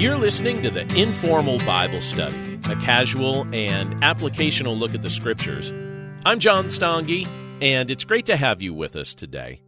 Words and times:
You're 0.00 0.16
listening 0.16 0.62
to 0.62 0.70
the 0.70 0.80
Informal 0.98 1.58
Bible 1.58 2.00
Study, 2.00 2.58
a 2.70 2.76
casual 2.76 3.42
and 3.52 4.00
applicational 4.00 4.78
look 4.78 4.94
at 4.94 5.02
the 5.02 5.10
Scriptures. 5.10 5.74
I'm 6.24 6.40
John 6.40 6.68
Stange, 6.68 7.28
and 7.60 7.90
it's 7.90 8.04
great 8.04 8.24
to 8.24 8.36
have 8.38 8.62
you 8.62 8.72
with 8.72 8.96
us 8.96 9.14
today. 9.14 9.60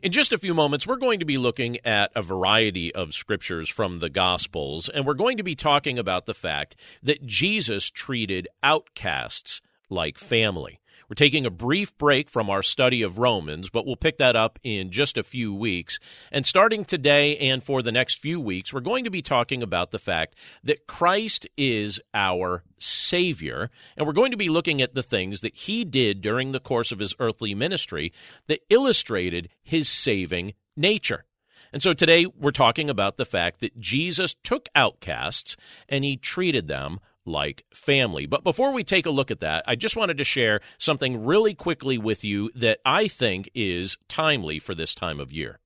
In 0.00 0.12
just 0.12 0.32
a 0.32 0.38
few 0.38 0.54
moments, 0.54 0.86
we're 0.86 0.94
going 0.94 1.18
to 1.18 1.24
be 1.24 1.36
looking 1.36 1.84
at 1.84 2.12
a 2.14 2.22
variety 2.22 2.94
of 2.94 3.12
scriptures 3.12 3.68
from 3.68 3.94
the 3.94 4.08
Gospels, 4.08 4.88
and 4.88 5.04
we're 5.04 5.14
going 5.14 5.38
to 5.38 5.42
be 5.42 5.56
talking 5.56 5.98
about 5.98 6.26
the 6.26 6.32
fact 6.32 6.76
that 7.02 7.26
Jesus 7.26 7.90
treated 7.90 8.46
outcasts 8.62 9.60
like 9.90 10.16
family. 10.16 10.78
We're 11.12 11.16
taking 11.16 11.44
a 11.44 11.50
brief 11.50 11.94
break 11.98 12.30
from 12.30 12.48
our 12.48 12.62
study 12.62 13.02
of 13.02 13.18
Romans, 13.18 13.68
but 13.68 13.84
we'll 13.84 13.96
pick 13.96 14.16
that 14.16 14.34
up 14.34 14.58
in 14.62 14.90
just 14.90 15.18
a 15.18 15.22
few 15.22 15.54
weeks. 15.54 15.98
And 16.30 16.46
starting 16.46 16.86
today 16.86 17.36
and 17.36 17.62
for 17.62 17.82
the 17.82 17.92
next 17.92 18.14
few 18.14 18.40
weeks, 18.40 18.72
we're 18.72 18.80
going 18.80 19.04
to 19.04 19.10
be 19.10 19.20
talking 19.20 19.62
about 19.62 19.90
the 19.90 19.98
fact 19.98 20.36
that 20.64 20.86
Christ 20.86 21.46
is 21.54 22.00
our 22.14 22.64
Savior, 22.78 23.68
and 23.94 24.06
we're 24.06 24.14
going 24.14 24.30
to 24.30 24.38
be 24.38 24.48
looking 24.48 24.80
at 24.80 24.94
the 24.94 25.02
things 25.02 25.42
that 25.42 25.54
He 25.54 25.84
did 25.84 26.22
during 26.22 26.52
the 26.52 26.60
course 26.60 26.90
of 26.90 26.98
His 26.98 27.14
earthly 27.18 27.54
ministry 27.54 28.10
that 28.46 28.62
illustrated 28.70 29.50
His 29.62 29.90
saving 29.90 30.54
nature. 30.78 31.26
And 31.74 31.82
so 31.82 31.92
today 31.92 32.24
we're 32.24 32.52
talking 32.52 32.88
about 32.88 33.18
the 33.18 33.26
fact 33.26 33.60
that 33.60 33.78
Jesus 33.78 34.34
took 34.42 34.66
outcasts 34.74 35.58
and 35.90 36.04
He 36.04 36.16
treated 36.16 36.68
them 36.68 37.00
like 37.24 37.64
family. 37.74 38.26
But 38.26 38.44
before 38.44 38.72
we 38.72 38.84
take 38.84 39.06
a 39.06 39.10
look 39.10 39.30
at 39.30 39.40
that, 39.40 39.64
I 39.66 39.74
just 39.74 39.96
wanted 39.96 40.18
to 40.18 40.24
share 40.24 40.60
something 40.78 41.24
really 41.24 41.54
quickly 41.54 41.98
with 41.98 42.24
you 42.24 42.50
that 42.54 42.80
I 42.84 43.08
think 43.08 43.50
is 43.54 43.96
timely 44.08 44.58
for 44.58 44.74
this 44.74 44.94
time 44.94 45.20
of 45.20 45.32
year. 45.32 45.58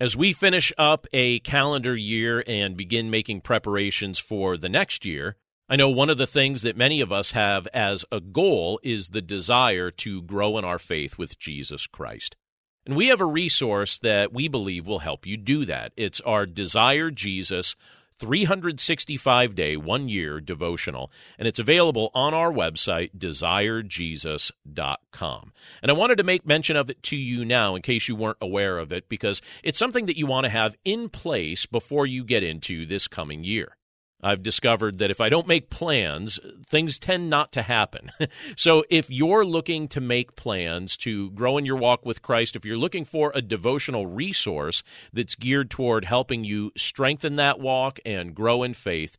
As 0.00 0.16
we 0.16 0.32
finish 0.32 0.72
up 0.78 1.06
a 1.12 1.38
calendar 1.40 1.94
year 1.94 2.42
and 2.46 2.76
begin 2.76 3.10
making 3.10 3.42
preparations 3.42 4.18
for 4.18 4.56
the 4.56 4.68
next 4.68 5.04
year, 5.04 5.36
I 5.68 5.76
know 5.76 5.88
one 5.88 6.10
of 6.10 6.18
the 6.18 6.26
things 6.26 6.62
that 6.62 6.76
many 6.76 7.00
of 7.00 7.12
us 7.12 7.30
have 7.30 7.66
as 7.68 8.04
a 8.10 8.20
goal 8.20 8.80
is 8.82 9.10
the 9.10 9.22
desire 9.22 9.90
to 9.92 10.22
grow 10.22 10.58
in 10.58 10.64
our 10.64 10.78
faith 10.78 11.18
with 11.18 11.38
Jesus 11.38 11.86
Christ. 11.86 12.36
And 12.84 12.96
we 12.96 13.06
have 13.08 13.20
a 13.20 13.26
resource 13.26 13.98
that 14.00 14.32
we 14.32 14.48
believe 14.48 14.86
will 14.86 14.98
help 14.98 15.24
you 15.24 15.36
do 15.36 15.64
that. 15.66 15.92
It's 15.96 16.20
our 16.22 16.46
Desire 16.46 17.10
Jesus 17.10 17.76
365 18.22 19.54
day, 19.56 19.76
one 19.76 20.08
year 20.08 20.40
devotional, 20.40 21.10
and 21.36 21.48
it's 21.48 21.58
available 21.58 22.12
on 22.14 22.32
our 22.32 22.52
website, 22.52 23.10
desirejesus.com. 23.18 25.52
And 25.82 25.90
I 25.90 25.94
wanted 25.94 26.18
to 26.18 26.22
make 26.22 26.46
mention 26.46 26.76
of 26.76 26.88
it 26.88 27.02
to 27.02 27.16
you 27.16 27.44
now 27.44 27.74
in 27.74 27.82
case 27.82 28.06
you 28.06 28.14
weren't 28.14 28.36
aware 28.40 28.78
of 28.78 28.92
it, 28.92 29.08
because 29.08 29.42
it's 29.64 29.78
something 29.78 30.06
that 30.06 30.16
you 30.16 30.26
want 30.26 30.44
to 30.44 30.50
have 30.50 30.76
in 30.84 31.08
place 31.08 31.66
before 31.66 32.06
you 32.06 32.22
get 32.22 32.44
into 32.44 32.86
this 32.86 33.08
coming 33.08 33.42
year. 33.42 33.76
I've 34.22 34.42
discovered 34.42 34.98
that 34.98 35.10
if 35.10 35.20
I 35.20 35.28
don't 35.28 35.48
make 35.48 35.68
plans, 35.68 36.38
things 36.66 36.98
tend 36.98 37.28
not 37.28 37.50
to 37.52 37.62
happen. 37.62 38.12
so 38.56 38.84
if 38.88 39.10
you're 39.10 39.44
looking 39.44 39.88
to 39.88 40.00
make 40.00 40.36
plans 40.36 40.96
to 40.98 41.30
grow 41.32 41.58
in 41.58 41.66
your 41.66 41.76
walk 41.76 42.06
with 42.06 42.22
Christ, 42.22 42.54
if 42.54 42.64
you're 42.64 42.76
looking 42.76 43.04
for 43.04 43.32
a 43.34 43.42
devotional 43.42 44.06
resource 44.06 44.82
that's 45.12 45.34
geared 45.34 45.70
toward 45.70 46.04
helping 46.04 46.44
you 46.44 46.70
strengthen 46.76 47.36
that 47.36 47.58
walk 47.58 47.98
and 48.04 48.34
grow 48.34 48.62
in 48.62 48.74
faith, 48.74 49.18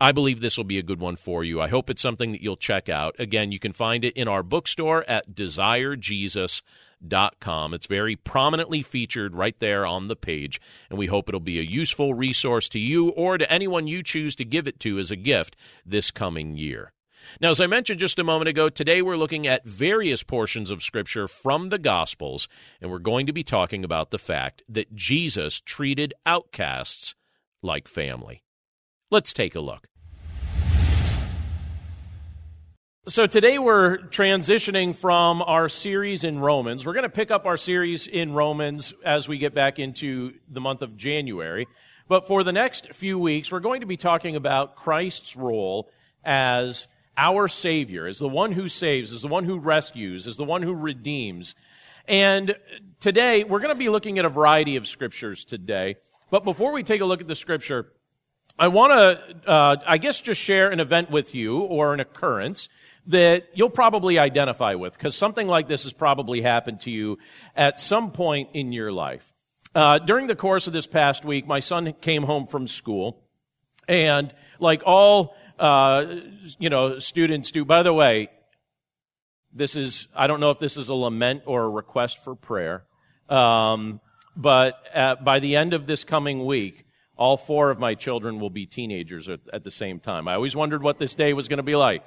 I 0.00 0.12
believe 0.12 0.40
this 0.40 0.56
will 0.56 0.64
be 0.64 0.78
a 0.78 0.82
good 0.82 1.00
one 1.00 1.16
for 1.16 1.42
you. 1.42 1.60
I 1.60 1.68
hope 1.68 1.90
it's 1.90 2.02
something 2.02 2.32
that 2.32 2.42
you'll 2.42 2.56
check 2.56 2.88
out. 2.88 3.16
Again, 3.18 3.50
you 3.50 3.58
can 3.58 3.72
find 3.72 4.04
it 4.04 4.16
in 4.16 4.28
our 4.28 4.42
bookstore 4.42 5.08
at 5.08 5.34
desirejesus.com 5.34 6.62
com. 7.40 7.74
It's 7.74 7.86
very 7.86 8.16
prominently 8.16 8.82
featured 8.82 9.34
right 9.34 9.58
there 9.58 9.86
on 9.86 10.08
the 10.08 10.16
page, 10.16 10.60
and 10.90 10.98
we 10.98 11.06
hope 11.06 11.28
it'll 11.28 11.40
be 11.40 11.58
a 11.58 11.62
useful 11.62 12.14
resource 12.14 12.68
to 12.70 12.78
you 12.78 13.10
or 13.10 13.38
to 13.38 13.50
anyone 13.50 13.86
you 13.86 14.02
choose 14.02 14.34
to 14.36 14.44
give 14.44 14.66
it 14.66 14.80
to 14.80 14.98
as 14.98 15.10
a 15.10 15.16
gift 15.16 15.56
this 15.84 16.10
coming 16.10 16.56
year. 16.56 16.92
Now, 17.40 17.50
as 17.50 17.60
I 17.60 17.66
mentioned 17.66 18.00
just 18.00 18.18
a 18.18 18.24
moment 18.24 18.48
ago, 18.48 18.68
today 18.68 19.02
we're 19.02 19.16
looking 19.16 19.46
at 19.46 19.64
various 19.64 20.22
portions 20.22 20.70
of 20.70 20.82
Scripture 20.82 21.26
from 21.26 21.70
the 21.70 21.78
Gospels, 21.78 22.48
and 22.80 22.90
we're 22.90 22.98
going 22.98 23.26
to 23.26 23.32
be 23.32 23.42
talking 23.42 23.84
about 23.84 24.10
the 24.10 24.18
fact 24.18 24.62
that 24.68 24.94
Jesus 24.94 25.60
treated 25.60 26.14
outcasts 26.24 27.14
like 27.62 27.88
family. 27.88 28.42
Let's 29.10 29.32
take 29.32 29.54
a 29.54 29.60
look. 29.60 29.88
So 33.08 33.28
today 33.28 33.60
we're 33.60 33.98
transitioning 33.98 34.92
from 34.92 35.40
our 35.40 35.68
series 35.68 36.24
in 36.24 36.40
Romans. 36.40 36.84
We're 36.84 36.92
going 36.92 37.04
to 37.04 37.08
pick 37.08 37.30
up 37.30 37.46
our 37.46 37.56
series 37.56 38.08
in 38.08 38.32
Romans 38.32 38.92
as 39.04 39.28
we 39.28 39.38
get 39.38 39.54
back 39.54 39.78
into 39.78 40.32
the 40.48 40.60
month 40.60 40.82
of 40.82 40.96
January. 40.96 41.68
But 42.08 42.26
for 42.26 42.42
the 42.42 42.50
next 42.50 42.92
few 42.94 43.16
weeks, 43.16 43.52
we're 43.52 43.60
going 43.60 43.82
to 43.82 43.86
be 43.86 43.96
talking 43.96 44.34
about 44.34 44.74
Christ's 44.74 45.36
role 45.36 45.88
as 46.24 46.88
our 47.16 47.46
Savior, 47.46 48.08
as 48.08 48.18
the 48.18 48.26
one 48.26 48.50
who 48.50 48.66
saves, 48.66 49.12
as 49.12 49.22
the 49.22 49.28
one 49.28 49.44
who 49.44 49.60
rescues, 49.60 50.26
as 50.26 50.36
the 50.36 50.42
one 50.42 50.62
who 50.62 50.74
redeems. 50.74 51.54
And 52.08 52.56
today 52.98 53.44
we're 53.44 53.60
going 53.60 53.72
to 53.72 53.78
be 53.78 53.88
looking 53.88 54.18
at 54.18 54.24
a 54.24 54.28
variety 54.28 54.74
of 54.74 54.88
scriptures 54.88 55.44
today. 55.44 55.94
But 56.28 56.42
before 56.42 56.72
we 56.72 56.82
take 56.82 57.02
a 57.02 57.04
look 57.04 57.20
at 57.20 57.28
the 57.28 57.36
scripture, 57.36 57.86
I 58.58 58.66
want 58.66 58.94
to, 58.94 59.48
uh, 59.48 59.76
I 59.86 59.98
guess, 59.98 60.20
just 60.20 60.40
share 60.40 60.70
an 60.70 60.80
event 60.80 61.08
with 61.08 61.36
you 61.36 61.60
or 61.60 61.94
an 61.94 62.00
occurrence 62.00 62.68
that 63.06 63.44
you'll 63.54 63.70
probably 63.70 64.18
identify 64.18 64.74
with 64.74 64.92
because 64.94 65.14
something 65.14 65.46
like 65.46 65.68
this 65.68 65.84
has 65.84 65.92
probably 65.92 66.42
happened 66.42 66.80
to 66.80 66.90
you 66.90 67.18
at 67.54 67.78
some 67.78 68.10
point 68.10 68.50
in 68.54 68.72
your 68.72 68.92
life. 68.92 69.32
Uh, 69.74 69.98
during 69.98 70.26
the 70.26 70.34
course 70.34 70.66
of 70.66 70.72
this 70.72 70.86
past 70.86 71.24
week, 71.24 71.46
my 71.46 71.60
son 71.60 71.92
came 72.00 72.22
home 72.22 72.46
from 72.46 72.66
school, 72.66 73.22
and 73.86 74.32
like 74.58 74.82
all 74.86 75.36
uh, 75.58 76.16
you 76.58 76.70
know 76.70 76.98
students 76.98 77.50
do. 77.50 77.64
By 77.64 77.82
the 77.82 77.92
way, 77.92 78.30
this 79.52 79.76
is 79.76 80.08
I 80.14 80.26
don't 80.26 80.40
know 80.40 80.50
if 80.50 80.58
this 80.58 80.76
is 80.76 80.88
a 80.88 80.94
lament 80.94 81.42
or 81.46 81.64
a 81.64 81.68
request 81.68 82.24
for 82.24 82.34
prayer, 82.34 82.84
um, 83.28 84.00
but 84.34 84.74
at, 84.94 85.24
by 85.24 85.38
the 85.40 85.56
end 85.56 85.74
of 85.74 85.86
this 85.86 86.04
coming 86.04 86.44
week, 86.46 86.86
all 87.16 87.36
four 87.36 87.70
of 87.70 87.78
my 87.78 87.94
children 87.94 88.40
will 88.40 88.50
be 88.50 88.66
teenagers 88.66 89.28
at, 89.28 89.40
at 89.52 89.62
the 89.64 89.70
same 89.70 90.00
time. 90.00 90.26
I 90.26 90.34
always 90.34 90.56
wondered 90.56 90.82
what 90.82 90.98
this 90.98 91.14
day 91.14 91.32
was 91.32 91.48
going 91.48 91.58
to 91.58 91.62
be 91.62 91.76
like. 91.76 92.02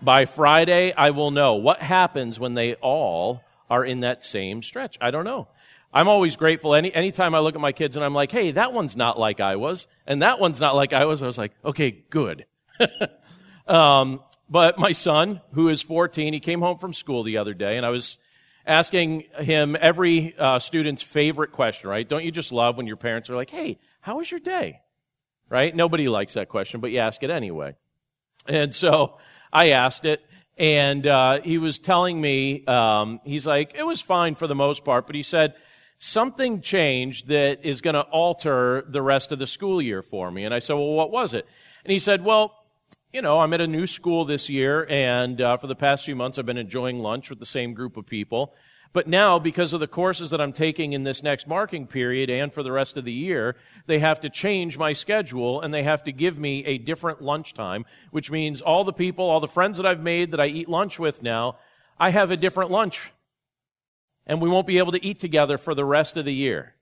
By 0.00 0.26
Friday, 0.26 0.92
I 0.92 1.10
will 1.10 1.30
know 1.30 1.54
what 1.54 1.80
happens 1.80 2.38
when 2.38 2.54
they 2.54 2.74
all 2.74 3.42
are 3.68 3.84
in 3.84 4.00
that 4.00 4.24
same 4.24 4.62
stretch. 4.62 4.96
I 5.00 5.10
don't 5.10 5.24
know. 5.24 5.48
I'm 5.92 6.08
always 6.08 6.36
grateful. 6.36 6.74
Any 6.74 6.92
anytime 6.94 7.34
I 7.34 7.40
look 7.40 7.54
at 7.54 7.60
my 7.60 7.72
kids 7.72 7.96
and 7.96 8.04
I'm 8.04 8.14
like, 8.14 8.30
hey, 8.30 8.52
that 8.52 8.72
one's 8.72 8.96
not 8.96 9.18
like 9.18 9.40
I 9.40 9.56
was, 9.56 9.86
and 10.06 10.22
that 10.22 10.38
one's 10.38 10.60
not 10.60 10.76
like 10.76 10.92
I 10.92 11.06
was. 11.06 11.22
I 11.22 11.26
was 11.26 11.38
like, 11.38 11.52
okay, 11.64 12.04
good. 12.10 12.46
um, 13.66 14.20
but 14.48 14.78
my 14.78 14.92
son, 14.92 15.40
who 15.52 15.68
is 15.68 15.82
14, 15.82 16.32
he 16.32 16.40
came 16.40 16.60
home 16.60 16.78
from 16.78 16.92
school 16.92 17.22
the 17.22 17.38
other 17.38 17.54
day, 17.54 17.76
and 17.76 17.84
I 17.84 17.90
was 17.90 18.18
asking 18.66 19.24
him 19.40 19.76
every 19.80 20.36
uh, 20.38 20.58
student's 20.58 21.02
favorite 21.02 21.52
question. 21.52 21.88
Right? 21.88 22.08
Don't 22.08 22.24
you 22.24 22.30
just 22.30 22.52
love 22.52 22.76
when 22.76 22.86
your 22.86 22.96
parents 22.96 23.30
are 23.30 23.36
like, 23.36 23.50
hey, 23.50 23.78
how 24.00 24.18
was 24.18 24.30
your 24.30 24.40
day? 24.40 24.80
Right? 25.48 25.74
Nobody 25.74 26.08
likes 26.08 26.34
that 26.34 26.50
question, 26.50 26.80
but 26.80 26.90
you 26.90 26.98
ask 26.98 27.22
it 27.22 27.30
anyway. 27.30 27.74
And 28.46 28.74
so 28.74 29.18
I 29.52 29.70
asked 29.70 30.04
it, 30.04 30.20
and 30.56 31.06
uh, 31.06 31.40
he 31.42 31.58
was 31.58 31.78
telling 31.78 32.20
me, 32.20 32.64
um, 32.66 33.20
he's 33.24 33.46
like, 33.46 33.74
it 33.74 33.84
was 33.84 34.00
fine 34.00 34.34
for 34.34 34.46
the 34.46 34.54
most 34.54 34.84
part, 34.84 35.06
but 35.06 35.14
he 35.16 35.22
said, 35.22 35.54
something 35.98 36.60
changed 36.60 37.28
that 37.28 37.64
is 37.64 37.80
going 37.80 37.94
to 37.94 38.02
alter 38.02 38.84
the 38.88 39.02
rest 39.02 39.32
of 39.32 39.38
the 39.38 39.46
school 39.46 39.82
year 39.82 40.02
for 40.02 40.30
me. 40.30 40.44
And 40.44 40.54
I 40.54 40.60
said, 40.60 40.74
well, 40.74 40.92
what 40.92 41.10
was 41.10 41.34
it? 41.34 41.46
And 41.84 41.92
he 41.92 41.98
said, 41.98 42.24
well, 42.24 42.54
you 43.12 43.22
know, 43.22 43.40
I'm 43.40 43.52
at 43.54 43.60
a 43.60 43.66
new 43.66 43.86
school 43.86 44.24
this 44.24 44.48
year, 44.48 44.86
and 44.90 45.40
uh, 45.40 45.56
for 45.56 45.66
the 45.66 45.74
past 45.74 46.04
few 46.04 46.14
months, 46.14 46.38
I've 46.38 46.46
been 46.46 46.58
enjoying 46.58 46.98
lunch 46.98 47.30
with 47.30 47.38
the 47.38 47.46
same 47.46 47.72
group 47.72 47.96
of 47.96 48.06
people. 48.06 48.54
But 48.92 49.06
now, 49.06 49.38
because 49.38 49.72
of 49.72 49.80
the 49.80 49.86
courses 49.86 50.30
that 50.30 50.40
I'm 50.40 50.52
taking 50.52 50.92
in 50.92 51.04
this 51.04 51.22
next 51.22 51.46
marking 51.46 51.86
period 51.86 52.30
and 52.30 52.52
for 52.52 52.62
the 52.62 52.72
rest 52.72 52.96
of 52.96 53.04
the 53.04 53.12
year, 53.12 53.54
they 53.86 53.98
have 53.98 54.20
to 54.20 54.30
change 54.30 54.78
my 54.78 54.94
schedule 54.94 55.60
and 55.60 55.72
they 55.72 55.82
have 55.82 56.02
to 56.04 56.12
give 56.12 56.38
me 56.38 56.64
a 56.64 56.78
different 56.78 57.20
lunchtime, 57.20 57.84
which 58.10 58.30
means 58.30 58.60
all 58.60 58.84
the 58.84 58.92
people, 58.92 59.26
all 59.26 59.40
the 59.40 59.46
friends 59.48 59.76
that 59.76 59.86
I've 59.86 60.00
made 60.00 60.30
that 60.30 60.40
I 60.40 60.46
eat 60.46 60.68
lunch 60.68 60.98
with 60.98 61.22
now, 61.22 61.58
I 61.98 62.10
have 62.10 62.30
a 62.30 62.36
different 62.36 62.70
lunch. 62.70 63.12
And 64.26 64.40
we 64.40 64.48
won't 64.48 64.66
be 64.66 64.78
able 64.78 64.92
to 64.92 65.04
eat 65.04 65.20
together 65.20 65.58
for 65.58 65.74
the 65.74 65.84
rest 65.84 66.16
of 66.16 66.24
the 66.24 66.34
year. 66.34 66.74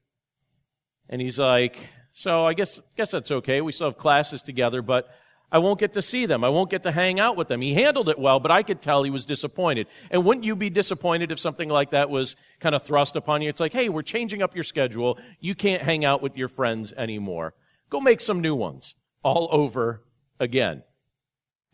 And 1.09 1.21
he's 1.21 1.39
like, 1.39 1.79
so 2.13 2.47
I 2.47 2.55
guess, 2.55 2.81
guess 2.97 3.11
that's 3.11 3.31
okay. 3.31 3.61
We 3.61 3.73
still 3.73 3.89
have 3.89 3.99
classes 3.99 4.43
together, 4.43 4.81
but 4.81 5.09
I 5.51 5.59
won't 5.59 5.79
get 5.79 5.93
to 5.93 6.03
see 6.03 6.27
them. 6.27 6.43
I 6.43 6.49
won't 6.49 6.71
get 6.71 6.83
to 6.83 6.93
hang 6.93 7.21
out 7.21 7.37
with 7.37 7.49
them. 7.49 7.61
He 7.61 7.75
handled 7.75 8.09
it 8.09 8.19
well, 8.19 8.41
but 8.41 8.51
I 8.51 8.63
could 8.63 8.81
tell 8.81 9.05
he 9.05 9.11
was 9.11 9.25
disappointed. 9.25 9.87
And 10.11 10.25
wouldn't 10.25 10.45
you 10.45 10.57
be 10.57 10.71
disappointed 10.71 11.31
if 11.31 11.39
something 11.39 11.69
like 11.69 11.91
that 11.91 12.11
was 12.11 12.35
kind 12.61 12.75
of 12.75 12.83
thrust 12.83 13.15
upon 13.15 13.43
you? 13.43 13.49
It's 13.49 13.61
like, 13.61 13.73
hey, 13.73 13.89
we're 13.89 14.03
changing 14.03 14.43
up 14.43 14.55
your 14.55 14.65
schedule. 14.65 15.19
You 15.39 15.55
can't 15.55 15.83
hang 15.83 16.05
out 16.05 16.21
with 16.21 16.37
your 16.37 16.49
friends 16.49 16.93
anymore. 16.93 17.55
Go 17.91 18.01
make 18.01 18.21
some 18.21 18.41
new 18.41 18.57
ones 18.57 18.97
all 19.23 19.49
over 19.53 20.03
again. 20.41 20.83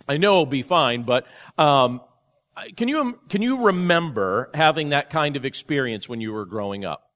I 0.06 0.18
know 0.18 0.32
it'll 0.32 0.46
be 0.46 0.62
fine, 0.62 1.04
but 1.04 1.26
um, 1.56 2.02
can 2.76 2.88
you 2.88 3.18
can 3.28 3.40
you 3.40 3.64
remember 3.66 4.50
having 4.52 4.90
that 4.90 5.10
kind 5.10 5.36
of 5.36 5.44
experience 5.44 6.08
when 6.08 6.20
you 6.20 6.32
were 6.32 6.44
growing 6.44 6.84
up? 6.84 7.11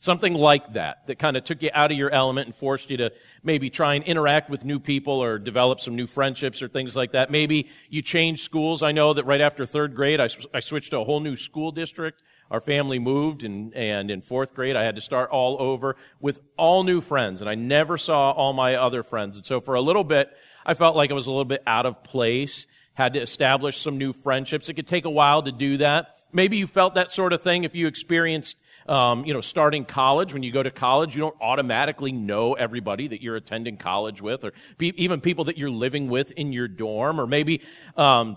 Something 0.00 0.34
like 0.34 0.74
that, 0.74 1.08
that 1.08 1.18
kind 1.18 1.36
of 1.36 1.42
took 1.42 1.60
you 1.60 1.70
out 1.74 1.90
of 1.90 1.98
your 1.98 2.10
element 2.10 2.46
and 2.46 2.54
forced 2.54 2.88
you 2.88 2.98
to 2.98 3.12
maybe 3.42 3.68
try 3.68 3.94
and 3.94 4.04
interact 4.04 4.48
with 4.48 4.64
new 4.64 4.78
people 4.78 5.20
or 5.20 5.40
develop 5.40 5.80
some 5.80 5.96
new 5.96 6.06
friendships 6.06 6.62
or 6.62 6.68
things 6.68 6.94
like 6.94 7.12
that. 7.12 7.32
Maybe 7.32 7.68
you 7.90 8.00
changed 8.00 8.44
schools. 8.44 8.84
I 8.84 8.92
know 8.92 9.12
that 9.12 9.24
right 9.24 9.40
after 9.40 9.66
third 9.66 9.96
grade, 9.96 10.20
I, 10.20 10.28
I 10.54 10.60
switched 10.60 10.90
to 10.90 11.00
a 11.00 11.04
whole 11.04 11.18
new 11.18 11.34
school 11.34 11.72
district. 11.72 12.22
Our 12.48 12.60
family 12.60 13.00
moved 13.00 13.42
and, 13.42 13.74
and 13.74 14.08
in 14.08 14.22
fourth 14.22 14.54
grade, 14.54 14.76
I 14.76 14.84
had 14.84 14.94
to 14.94 15.00
start 15.00 15.30
all 15.30 15.56
over 15.60 15.96
with 16.20 16.38
all 16.56 16.84
new 16.84 17.00
friends 17.00 17.40
and 17.40 17.50
I 17.50 17.56
never 17.56 17.98
saw 17.98 18.30
all 18.30 18.52
my 18.52 18.76
other 18.76 19.02
friends. 19.02 19.36
And 19.36 19.44
so 19.44 19.60
for 19.60 19.74
a 19.74 19.80
little 19.80 20.04
bit, 20.04 20.30
I 20.64 20.74
felt 20.74 20.94
like 20.94 21.10
I 21.10 21.14
was 21.14 21.26
a 21.26 21.30
little 21.30 21.44
bit 21.44 21.64
out 21.66 21.86
of 21.86 22.04
place 22.04 22.66
had 22.98 23.12
to 23.12 23.20
establish 23.20 23.80
some 23.80 23.96
new 23.96 24.12
friendships. 24.12 24.68
It 24.68 24.74
could 24.74 24.88
take 24.88 25.04
a 25.04 25.10
while 25.10 25.40
to 25.44 25.52
do 25.52 25.76
that. 25.76 26.16
Maybe 26.32 26.56
you 26.56 26.66
felt 26.66 26.96
that 26.96 27.12
sort 27.12 27.32
of 27.32 27.40
thing 27.40 27.62
if 27.62 27.76
you 27.76 27.86
experienced 27.86 28.56
um, 28.88 29.24
you 29.24 29.34
know, 29.34 29.40
starting 29.40 29.84
college, 29.84 30.32
when 30.32 30.42
you 30.42 30.50
go 30.50 30.62
to 30.62 30.70
college, 30.70 31.14
you 31.14 31.20
don't 31.20 31.36
automatically 31.40 32.12
know 32.12 32.54
everybody 32.54 33.08
that 33.08 33.22
you're 33.22 33.36
attending 33.36 33.76
college 33.76 34.22
with, 34.22 34.44
or 34.44 34.52
even 34.80 35.20
people 35.20 35.44
that 35.44 35.58
you're 35.58 35.70
living 35.70 36.08
with 36.08 36.30
in 36.32 36.52
your 36.52 36.68
dorm, 36.68 37.20
or 37.20 37.26
maybe 37.26 37.62
um, 37.96 38.36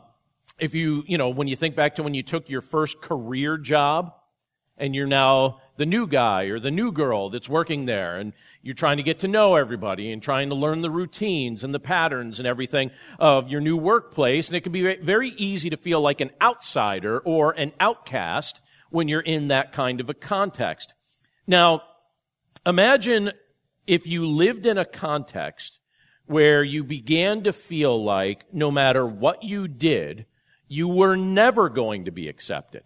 if 0.59 0.75
you, 0.75 1.03
you 1.07 1.17
know, 1.17 1.29
when 1.29 1.47
you 1.47 1.55
think 1.55 1.75
back 1.75 1.95
to 1.95 2.03
when 2.03 2.13
you 2.13 2.23
took 2.23 2.49
your 2.49 2.61
first 2.61 3.01
career 3.01 3.57
job, 3.57 4.13
and 4.77 4.95
you're 4.95 5.05
now 5.05 5.61
the 5.77 5.85
new 5.85 6.07
guy 6.07 6.45
or 6.45 6.59
the 6.59 6.71
new 6.71 6.91
girl 6.91 7.29
that's 7.29 7.47
working 7.47 7.85
there, 7.85 8.17
and 8.17 8.33
you're 8.63 8.73
trying 8.73 8.97
to 8.97 9.03
get 9.03 9.19
to 9.19 9.27
know 9.27 9.55
everybody 9.55 10.11
and 10.11 10.23
trying 10.23 10.49
to 10.49 10.55
learn 10.55 10.81
the 10.81 10.89
routines 10.89 11.63
and 11.63 11.73
the 11.73 11.79
patterns 11.79 12.39
and 12.39 12.47
everything 12.47 12.89
of 13.19 13.47
your 13.47 13.61
new 13.61 13.77
workplace, 13.77 14.47
and 14.47 14.57
it 14.57 14.61
can 14.61 14.71
be 14.71 14.95
very 14.97 15.29
easy 15.37 15.69
to 15.69 15.77
feel 15.77 16.01
like 16.01 16.19
an 16.19 16.31
outsider 16.41 17.19
or 17.19 17.51
an 17.51 17.71
outcast 17.79 18.59
when 18.91 19.07
you're 19.07 19.19
in 19.21 19.47
that 19.47 19.71
kind 19.71 19.99
of 19.99 20.09
a 20.09 20.13
context. 20.13 20.93
Now, 21.47 21.81
imagine 22.65 23.31
if 23.87 24.05
you 24.05 24.27
lived 24.27 24.65
in 24.65 24.77
a 24.77 24.85
context 24.85 25.79
where 26.25 26.63
you 26.63 26.83
began 26.83 27.43
to 27.43 27.51
feel 27.51 28.01
like 28.01 28.53
no 28.53 28.71
matter 28.71 29.05
what 29.05 29.43
you 29.43 29.67
did, 29.67 30.25
you 30.67 30.87
were 30.87 31.15
never 31.15 31.67
going 31.67 32.05
to 32.05 32.11
be 32.11 32.29
accepted 32.29 32.83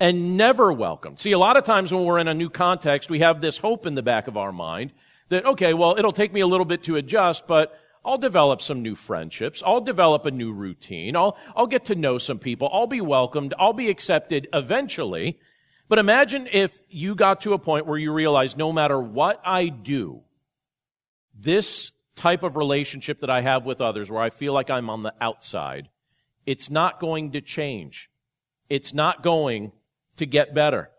and 0.00 0.36
never 0.36 0.72
welcomed. 0.72 1.20
See, 1.20 1.32
a 1.32 1.38
lot 1.38 1.56
of 1.56 1.64
times 1.64 1.92
when 1.92 2.04
we're 2.04 2.18
in 2.18 2.28
a 2.28 2.34
new 2.34 2.50
context, 2.50 3.10
we 3.10 3.20
have 3.20 3.40
this 3.40 3.58
hope 3.58 3.86
in 3.86 3.94
the 3.94 4.02
back 4.02 4.28
of 4.28 4.36
our 4.36 4.52
mind 4.52 4.92
that, 5.28 5.44
okay, 5.44 5.74
well, 5.74 5.96
it'll 5.98 6.12
take 6.12 6.32
me 6.32 6.40
a 6.40 6.46
little 6.46 6.64
bit 6.64 6.84
to 6.84 6.96
adjust, 6.96 7.46
but 7.46 7.78
I'll 8.04 8.18
develop 8.18 8.60
some 8.60 8.82
new 8.82 8.94
friendships. 8.94 9.62
I'll 9.64 9.80
develop 9.80 10.24
a 10.26 10.30
new 10.30 10.52
routine. 10.52 11.16
I'll, 11.16 11.36
I'll 11.54 11.66
get 11.66 11.86
to 11.86 11.94
know 11.94 12.18
some 12.18 12.38
people. 12.38 12.70
I'll 12.72 12.86
be 12.86 13.00
welcomed. 13.00 13.54
I'll 13.58 13.72
be 13.72 13.90
accepted 13.90 14.48
eventually. 14.52 15.38
But 15.88 15.98
imagine 15.98 16.48
if 16.50 16.78
you 16.88 17.14
got 17.14 17.42
to 17.42 17.54
a 17.54 17.58
point 17.58 17.86
where 17.86 17.98
you 17.98 18.12
realize 18.12 18.56
no 18.56 18.72
matter 18.72 19.00
what 19.00 19.40
I 19.44 19.68
do, 19.68 20.22
this 21.34 21.92
type 22.14 22.42
of 22.42 22.56
relationship 22.56 23.20
that 23.20 23.30
I 23.30 23.40
have 23.40 23.64
with 23.64 23.80
others 23.80 24.10
where 24.10 24.22
I 24.22 24.30
feel 24.30 24.52
like 24.52 24.70
I'm 24.70 24.90
on 24.90 25.02
the 25.02 25.14
outside, 25.20 25.88
it's 26.44 26.68
not 26.68 27.00
going 27.00 27.32
to 27.32 27.40
change. 27.40 28.10
It's 28.68 28.92
not 28.92 29.22
going 29.22 29.72
to 30.16 30.26
get 30.26 30.54
better. 30.54 30.90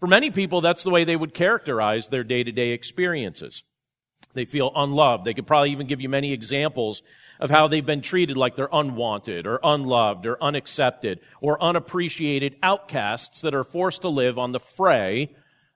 For 0.00 0.06
many 0.06 0.30
people, 0.30 0.60
that's 0.60 0.82
the 0.82 0.90
way 0.90 1.04
they 1.04 1.16
would 1.16 1.34
characterize 1.34 2.08
their 2.08 2.24
day 2.24 2.42
to 2.42 2.52
day 2.52 2.70
experiences. 2.70 3.62
They 4.34 4.44
feel 4.44 4.72
unloved. 4.74 5.24
They 5.24 5.34
could 5.34 5.46
probably 5.46 5.70
even 5.70 5.86
give 5.86 6.00
you 6.00 6.08
many 6.08 6.32
examples 6.32 7.02
of 7.40 7.50
how 7.50 7.68
they've 7.68 7.84
been 7.84 8.02
treated 8.02 8.36
like 8.36 8.56
they're 8.56 8.68
unwanted 8.72 9.46
or 9.46 9.60
unloved 9.62 10.26
or 10.26 10.42
unaccepted 10.42 11.20
or 11.40 11.62
unappreciated 11.62 12.56
outcasts 12.62 13.40
that 13.42 13.54
are 13.54 13.64
forced 13.64 14.02
to 14.02 14.08
live 14.08 14.38
on 14.38 14.52
the 14.52 14.60
fray 14.60 15.34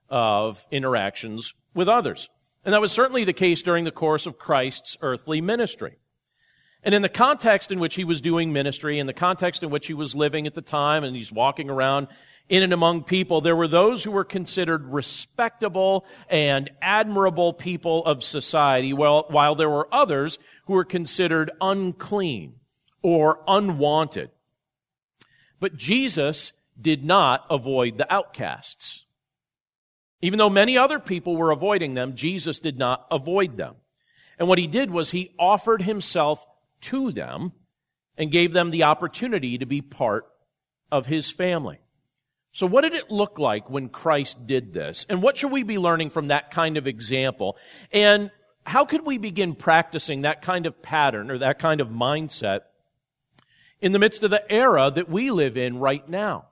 of 0.09 0.65
interactions 0.71 1.53
with 1.73 1.87
others. 1.87 2.29
And 2.63 2.73
that 2.73 2.81
was 2.81 2.91
certainly 2.91 3.23
the 3.23 3.33
case 3.33 3.61
during 3.61 3.83
the 3.83 3.91
course 3.91 4.25
of 4.25 4.37
Christ's 4.37 4.97
earthly 5.01 5.41
ministry. 5.41 5.97
And 6.87 6.95
in 6.95 7.01
the 7.01 7.09
context 7.09 7.69
in 7.69 7.81
which 7.81 7.95
he 7.95 8.05
was 8.05 8.21
doing 8.21 8.53
ministry, 8.53 8.97
in 8.97 9.07
the 9.07 9.13
context 9.13 9.61
in 9.61 9.69
which 9.69 9.87
he 9.87 9.93
was 9.93 10.15
living 10.15 10.47
at 10.47 10.53
the 10.53 10.61
time, 10.61 11.03
and 11.03 11.13
he's 11.13 11.33
walking 11.33 11.69
around 11.69 12.07
in 12.47 12.63
and 12.63 12.71
among 12.71 13.03
people, 13.03 13.41
there 13.41 13.57
were 13.57 13.67
those 13.67 14.05
who 14.05 14.11
were 14.11 14.23
considered 14.23 14.85
respectable 14.85 16.05
and 16.29 16.69
admirable 16.81 17.51
people 17.51 18.05
of 18.05 18.23
society, 18.23 18.93
while, 18.93 19.25
while 19.27 19.53
there 19.53 19.69
were 19.69 19.93
others 19.93 20.39
who 20.67 20.75
were 20.75 20.85
considered 20.85 21.51
unclean 21.59 22.53
or 23.01 23.41
unwanted. 23.49 24.29
But 25.59 25.75
Jesus 25.75 26.53
did 26.79 27.03
not 27.03 27.45
avoid 27.49 27.97
the 27.97 28.09
outcasts. 28.09 29.03
Even 30.21 30.39
though 30.39 30.49
many 30.49 30.77
other 30.77 30.99
people 30.99 31.35
were 31.35 31.51
avoiding 31.51 31.95
them, 31.95 32.15
Jesus 32.15 32.59
did 32.59 32.77
not 32.77 33.05
avoid 33.11 33.57
them. 33.57 33.75
And 34.39 34.47
what 34.47 34.57
he 34.57 34.67
did 34.67 34.89
was 34.89 35.11
he 35.11 35.35
offered 35.37 35.81
himself 35.81 36.45
to 36.81 37.11
them 37.11 37.51
and 38.17 38.31
gave 38.31 38.53
them 38.53 38.71
the 38.71 38.83
opportunity 38.83 39.57
to 39.57 39.65
be 39.65 39.81
part 39.81 40.25
of 40.91 41.05
his 41.05 41.29
family. 41.31 41.79
So, 42.51 42.65
what 42.65 42.81
did 42.81 42.93
it 42.93 43.11
look 43.11 43.37
like 43.37 43.69
when 43.69 43.89
Christ 43.89 44.47
did 44.47 44.73
this? 44.73 45.05
And 45.09 45.21
what 45.21 45.37
should 45.37 45.51
we 45.51 45.63
be 45.63 45.77
learning 45.77 46.09
from 46.09 46.29
that 46.29 46.49
kind 46.49 46.77
of 46.77 46.87
example? 46.87 47.57
And 47.91 48.31
how 48.65 48.83
could 48.85 49.05
we 49.05 49.17
begin 49.17 49.55
practicing 49.55 50.21
that 50.21 50.41
kind 50.41 50.65
of 50.65 50.81
pattern 50.81 51.29
or 51.29 51.37
that 51.37 51.59
kind 51.59 51.81
of 51.81 51.89
mindset 51.89 52.61
in 53.79 53.91
the 53.91 53.99
midst 53.99 54.23
of 54.23 54.31
the 54.31 54.51
era 54.51 54.89
that 54.89 55.09
we 55.09 55.29
live 55.29 55.55
in 55.55 55.77
right 55.77 56.07
now? 56.09 56.47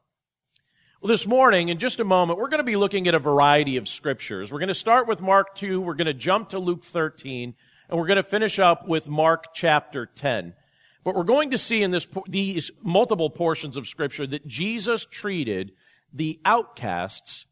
Well, 1.01 1.10
this 1.10 1.27
morning, 1.27 1.69
in 1.69 1.77
just 1.77 2.00
a 2.00 2.04
moment, 2.04 2.39
we're 2.39 2.50
going 2.50 2.60
to 2.60 2.63
be 2.63 2.77
looking 2.77 3.07
at 3.07 3.16
a 3.16 3.19
variety 3.19 3.77
of 3.77 3.88
scriptures. 3.88 4.51
We're 4.51 4.60
going 4.60 4.69
to 4.69 4.74
start 4.74 5.07
with 5.07 5.22
Mark 5.22 5.56
2, 5.56 5.81
we're 5.81 5.94
going 5.94 6.07
to 6.07 6.13
jump 6.13 6.50
to 6.50 6.60
Luke 6.60 6.83
13, 6.83 7.54
and 7.89 7.99
we're 7.99 8.07
going 8.07 8.17
to 8.17 8.23
finish 8.23 8.59
up 8.59 8.87
with 8.87 9.07
Mark 9.07 9.53
chapter 9.53 10.05
10. 10.05 10.53
But 11.03 11.15
we're 11.15 11.23
going 11.23 11.51
to 11.51 11.57
see 11.57 11.83
in 11.83 11.91
this, 11.91 12.07
these 12.27 12.71
multiple 12.81 13.29
portions 13.29 13.77
of 13.77 13.87
scripture 13.87 14.25
that 14.25 14.47
Jesus 14.47 15.05
treated 15.05 15.71
the 16.11 16.39
outcasts 16.45 17.45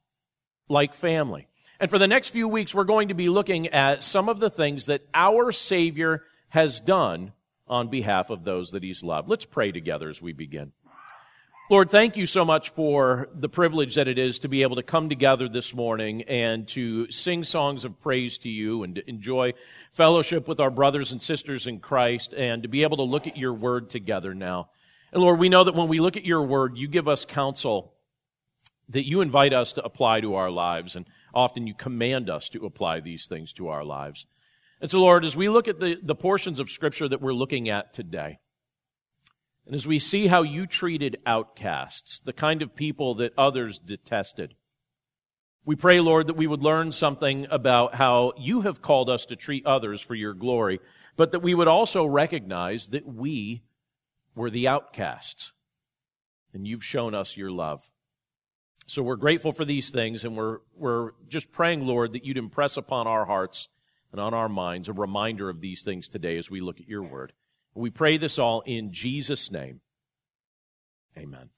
like 0.67 0.95
family. 0.95 1.47
And 1.79 1.89
for 1.89 1.99
the 1.99 2.07
next 2.07 2.29
few 2.29 2.47
weeks, 2.47 2.73
we're 2.73 2.83
going 2.83 3.09
to 3.09 3.13
be 3.13 3.29
looking 3.29 3.67
at 3.67 4.03
some 4.03 4.29
of 4.29 4.39
the 4.39 4.49
things 4.49 4.87
that 4.87 5.01
our 5.13 5.51
Savior 5.51 6.23
has 6.49 6.79
done 6.79 7.33
on 7.67 7.89
behalf 7.89 8.29
of 8.29 8.43
those 8.43 8.71
that 8.71 8.83
He's 8.83 9.03
loved. 9.03 9.29
Let's 9.29 9.45
pray 9.45 9.71
together 9.71 10.09
as 10.09 10.21
we 10.21 10.33
begin. 10.33 10.71
Lord, 11.69 11.89
thank 11.89 12.17
you 12.17 12.25
so 12.25 12.43
much 12.43 12.71
for 12.71 13.29
the 13.33 13.47
privilege 13.47 13.95
that 13.95 14.09
it 14.09 14.19
is 14.19 14.39
to 14.39 14.49
be 14.49 14.63
able 14.63 14.75
to 14.75 14.83
come 14.83 15.07
together 15.07 15.47
this 15.47 15.73
morning 15.73 16.23
and 16.23 16.67
to 16.67 17.09
sing 17.09 17.45
songs 17.45 17.85
of 17.85 18.01
praise 18.01 18.37
to 18.39 18.49
you 18.49 18.83
and 18.83 18.95
to 18.95 19.09
enjoy 19.09 19.53
fellowship 19.93 20.45
with 20.45 20.59
our 20.59 20.69
brothers 20.69 21.13
and 21.13 21.21
sisters 21.21 21.65
in 21.65 21.79
Christ 21.79 22.33
and 22.33 22.63
to 22.63 22.69
be 22.69 22.83
able 22.83 22.97
to 22.97 23.03
look 23.03 23.27
at 23.27 23.37
your 23.37 23.53
word 23.53 23.89
together 23.89 24.33
now. 24.33 24.71
And 25.13 25.21
Lord, 25.21 25.39
we 25.39 25.47
know 25.47 25.63
that 25.63 25.73
when 25.73 25.87
we 25.87 26.01
look 26.01 26.17
at 26.17 26.25
your 26.25 26.43
word, 26.43 26.77
you 26.77 26.89
give 26.89 27.07
us 27.07 27.23
counsel 27.23 27.93
that 28.89 29.07
you 29.07 29.21
invite 29.21 29.53
us 29.53 29.71
to 29.73 29.85
apply 29.85 30.19
to 30.19 30.35
our 30.35 30.51
lives, 30.51 30.97
and 30.97 31.05
often 31.33 31.65
you 31.65 31.73
command 31.73 32.29
us 32.29 32.49
to 32.49 32.65
apply 32.65 32.99
these 32.99 33.25
things 33.25 33.53
to 33.53 33.69
our 33.69 33.85
lives. 33.85 34.25
And 34.81 34.91
so, 34.91 34.99
Lord, 34.99 35.23
as 35.23 35.37
we 35.37 35.47
look 35.47 35.69
at 35.69 35.79
the, 35.79 35.97
the 36.03 36.13
portions 36.13 36.59
of 36.59 36.69
Scripture 36.69 37.07
that 37.07 37.21
we're 37.21 37.33
looking 37.33 37.69
at 37.69 37.93
today, 37.93 38.39
and 39.65 39.75
as 39.75 39.87
we 39.87 39.99
see 39.99 40.27
how 40.27 40.41
you 40.41 40.67
treated 40.67 41.17
outcasts, 41.25 42.19
the 42.19 42.33
kind 42.33 42.61
of 42.61 42.75
people 42.75 43.15
that 43.15 43.33
others 43.37 43.79
detested, 43.79 44.55
we 45.65 45.75
pray, 45.75 46.01
Lord, 46.01 46.27
that 46.27 46.35
we 46.35 46.47
would 46.47 46.61
learn 46.61 46.91
something 46.91 47.47
about 47.49 47.95
how 47.95 48.33
you 48.37 48.61
have 48.61 48.81
called 48.81 49.09
us 49.09 49.25
to 49.27 49.37
treat 49.37 49.65
others 49.65 50.01
for 50.01 50.13
your 50.13 50.33
glory, 50.33 50.81
but 51.15 51.31
that 51.31 51.39
we 51.39 51.53
would 51.53 51.69
also 51.69 52.05
recognize 52.05 52.89
that 52.89 53.07
we 53.07 53.63
were 54.35 54.49
the 54.49 54.67
outcasts, 54.67 55.53
and 56.53 56.67
you've 56.67 56.83
shown 56.83 57.15
us 57.15 57.37
your 57.37 57.51
love. 57.51 57.89
So 58.87 59.01
we're 59.01 59.15
grateful 59.15 59.53
for 59.53 59.63
these 59.63 59.89
things, 59.89 60.25
and 60.25 60.35
we're, 60.35 60.57
we're 60.75 61.11
just 61.29 61.53
praying, 61.53 61.87
Lord, 61.87 62.11
that 62.11 62.25
you'd 62.25 62.37
impress 62.37 62.75
upon 62.75 63.07
our 63.07 63.25
hearts 63.25 63.69
and 64.11 64.19
on 64.19 64.33
our 64.33 64.49
minds 64.49 64.89
a 64.89 64.93
reminder 64.93 65.49
of 65.49 65.61
these 65.61 65.83
things 65.83 66.09
today 66.09 66.37
as 66.37 66.49
we 66.49 66.59
look 66.59 66.81
at 66.81 66.89
your 66.89 67.03
word. 67.03 67.31
We 67.75 67.89
pray 67.89 68.17
this 68.17 68.37
all 68.37 68.61
in 68.61 68.91
Jesus' 68.91 69.51
name. 69.51 69.81
Amen. 71.17 71.49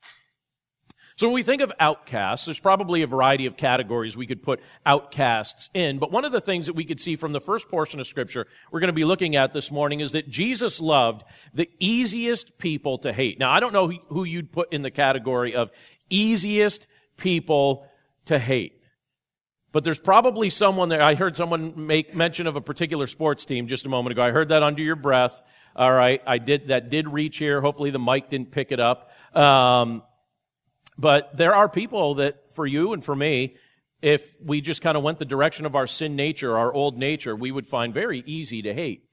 So 1.17 1.27
when 1.27 1.33
we 1.33 1.43
think 1.43 1.61
of 1.61 1.71
outcasts, 1.79 2.43
there's 2.45 2.59
probably 2.59 3.01
a 3.01 3.07
variety 3.07 3.45
of 3.45 3.55
categories 3.55 4.17
we 4.17 4.27
could 4.27 4.43
put 4.43 4.59
outcasts 4.85 5.69
in. 5.73 5.97
But 5.97 6.11
one 6.11 6.25
of 6.25 6.33
the 6.33 6.41
things 6.41 6.65
that 6.65 6.75
we 6.75 6.83
could 6.83 6.99
see 6.99 7.15
from 7.15 7.31
the 7.31 7.39
first 7.39 7.69
portion 7.69 8.01
of 8.01 8.07
scripture 8.07 8.47
we're 8.69 8.81
going 8.81 8.89
to 8.89 8.93
be 8.93 9.05
looking 9.05 9.37
at 9.37 9.53
this 9.53 9.71
morning 9.71 10.01
is 10.01 10.11
that 10.11 10.29
Jesus 10.29 10.81
loved 10.81 11.23
the 11.53 11.69
easiest 11.79 12.57
people 12.57 12.97
to 12.99 13.13
hate. 13.13 13.39
Now, 13.39 13.49
I 13.49 13.61
don't 13.61 13.71
know 13.71 13.93
who 14.09 14.25
you'd 14.25 14.51
put 14.51 14.73
in 14.73 14.81
the 14.81 14.91
category 14.91 15.55
of 15.55 15.71
easiest 16.09 16.85
people 17.15 17.87
to 18.25 18.37
hate. 18.37 18.81
But 19.71 19.85
there's 19.85 19.99
probably 19.99 20.49
someone 20.49 20.89
there. 20.89 21.01
I 21.01 21.15
heard 21.15 21.37
someone 21.37 21.87
make 21.87 22.13
mention 22.13 22.45
of 22.45 22.57
a 22.57 22.61
particular 22.61 23.07
sports 23.07 23.45
team 23.45 23.67
just 23.67 23.85
a 23.85 23.89
moment 23.89 24.11
ago. 24.11 24.23
I 24.23 24.31
heard 24.31 24.49
that 24.49 24.63
under 24.63 24.81
your 24.81 24.95
breath. 24.97 25.41
All 25.75 25.91
right. 25.91 26.21
I 26.25 26.37
did, 26.37 26.69
that 26.69 26.89
did 26.89 27.07
reach 27.07 27.37
here. 27.37 27.61
Hopefully 27.61 27.91
the 27.91 27.99
mic 27.99 28.29
didn't 28.29 28.51
pick 28.51 28.71
it 28.71 28.79
up. 28.79 29.11
Um, 29.33 30.03
but 30.97 31.35
there 31.35 31.53
are 31.53 31.67
people 31.67 32.15
that 32.15 32.53
for 32.53 32.65
you 32.65 32.93
and 32.93 33.03
for 33.03 33.15
me, 33.15 33.55
if 34.01 34.35
we 34.39 34.61
just 34.61 34.81
kind 34.81 34.95
of 34.95 35.03
went 35.03 35.19
the 35.19 35.25
direction 35.25 35.65
of 35.65 35.75
our 35.75 35.87
sin 35.87 36.15
nature, 36.15 36.57
our 36.57 36.73
old 36.73 36.97
nature, 36.97 37.35
we 37.35 37.51
would 37.51 37.67
find 37.67 37.93
very 37.93 38.23
easy 38.25 38.61
to 38.61 38.73
hate. 38.73 39.03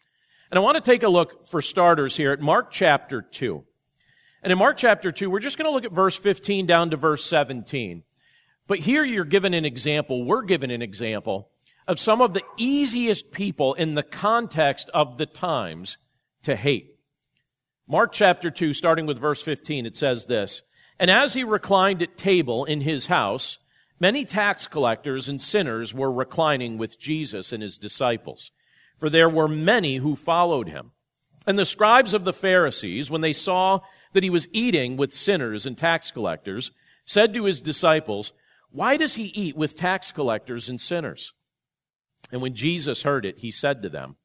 And 0.51 0.59
I 0.59 0.63
want 0.63 0.77
to 0.77 0.83
take 0.83 1.03
a 1.03 1.09
look 1.09 1.49
for 1.49 1.63
starters 1.63 2.17
here 2.17 2.31
at 2.31 2.41
Mark 2.41 2.71
chapter 2.71 3.23
2. 3.23 3.65
And 4.43 4.53
in 4.53 4.59
Mark 4.59 4.77
chapter 4.77 5.11
2, 5.11 5.31
we're 5.31 5.41
just 5.41 5.57
going 5.57 5.69
to 5.69 5.75
look 5.75 5.85
at 5.85 5.93
verse 5.93 6.17
15 6.17 6.67
down 6.67 6.91
to 6.91 6.97
verse 6.97 7.25
17. 7.25 8.03
But 8.67 8.81
here 8.81 9.05
you're 9.05 9.25
given 9.25 9.55
an 9.55 9.65
example, 9.65 10.25
we're 10.25 10.43
given 10.43 10.71
an 10.71 10.83
example 10.83 11.49
of 11.89 11.99
some 11.99 12.21
of 12.21 12.33
the 12.33 12.43
easiest 12.57 13.33
people 13.33 13.75
in 13.75 13.95
the 13.95 14.03
context 14.03 14.89
of 14.95 15.19
the 15.19 15.27
times 15.27 15.97
to 16.43 16.57
hate. 16.57 16.97
Mark 17.89 18.13
chapter 18.13 18.51
2, 18.51 18.73
starting 18.73 19.07
with 19.07 19.19
verse 19.19 19.43
15, 19.43 19.87
it 19.87 19.97
says 19.97 20.27
this, 20.27 20.63
And 20.99 21.11
as 21.11 21.35
he 21.35 21.45
reclined 21.45 22.03
at 22.03 22.17
table 22.17 22.65
in 22.65 22.81
his 22.81 23.07
house, 23.07 23.59
many 23.99 24.25
tax 24.25 24.67
collectors 24.67 25.29
and 25.29 25.41
sinners 25.41 25.93
were 25.93 26.11
reclining 26.11 26.79
with 26.79 26.99
Jesus 26.99 27.53
and 27.53 27.63
his 27.63 27.79
disciples, 27.79 28.51
for 28.99 29.11
there 29.11 29.29
were 29.29 29.49
many 29.49 29.97
who 29.97 30.17
followed 30.17 30.69
him. 30.69 30.93
And 31.47 31.59
the 31.59 31.65
scribes 31.65 32.15
of 32.15 32.25
the 32.25 32.33
Pharisees, 32.33 33.11
when 33.11 33.21
they 33.21 33.33
saw 33.33 33.81
that 34.13 34.23
he 34.23 34.31
was 34.31 34.49
eating 34.53 34.97
with 34.97 35.13
sinners 35.13 35.67
and 35.67 35.77
tax 35.77 36.11
collectors, 36.11 36.71
said 37.05 37.35
to 37.35 37.45
his 37.45 37.61
disciples, 37.61 38.33
Why 38.71 38.97
does 38.97 39.15
he 39.15 39.25
eat 39.25 39.57
with 39.57 39.77
tax 39.77 40.13
collectors 40.13 40.69
and 40.69 40.81
sinners? 40.81 41.33
And 42.31 42.41
when 42.41 42.55
Jesus 42.55 43.03
heard 43.03 43.27
it, 43.27 43.39
he 43.39 43.51
said 43.51 43.83
to 43.83 43.89
them, 43.89 44.17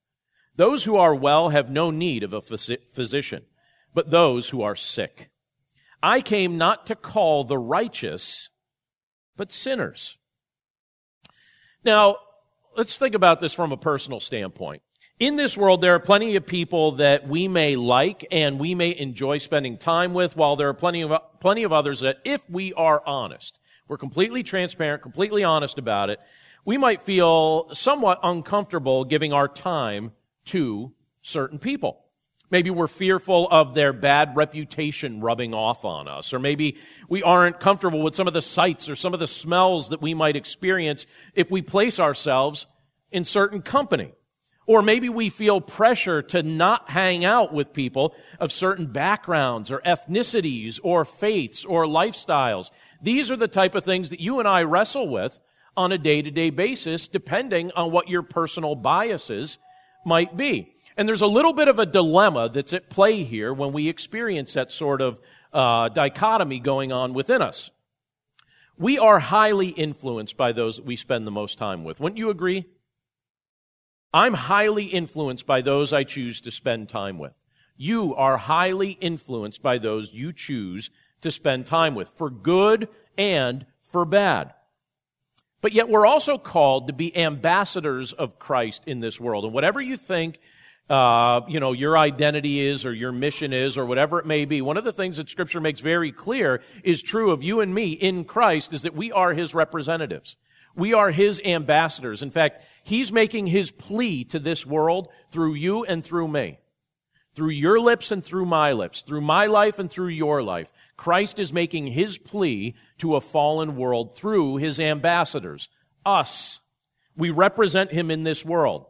Those 0.58 0.84
who 0.84 0.98
are 0.98 1.16
well 1.16 1.50
have 1.50 1.70
no 1.70 1.92
need 1.92 2.24
of 2.24 2.34
a 2.34 2.42
physician, 2.42 3.44
but 3.94 4.10
those 4.10 4.50
who 4.50 4.62
are 4.64 4.76
sick. 4.76 5.30
I 6.04 6.22
came 6.22 6.58
not 6.58 6.88
to 6.88 6.96
call 6.96 7.44
the 7.44 7.58
righteous, 7.58 8.50
but 9.36 9.52
sinners. 9.52 10.18
Now, 11.84 12.18
let's 12.76 12.98
think 12.98 13.16
about 13.16 13.40
this 13.40 13.54
from 13.54 13.72
a 13.72 13.78
personal 13.78 14.20
standpoint. 14.20 14.82
In 15.20 15.36
this 15.36 15.58
world, 15.58 15.82
there 15.82 15.96
are 15.96 16.00
plenty 16.00 16.36
of 16.36 16.46
people 16.46 16.94
that 16.94 17.28
we 17.28 17.48
may 17.48 17.76
like 17.76 18.26
and 18.32 18.60
we 18.60 18.76
may 18.76 18.96
enjoy 18.96 19.38
spending 19.40 19.78
time 19.78 20.14
with, 20.14 20.36
while 20.36 20.56
there 20.56 20.70
are 20.70 20.76
plenty 20.76 21.02
of, 21.02 21.12
plenty 21.40 21.64
of 21.64 21.74
others 21.74 22.02
that, 22.02 22.18
if 22.24 22.48
we 22.50 22.74
are 22.74 23.02
honest, 23.06 23.58
we're 23.88 23.98
completely 23.98 24.44
transparent, 24.44 25.02
completely 25.02 25.44
honest 25.44 25.78
about 25.80 26.10
it, 26.10 26.20
we 26.66 26.78
might 26.78 27.02
feel 27.02 27.74
somewhat 27.74 28.20
uncomfortable 28.22 29.06
giving 29.06 29.34
our 29.34 29.48
time 29.48 30.12
to 30.48 30.94
certain 31.22 31.60
people. 31.60 32.04
Maybe 32.50 32.70
we're 32.70 32.88
fearful 32.88 33.48
of 33.50 33.74
their 33.74 33.92
bad 33.92 34.36
reputation 34.38 35.20
rubbing 35.20 35.54
off 35.54 35.84
on 35.84 36.08
us, 36.08 36.34
or 36.34 36.40
maybe 36.40 36.78
we 37.10 37.22
aren't 37.22 37.60
comfortable 37.60 38.02
with 38.02 38.16
some 38.16 38.28
of 38.28 38.34
the 38.34 38.42
sights 38.42 38.88
or 38.88 38.96
some 38.96 39.14
of 39.14 39.20
the 39.20 39.28
smells 39.28 39.90
that 39.90 40.02
we 40.02 40.14
might 40.14 40.38
experience 40.38 41.06
if 41.36 41.52
we 41.52 41.62
place 41.62 42.00
ourselves 42.00 42.66
in 43.12 43.26
certain 43.26 43.62
company. 43.62 44.14
Or 44.66 44.82
maybe 44.82 45.08
we 45.08 45.30
feel 45.30 45.62
pressure 45.62 46.22
to 46.24 46.44
not 46.44 46.90
hang 46.90 47.24
out 47.24 47.54
with 47.54 47.72
people 47.72 48.14
of 48.40 48.52
certain 48.52 48.88
backgrounds 48.88 49.72
or 49.72 49.80
ethnicities 49.80 50.80
or 50.84 51.06
faiths 51.06 51.64
or 51.64 51.86
lifestyles. 51.86 52.70
These 53.02 53.32
are 53.32 53.38
the 53.38 53.48
type 53.48 53.76
of 53.76 53.86
things 53.86 54.10
that 54.10 54.20
you 54.20 54.40
and 54.40 54.48
I 54.48 54.64
wrestle 54.64 55.08
with 55.08 55.40
on 55.78 55.94
a 55.94 55.98
day 55.98 56.22
to 56.22 56.32
day 56.32 56.50
basis, 56.50 57.08
depending 57.08 57.72
on 57.78 57.92
what 57.92 58.10
your 58.10 58.24
personal 58.24 58.76
biases 58.76 59.58
might 60.08 60.36
be. 60.36 60.74
And 60.96 61.08
there's 61.08 61.22
a 61.22 61.28
little 61.28 61.54
bit 61.54 61.68
of 61.68 61.78
a 61.78 61.86
dilemma 61.86 62.50
that's 62.50 62.74
at 62.74 62.90
play 62.90 63.24
here 63.24 63.54
when 63.54 63.72
we 63.72 63.88
experience 63.88 64.54
that 64.54 64.72
sort 64.72 65.02
of 65.02 65.20
uh, 65.54 65.90
dichotomy 65.90 66.60
going 66.60 66.92
on 66.92 67.14
within 67.14 67.42
us. 67.42 67.70
We 68.80 68.98
are 68.98 69.20
highly 69.20 69.70
influenced 69.70 70.38
by 70.38 70.52
those 70.54 70.78
that 70.78 70.86
we 70.86 70.96
spend 70.96 71.28
the 71.28 71.32
most 71.32 71.58
time 71.58 71.84
with. 71.84 72.00
Wouldn't 72.00 72.18
you 72.18 72.30
agree? 72.30 72.66
I'm 74.14 74.34
highly 74.34 74.86
influenced 74.86 75.46
by 75.46 75.62
those 75.62 75.94
I 75.94 76.04
choose 76.04 76.42
to 76.42 76.52
spend 76.52 76.90
time 76.90 77.20
with. 77.20 77.34
You 77.76 78.16
are 78.16 78.38
highly 78.38 78.92
influenced 78.92 79.62
by 79.62 79.78
those 79.78 80.14
you 80.14 80.34
choose 80.34 80.90
to 81.22 81.32
spend 81.32 81.66
time 81.66 81.94
with, 81.94 82.10
for 82.16 82.30
good 82.30 82.88
and 83.18 83.66
for 83.84 84.06
bad. 84.06 84.54
But 85.62 85.74
yet 85.74 85.90
we're 85.90 86.06
also 86.06 86.38
called 86.38 86.88
to 86.88 86.94
be 86.94 87.16
ambassadors 87.18 88.14
of 88.14 88.38
Christ 88.38 88.84
in 88.86 89.00
this 89.00 89.20
world. 89.20 89.44
And 89.44 89.54
whatever 89.54 89.82
you 89.82 89.98
think, 89.98 90.40
uh, 90.90 91.42
you 91.48 91.60
know, 91.60 91.74
your 91.74 91.98
identity 91.98 92.62
is 92.62 92.86
or 92.86 92.94
your 92.94 93.12
mission 93.12 93.54
is 93.54 93.78
or 93.78 93.86
whatever 93.86 94.20
it 94.20 94.26
may 94.26 94.46
be, 94.46 94.62
one 94.62 94.78
of 94.78 94.84
the 94.84 94.94
things 94.94 95.18
that 95.18 95.30
scripture 95.30 95.60
makes 95.60 95.82
very 95.82 96.12
clear 96.12 96.62
is 96.84 97.02
true 97.02 97.32
of 97.32 97.44
you 97.44 97.60
and 97.60 97.74
me 97.74 97.92
in 97.92 98.24
Christ 98.24 98.72
is 98.72 98.84
that 98.84 98.96
we 98.96 99.12
are 99.12 99.34
his 99.34 99.54
representatives. 99.54 100.36
We 100.76 100.94
are 100.94 101.10
his 101.10 101.42
ambassadors. 101.44 102.22
In 102.22 102.30
fact, 102.30 102.64
he's 102.84 103.12
making 103.12 103.48
his 103.48 103.72
plea 103.72 104.24
to 104.26 104.40
this 104.40 104.66
world 104.66 105.10
through 105.32 105.56
you 105.56 105.84
and 105.84 106.04
through 106.04 106.28
me. 106.28 106.60
Through 107.34 107.50
your 107.50 107.80
lips 107.80 108.12
and 108.12 108.24
through 108.24 108.46
my 108.46 108.74
lips. 108.74 109.02
Through 109.02 109.22
my 109.22 109.48
life 109.48 109.80
and 109.80 109.90
through 109.90 110.10
your 110.10 110.44
life. 110.44 110.72
Christ 110.98 111.38
is 111.38 111.54
making 111.54 111.88
his 111.88 112.18
plea 112.18 112.76
to 112.98 113.16
a 113.16 113.22
fallen 113.22 113.78
world 113.78 114.18
through 114.18 114.58
his 114.58 114.80
ambassadors, 114.80 115.70
us. 116.06 116.60
We 117.16 117.30
represent 117.30 117.92
him 117.92 118.12
in 118.12 118.24
this 118.24 118.44
world. 118.44 118.88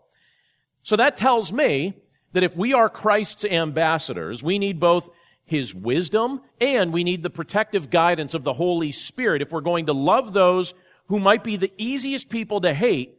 So 0.83 0.95
that 0.95 1.17
tells 1.17 1.51
me 1.51 1.95
that 2.31 2.43
if 2.43 2.55
we 2.55 2.73
are 2.73 2.89
Christ's 2.89 3.43
ambassadors, 3.43 4.41
we 4.41 4.57
need 4.57 4.79
both 4.79 5.09
his 5.43 5.75
wisdom 5.75 6.41
and 6.59 6.93
we 6.93 7.03
need 7.03 7.23
the 7.23 7.29
protective 7.29 7.89
guidance 7.89 8.33
of 8.33 8.43
the 8.43 8.53
Holy 8.53 8.91
Spirit 8.91 9.41
if 9.41 9.51
we're 9.51 9.61
going 9.61 9.85
to 9.87 9.93
love 9.93 10.33
those 10.33 10.73
who 11.07 11.19
might 11.19 11.43
be 11.43 11.55
the 11.55 11.71
easiest 11.77 12.29
people 12.29 12.61
to 12.61 12.73
hate 12.73 13.17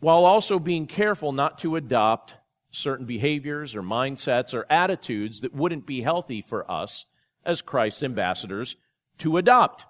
while 0.00 0.24
also 0.24 0.58
being 0.58 0.86
careful 0.86 1.32
not 1.32 1.58
to 1.58 1.76
adopt 1.76 2.34
certain 2.72 3.06
behaviors 3.06 3.76
or 3.76 3.82
mindsets 3.82 4.54
or 4.54 4.66
attitudes 4.70 5.40
that 5.40 5.54
wouldn't 5.54 5.86
be 5.86 6.02
healthy 6.02 6.40
for 6.40 6.68
us 6.70 7.04
as 7.44 7.62
Christ's 7.62 8.02
ambassadors 8.02 8.76
to 9.18 9.36
adopt. 9.36 9.86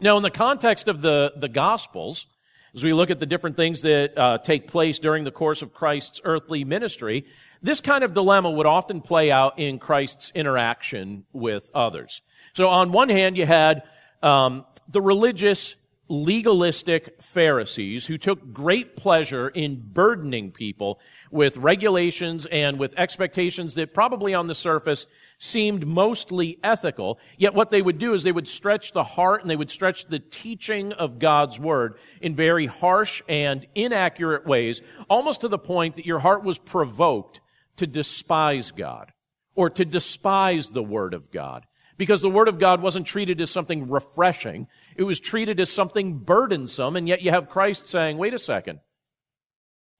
Now, 0.00 0.16
in 0.16 0.22
the 0.22 0.30
context 0.30 0.88
of 0.88 1.02
the, 1.02 1.32
the 1.36 1.48
Gospels, 1.48 2.26
as 2.74 2.84
we 2.84 2.92
look 2.92 3.10
at 3.10 3.18
the 3.18 3.26
different 3.26 3.56
things 3.56 3.82
that 3.82 4.16
uh, 4.16 4.38
take 4.38 4.68
place 4.68 4.98
during 4.98 5.24
the 5.24 5.30
course 5.30 5.62
of 5.62 5.74
Christ's 5.74 6.20
earthly 6.24 6.64
ministry, 6.64 7.26
this 7.62 7.80
kind 7.80 8.04
of 8.04 8.14
dilemma 8.14 8.50
would 8.50 8.66
often 8.66 9.00
play 9.00 9.32
out 9.32 9.58
in 9.58 9.78
Christ's 9.78 10.30
interaction 10.34 11.24
with 11.32 11.70
others. 11.74 12.22
So, 12.52 12.68
on 12.68 12.92
one 12.92 13.08
hand, 13.08 13.36
you 13.36 13.46
had 13.46 13.82
um, 14.22 14.64
the 14.88 15.00
religious 15.00 15.74
legalistic 16.08 17.20
Pharisees 17.20 18.06
who 18.06 18.16
took 18.16 18.52
great 18.52 18.96
pleasure 18.96 19.48
in 19.48 19.82
burdening 19.92 20.50
people 20.50 20.98
with 21.30 21.56
regulations 21.58 22.46
and 22.46 22.78
with 22.78 22.94
expectations 22.96 23.74
that 23.74 23.92
probably 23.92 24.32
on 24.34 24.46
the 24.46 24.54
surface 24.54 25.06
seemed 25.38 25.86
mostly 25.86 26.58
ethical. 26.62 27.18
Yet 27.36 27.54
what 27.54 27.70
they 27.70 27.82
would 27.82 27.98
do 27.98 28.12
is 28.12 28.22
they 28.22 28.32
would 28.32 28.48
stretch 28.48 28.92
the 28.92 29.04
heart 29.04 29.42
and 29.42 29.50
they 29.50 29.56
would 29.56 29.70
stretch 29.70 30.06
the 30.06 30.18
teaching 30.18 30.92
of 30.92 31.18
God's 31.18 31.58
word 31.58 31.98
in 32.20 32.34
very 32.34 32.66
harsh 32.66 33.22
and 33.28 33.66
inaccurate 33.74 34.46
ways, 34.46 34.82
almost 35.08 35.42
to 35.42 35.48
the 35.48 35.58
point 35.58 35.96
that 35.96 36.06
your 36.06 36.18
heart 36.18 36.44
was 36.44 36.58
provoked 36.58 37.40
to 37.76 37.86
despise 37.86 38.72
God 38.72 39.12
or 39.54 39.70
to 39.70 39.84
despise 39.84 40.70
the 40.70 40.82
word 40.82 41.14
of 41.14 41.30
God 41.30 41.64
because 41.98 42.22
the 42.22 42.30
Word 42.30 42.48
of 42.48 42.58
God 42.58 42.80
wasn't 42.80 43.06
treated 43.06 43.40
as 43.40 43.50
something 43.50 43.90
refreshing. 43.90 44.68
It 44.96 45.02
was 45.02 45.20
treated 45.20 45.60
as 45.60 45.70
something 45.70 46.18
burdensome, 46.18 46.96
and 46.96 47.08
yet 47.08 47.22
you 47.22 47.32
have 47.32 47.50
Christ 47.50 47.88
saying, 47.88 48.16
wait 48.16 48.32
a 48.32 48.38
second. 48.38 48.78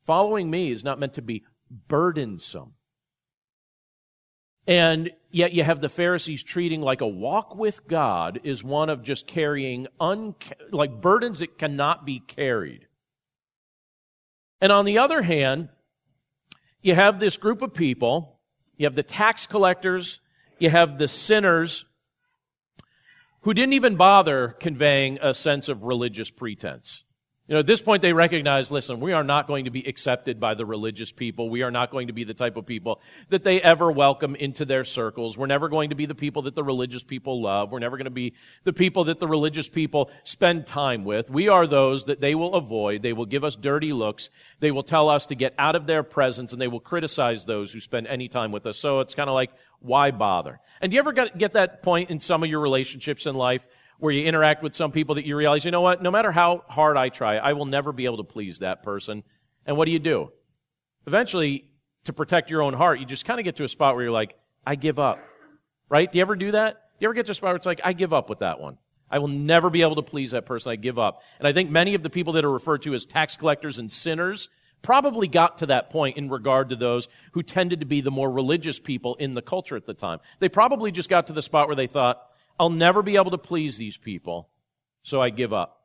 Following 0.06 0.48
me 0.48 0.70
is 0.70 0.84
not 0.84 1.00
meant 1.00 1.14
to 1.14 1.22
be 1.22 1.44
burdensome. 1.88 2.74
And 4.68 5.12
yet 5.30 5.54
you 5.54 5.64
have 5.64 5.80
the 5.80 5.88
Pharisees 5.88 6.42
treating 6.42 6.82
like 6.82 7.00
a 7.00 7.06
walk 7.08 7.56
with 7.56 7.88
God 7.88 8.40
is 8.44 8.62
one 8.62 8.90
of 8.90 9.02
just 9.02 9.26
carrying 9.26 9.88
un, 9.98 10.34
like 10.70 11.00
burdens 11.00 11.38
that 11.38 11.56
cannot 11.56 12.04
be 12.04 12.20
carried. 12.20 12.86
And 14.60 14.70
on 14.70 14.84
the 14.84 14.98
other 14.98 15.22
hand, 15.22 15.70
you 16.82 16.94
have 16.94 17.18
this 17.18 17.38
group 17.38 17.62
of 17.62 17.72
people, 17.72 18.40
you 18.76 18.84
have 18.84 18.94
the 18.94 19.02
tax 19.02 19.46
collectors, 19.46 20.20
you 20.58 20.68
have 20.68 20.98
the 20.98 21.08
sinners 21.08 21.86
who 23.42 23.54
didn't 23.54 23.72
even 23.72 23.96
bother 23.96 24.48
conveying 24.60 25.18
a 25.22 25.32
sense 25.32 25.70
of 25.70 25.84
religious 25.84 26.28
pretense. 26.28 27.04
You 27.48 27.54
know, 27.54 27.60
at 27.60 27.66
this 27.66 27.80
point 27.80 28.02
they 28.02 28.12
recognize, 28.12 28.70
listen, 28.70 29.00
we 29.00 29.14
are 29.14 29.24
not 29.24 29.46
going 29.46 29.64
to 29.64 29.70
be 29.70 29.80
accepted 29.88 30.38
by 30.38 30.52
the 30.52 30.66
religious 30.66 31.10
people. 31.10 31.48
We 31.48 31.62
are 31.62 31.70
not 31.70 31.90
going 31.90 32.08
to 32.08 32.12
be 32.12 32.24
the 32.24 32.34
type 32.34 32.58
of 32.58 32.66
people 32.66 33.00
that 33.30 33.42
they 33.42 33.62
ever 33.62 33.90
welcome 33.90 34.36
into 34.36 34.66
their 34.66 34.84
circles. 34.84 35.38
We're 35.38 35.46
never 35.46 35.70
going 35.70 35.88
to 35.88 35.96
be 35.96 36.04
the 36.04 36.14
people 36.14 36.42
that 36.42 36.54
the 36.54 36.62
religious 36.62 37.02
people 37.02 37.40
love. 37.40 37.72
We're 37.72 37.78
never 37.78 37.96
going 37.96 38.04
to 38.04 38.10
be 38.10 38.34
the 38.64 38.74
people 38.74 39.04
that 39.04 39.18
the 39.18 39.26
religious 39.26 39.66
people 39.66 40.10
spend 40.24 40.66
time 40.66 41.06
with. 41.06 41.30
We 41.30 41.48
are 41.48 41.66
those 41.66 42.04
that 42.04 42.20
they 42.20 42.34
will 42.34 42.54
avoid. 42.54 43.00
They 43.00 43.14
will 43.14 43.24
give 43.24 43.44
us 43.44 43.56
dirty 43.56 43.94
looks. 43.94 44.28
They 44.60 44.70
will 44.70 44.82
tell 44.82 45.08
us 45.08 45.24
to 45.26 45.34
get 45.34 45.54
out 45.56 45.74
of 45.74 45.86
their 45.86 46.02
presence 46.02 46.52
and 46.52 46.60
they 46.60 46.68
will 46.68 46.80
criticize 46.80 47.46
those 47.46 47.72
who 47.72 47.80
spend 47.80 48.08
any 48.08 48.28
time 48.28 48.52
with 48.52 48.66
us. 48.66 48.76
So 48.76 49.00
it's 49.00 49.14
kind 49.14 49.30
of 49.30 49.34
like, 49.34 49.52
why 49.80 50.10
bother? 50.10 50.60
And 50.82 50.90
do 50.90 50.96
you 50.96 51.00
ever 51.00 51.12
get, 51.12 51.38
get 51.38 51.54
that 51.54 51.82
point 51.82 52.10
in 52.10 52.20
some 52.20 52.42
of 52.42 52.50
your 52.50 52.60
relationships 52.60 53.24
in 53.24 53.34
life 53.34 53.66
where 53.98 54.12
you 54.12 54.24
interact 54.24 54.62
with 54.62 54.74
some 54.74 54.92
people 54.92 55.16
that 55.16 55.26
you 55.26 55.36
realize, 55.36 55.64
you 55.64 55.70
know 55.70 55.80
what, 55.80 56.02
no 56.02 56.10
matter 56.10 56.32
how 56.32 56.64
hard 56.68 56.96
I 56.96 57.08
try, 57.08 57.36
I 57.36 57.52
will 57.52 57.66
never 57.66 57.92
be 57.92 58.04
able 58.04 58.18
to 58.18 58.24
please 58.24 58.60
that 58.60 58.82
person. 58.82 59.24
And 59.66 59.76
what 59.76 59.86
do 59.86 59.92
you 59.92 59.98
do? 59.98 60.30
Eventually, 61.06 61.64
to 62.04 62.12
protect 62.12 62.50
your 62.50 62.62
own 62.62 62.74
heart, 62.74 63.00
you 63.00 63.06
just 63.06 63.24
kind 63.24 63.40
of 63.40 63.44
get 63.44 63.56
to 63.56 63.64
a 63.64 63.68
spot 63.68 63.94
where 63.94 64.04
you're 64.04 64.12
like, 64.12 64.34
I 64.66 64.76
give 64.76 64.98
up. 64.98 65.18
Right? 65.88 66.10
Do 66.10 66.18
you 66.18 66.22
ever 66.22 66.36
do 66.36 66.52
that? 66.52 66.74
Do 66.74 67.04
you 67.04 67.08
ever 67.08 67.14
get 67.14 67.26
to 67.26 67.32
a 67.32 67.34
spot 67.34 67.48
where 67.48 67.56
it's 67.56 67.66
like, 67.66 67.80
I 67.82 67.92
give 67.92 68.12
up 68.12 68.28
with 68.28 68.40
that 68.40 68.60
one? 68.60 68.78
I 69.10 69.18
will 69.18 69.28
never 69.28 69.70
be 69.70 69.82
able 69.82 69.96
to 69.96 70.02
please 70.02 70.32
that 70.32 70.46
person. 70.46 70.70
I 70.70 70.76
give 70.76 70.98
up. 70.98 71.22
And 71.38 71.48
I 71.48 71.52
think 71.52 71.70
many 71.70 71.94
of 71.94 72.02
the 72.02 72.10
people 72.10 72.34
that 72.34 72.44
are 72.44 72.52
referred 72.52 72.82
to 72.82 72.94
as 72.94 73.06
tax 73.06 73.36
collectors 73.36 73.78
and 73.78 73.90
sinners 73.90 74.48
probably 74.82 75.26
got 75.28 75.58
to 75.58 75.66
that 75.66 75.90
point 75.90 76.16
in 76.16 76.28
regard 76.28 76.68
to 76.70 76.76
those 76.76 77.08
who 77.32 77.42
tended 77.42 77.80
to 77.80 77.86
be 77.86 78.00
the 78.00 78.10
more 78.10 78.30
religious 78.30 78.78
people 78.78 79.14
in 79.16 79.34
the 79.34 79.42
culture 79.42 79.76
at 79.76 79.86
the 79.86 79.94
time. 79.94 80.20
They 80.38 80.48
probably 80.48 80.92
just 80.92 81.08
got 81.08 81.26
to 81.28 81.32
the 81.32 81.42
spot 81.42 81.68
where 81.68 81.76
they 81.76 81.86
thought, 81.86 82.22
I'll 82.58 82.70
never 82.70 83.02
be 83.02 83.16
able 83.16 83.30
to 83.30 83.38
please 83.38 83.76
these 83.78 83.96
people, 83.96 84.48
so 85.02 85.20
I 85.22 85.30
give 85.30 85.52
up. 85.52 85.76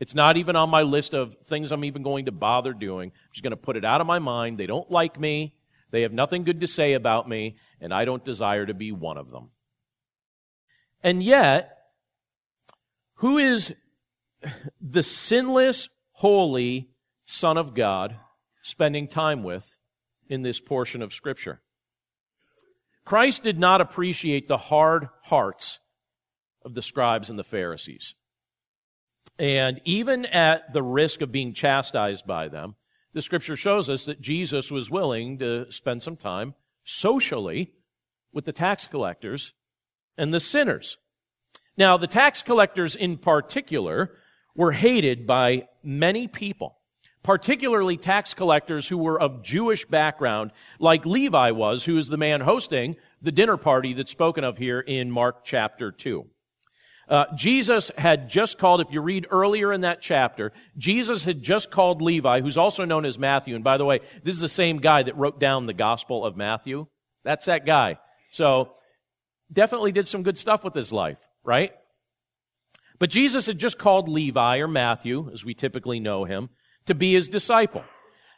It's 0.00 0.14
not 0.14 0.36
even 0.36 0.56
on 0.56 0.70
my 0.70 0.82
list 0.82 1.14
of 1.14 1.36
things 1.44 1.70
I'm 1.70 1.84
even 1.84 2.02
going 2.02 2.24
to 2.24 2.32
bother 2.32 2.72
doing. 2.72 3.10
I'm 3.10 3.32
just 3.32 3.42
going 3.42 3.52
to 3.52 3.56
put 3.56 3.76
it 3.76 3.84
out 3.84 4.00
of 4.00 4.06
my 4.06 4.18
mind. 4.18 4.58
They 4.58 4.66
don't 4.66 4.90
like 4.90 5.20
me. 5.20 5.54
They 5.90 6.02
have 6.02 6.12
nothing 6.12 6.44
good 6.44 6.60
to 6.60 6.66
say 6.66 6.94
about 6.94 7.28
me, 7.28 7.56
and 7.80 7.92
I 7.92 8.04
don't 8.04 8.24
desire 8.24 8.66
to 8.66 8.74
be 8.74 8.90
one 8.92 9.18
of 9.18 9.30
them. 9.30 9.50
And 11.04 11.22
yet, 11.22 11.78
who 13.16 13.38
is 13.38 13.74
the 14.80 15.02
sinless, 15.02 15.88
holy 16.12 16.90
Son 17.24 17.56
of 17.56 17.74
God 17.74 18.16
spending 18.62 19.06
time 19.06 19.42
with 19.42 19.76
in 20.28 20.42
this 20.42 20.60
portion 20.60 21.02
of 21.02 21.12
Scripture? 21.12 21.60
Christ 23.04 23.42
did 23.42 23.58
not 23.58 23.80
appreciate 23.80 24.48
the 24.48 24.56
hard 24.56 25.08
hearts 25.24 25.78
of 26.64 26.74
the 26.74 26.82
scribes 26.82 27.30
and 27.30 27.38
the 27.38 27.44
Pharisees. 27.44 28.14
And 29.38 29.80
even 29.84 30.26
at 30.26 30.72
the 30.72 30.82
risk 30.82 31.20
of 31.20 31.32
being 31.32 31.54
chastised 31.54 32.26
by 32.26 32.48
them, 32.48 32.76
the 33.12 33.22
scripture 33.22 33.56
shows 33.56 33.90
us 33.90 34.04
that 34.06 34.20
Jesus 34.20 34.70
was 34.70 34.90
willing 34.90 35.38
to 35.38 35.70
spend 35.70 36.02
some 36.02 36.16
time 36.16 36.54
socially 36.84 37.72
with 38.32 38.44
the 38.44 38.52
tax 38.52 38.86
collectors 38.86 39.52
and 40.16 40.32
the 40.32 40.40
sinners. 40.40 40.96
Now, 41.76 41.96
the 41.96 42.06
tax 42.06 42.42
collectors 42.42 42.96
in 42.96 43.18
particular 43.18 44.16
were 44.54 44.72
hated 44.72 45.26
by 45.26 45.68
many 45.82 46.28
people, 46.28 46.78
particularly 47.22 47.96
tax 47.96 48.34
collectors 48.34 48.88
who 48.88 48.98
were 48.98 49.20
of 49.20 49.42
Jewish 49.42 49.86
background, 49.86 50.52
like 50.78 51.06
Levi 51.06 51.50
was, 51.50 51.84
who 51.84 51.96
is 51.96 52.08
the 52.08 52.16
man 52.16 52.42
hosting 52.42 52.96
the 53.22 53.32
dinner 53.32 53.56
party 53.56 53.94
that's 53.94 54.10
spoken 54.10 54.44
of 54.44 54.58
here 54.58 54.80
in 54.80 55.10
Mark 55.10 55.44
chapter 55.44 55.90
2. 55.90 56.26
Uh, 57.08 57.24
Jesus 57.34 57.90
had 57.98 58.28
just 58.28 58.58
called, 58.58 58.80
if 58.80 58.90
you 58.90 59.00
read 59.00 59.26
earlier 59.30 59.72
in 59.72 59.82
that 59.82 60.00
chapter, 60.00 60.52
Jesus 60.78 61.24
had 61.24 61.42
just 61.42 61.70
called 61.70 62.00
Levi, 62.00 62.40
who's 62.40 62.56
also 62.56 62.84
known 62.84 63.04
as 63.04 63.18
Matthew. 63.18 63.54
And 63.54 63.64
by 63.64 63.76
the 63.76 63.84
way, 63.84 64.00
this 64.22 64.34
is 64.34 64.40
the 64.40 64.48
same 64.48 64.78
guy 64.78 65.02
that 65.02 65.16
wrote 65.16 65.38
down 65.38 65.66
the 65.66 65.74
Gospel 65.74 66.24
of 66.24 66.36
Matthew. 66.36 66.86
That's 67.24 67.46
that 67.46 67.66
guy. 67.66 67.98
So, 68.30 68.72
definitely 69.52 69.92
did 69.92 70.06
some 70.06 70.22
good 70.22 70.38
stuff 70.38 70.64
with 70.64 70.74
his 70.74 70.92
life, 70.92 71.18
right? 71.44 71.72
But 72.98 73.10
Jesus 73.10 73.46
had 73.46 73.58
just 73.58 73.78
called 73.78 74.08
Levi, 74.08 74.58
or 74.58 74.68
Matthew, 74.68 75.28
as 75.32 75.44
we 75.44 75.54
typically 75.54 76.00
know 76.00 76.24
him, 76.24 76.50
to 76.86 76.94
be 76.94 77.12
his 77.12 77.28
disciple. 77.28 77.84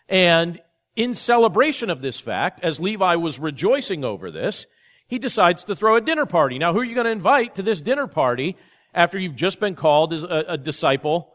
And 0.09 0.61
in 0.97 1.15
celebration 1.15 1.91
of 1.91 2.01
this 2.01 2.19
fact, 2.19 2.61
as 2.63 2.81
Levi 2.81 3.17
was 3.17 3.39
rejoicing 3.39 4.05
over 4.05 4.31
this, 4.31 4.67
he 5.07 5.19
decides 5.19 5.65
to 5.65 5.77
throw 5.77 5.97
a 5.97 6.01
dinner 6.01 6.27
party. 6.27 6.59
Now, 6.59 6.73
who 6.73 6.81
are 6.81 6.85
you 6.85 6.95
going 6.95 7.07
to 7.07 7.11
invite 7.11 7.57
to 7.57 7.63
this 7.63 7.81
dinner 7.81 8.07
party 8.07 8.57
after 8.95 9.19
you've 9.19 9.37
just 9.37 9.61
been 9.61 9.75
called 9.75 10.13
as 10.13 10.23
a, 10.23 10.45
a 10.49 10.59
disciple 10.59 11.33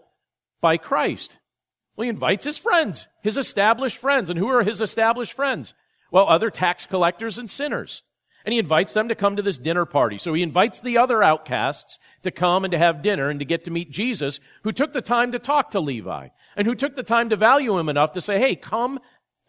by 0.61 0.77
Christ? 0.77 1.37
Well, 1.95 2.03
he 2.05 2.09
invites 2.09 2.45
his 2.45 2.57
friends, 2.57 3.07
his 3.21 3.37
established 3.37 3.97
friends. 3.97 4.29
And 4.29 4.39
who 4.39 4.47
are 4.47 4.63
his 4.63 4.81
established 4.81 5.33
friends? 5.33 5.73
Well, 6.11 6.27
other 6.27 6.49
tax 6.49 6.85
collectors 6.85 7.37
and 7.37 7.49
sinners. 7.49 8.03
And 8.45 8.53
he 8.53 8.59
invites 8.59 8.93
them 8.93 9.09
to 9.09 9.15
come 9.15 9.35
to 9.35 9.41
this 9.41 9.57
dinner 9.57 9.85
party. 9.85 10.17
So 10.17 10.33
he 10.33 10.41
invites 10.41 10.81
the 10.81 10.97
other 10.97 11.21
outcasts 11.21 11.99
to 12.23 12.31
come 12.31 12.63
and 12.63 12.71
to 12.71 12.77
have 12.77 13.01
dinner 13.01 13.29
and 13.29 13.39
to 13.39 13.45
get 13.45 13.65
to 13.65 13.71
meet 13.71 13.91
Jesus, 13.91 14.39
who 14.63 14.71
took 14.71 14.93
the 14.93 15.01
time 15.01 15.33
to 15.33 15.39
talk 15.39 15.71
to 15.71 15.79
Levi 15.79 16.29
and 16.55 16.65
who 16.65 16.73
took 16.73 16.95
the 16.95 17.03
time 17.03 17.29
to 17.29 17.35
value 17.35 17.77
him 17.77 17.89
enough 17.89 18.13
to 18.13 18.21
say, 18.21 18.39
hey, 18.39 18.55
come 18.55 18.99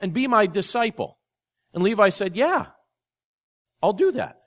and 0.01 0.13
be 0.13 0.27
my 0.27 0.47
disciple. 0.47 1.19
And 1.73 1.85
Levi 1.85 2.09
said, 2.09 2.37
yeah, 2.37 2.67
I'll 3.83 3.93
do 3.93 4.13
that. 4.13 4.41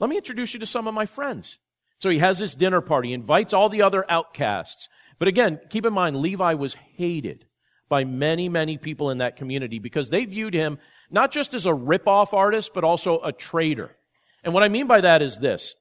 Let 0.00 0.10
me 0.10 0.16
introduce 0.16 0.54
you 0.54 0.60
to 0.60 0.66
some 0.66 0.86
of 0.86 0.94
my 0.94 1.06
friends. 1.06 1.58
So 2.00 2.10
he 2.10 2.18
has 2.18 2.38
this 2.38 2.54
dinner 2.54 2.80
party, 2.80 3.12
invites 3.12 3.52
all 3.52 3.68
the 3.68 3.82
other 3.82 4.08
outcasts. 4.10 4.88
But 5.18 5.28
again, 5.28 5.60
keep 5.70 5.84
in 5.84 5.92
mind, 5.92 6.16
Levi 6.16 6.54
was 6.54 6.74
hated 6.74 7.46
by 7.88 8.04
many, 8.04 8.48
many 8.48 8.76
people 8.76 9.10
in 9.10 9.18
that 9.18 9.36
community 9.36 9.78
because 9.78 10.10
they 10.10 10.24
viewed 10.24 10.54
him 10.54 10.78
not 11.10 11.32
just 11.32 11.54
as 11.54 11.66
a 11.66 11.74
rip-off 11.74 12.34
artist, 12.34 12.72
but 12.74 12.84
also 12.84 13.20
a 13.20 13.32
traitor. 13.32 13.96
And 14.44 14.54
what 14.54 14.62
I 14.62 14.68
mean 14.68 14.86
by 14.86 15.00
that 15.00 15.22
is 15.22 15.38
this. 15.38 15.74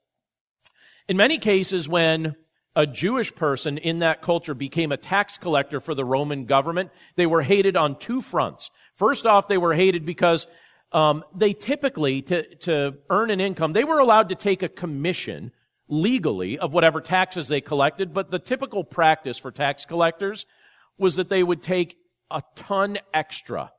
In 1.08 1.18
many 1.18 1.38
cases, 1.38 1.88
when 1.88 2.36
a 2.76 2.88
Jewish 2.88 3.34
person 3.36 3.78
in 3.78 4.00
that 4.00 4.22
culture 4.22 4.54
became 4.54 4.92
a 4.92 4.98
tax 4.98 5.38
collector 5.38 5.80
for 5.80 5.94
the 5.94 6.06
Roman 6.06 6.46
government, 6.46 6.92
they 7.16 7.26
were 7.26 7.42
hated 7.42 7.76
on 7.76 7.98
two 7.98 8.22
fronts. 8.22 8.72
First 8.96 9.26
off, 9.26 9.48
they 9.48 9.58
were 9.58 9.74
hated 9.74 10.06
because 10.06 10.48
um, 10.91 11.23
they 11.36 11.54
typically, 11.54 12.21
to, 12.23 12.56
to 12.58 12.95
earn 13.10 13.30
an 13.30 13.41
income, 13.41 13.73
they 13.73 13.84
were 13.84 14.00
allowed 14.00 14.30
to 14.30 14.36
take 14.36 14.63
a 14.63 14.69
commission 14.69 15.52
legally 15.89 16.58
of 16.60 16.73
whatever 16.73 17.02
taxes 17.02 17.47
they 17.47 17.62
collected, 17.62 18.13
but 18.13 18.32
the 18.32 18.39
typical 18.39 18.84
practice 18.84 19.38
for 19.38 19.52
tax 19.52 19.86
collectors 19.86 20.45
was 20.97 21.15
that 21.15 21.30
they 21.30 21.43
would 21.43 21.62
take 21.62 21.97
a 22.32 22.41
ton 22.56 22.97
extra 23.13 23.71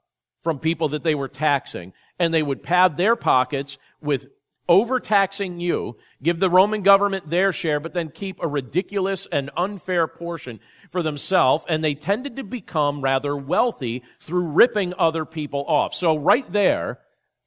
from 0.42 0.58
people 0.58 0.90
that 0.90 1.02
they 1.02 1.14
were 1.14 1.28
taxing, 1.28 1.92
and 2.18 2.32
they 2.32 2.42
would 2.42 2.62
pad 2.62 2.96
their 2.96 3.16
pockets 3.16 3.76
with 4.00 4.28
overtaxing 4.68 5.60
you, 5.60 5.96
give 6.22 6.40
the 6.40 6.50
Roman 6.50 6.82
government 6.82 7.30
their 7.30 7.52
share, 7.52 7.80
but 7.80 7.94
then 7.94 8.10
keep 8.10 8.42
a 8.42 8.48
ridiculous 8.48 9.26
and 9.32 9.50
unfair 9.56 10.06
portion 10.06 10.60
for 10.90 11.02
themselves, 11.02 11.64
and 11.68 11.82
they 11.82 11.94
tended 11.94 12.36
to 12.36 12.44
become 12.44 13.00
rather 13.00 13.36
wealthy 13.36 14.02
through 14.20 14.48
ripping 14.48 14.94
other 14.98 15.24
people 15.24 15.64
off. 15.66 15.94
So 15.94 16.16
right 16.16 16.50
there, 16.52 16.98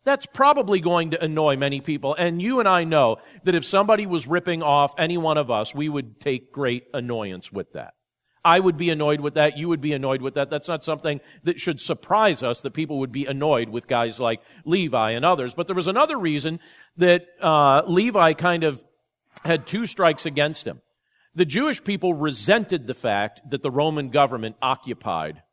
that's 0.03 0.25
probably 0.25 0.79
going 0.79 1.11
to 1.11 1.23
annoy 1.23 1.57
many 1.57 1.79
people. 1.79 2.15
And 2.15 2.41
you 2.41 2.59
and 2.59 2.67
I 2.67 2.83
know 2.85 3.17
that 3.43 3.55
if 3.55 3.65
somebody 3.65 4.05
was 4.05 4.25
ripping 4.27 4.63
off 4.63 4.95
any 4.97 5.17
one 5.17 5.37
of 5.37 5.51
us, 5.51 5.75
we 5.75 5.89
would 5.89 6.19
take 6.19 6.51
great 6.51 6.85
annoyance 6.93 7.51
with 7.51 7.73
that. 7.73 7.93
I 8.43 8.59
would 8.59 8.77
be 8.77 8.89
annoyed 8.89 9.21
with 9.21 9.35
that. 9.35 9.57
You 9.57 9.69
would 9.69 9.81
be 9.81 9.93
annoyed 9.93 10.21
with 10.21 10.33
that. 10.33 10.49
That's 10.49 10.67
not 10.67 10.83
something 10.83 11.21
that 11.43 11.59
should 11.59 11.79
surprise 11.79 12.41
us 12.41 12.61
that 12.61 12.71
people 12.71 12.99
would 12.99 13.11
be 13.11 13.25
annoyed 13.25 13.69
with 13.69 13.87
guys 13.87 14.19
like 14.19 14.41
Levi 14.65 15.11
and 15.11 15.23
others. 15.23 15.53
But 15.53 15.67
there 15.67 15.75
was 15.75 15.87
another 15.87 16.17
reason 16.17 16.59
that 16.97 17.27
uh, 17.39 17.83
Levi 17.87 18.33
kind 18.33 18.63
of 18.63 18.83
had 19.45 19.67
two 19.67 19.85
strikes 19.85 20.25
against 20.25 20.65
him. 20.65 20.81
The 21.35 21.45
Jewish 21.45 21.83
people 21.83 22.13
resented 22.13 22.87
the 22.87 22.93
fact 22.93 23.41
that 23.49 23.61
the 23.61 23.71
Roman 23.71 24.09
government 24.09 24.55
occupied 24.61 25.43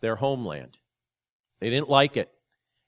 their 0.00 0.16
homeland. 0.16 0.76
They 1.60 1.70
didn't 1.70 1.88
like 1.88 2.16
it. 2.16 2.30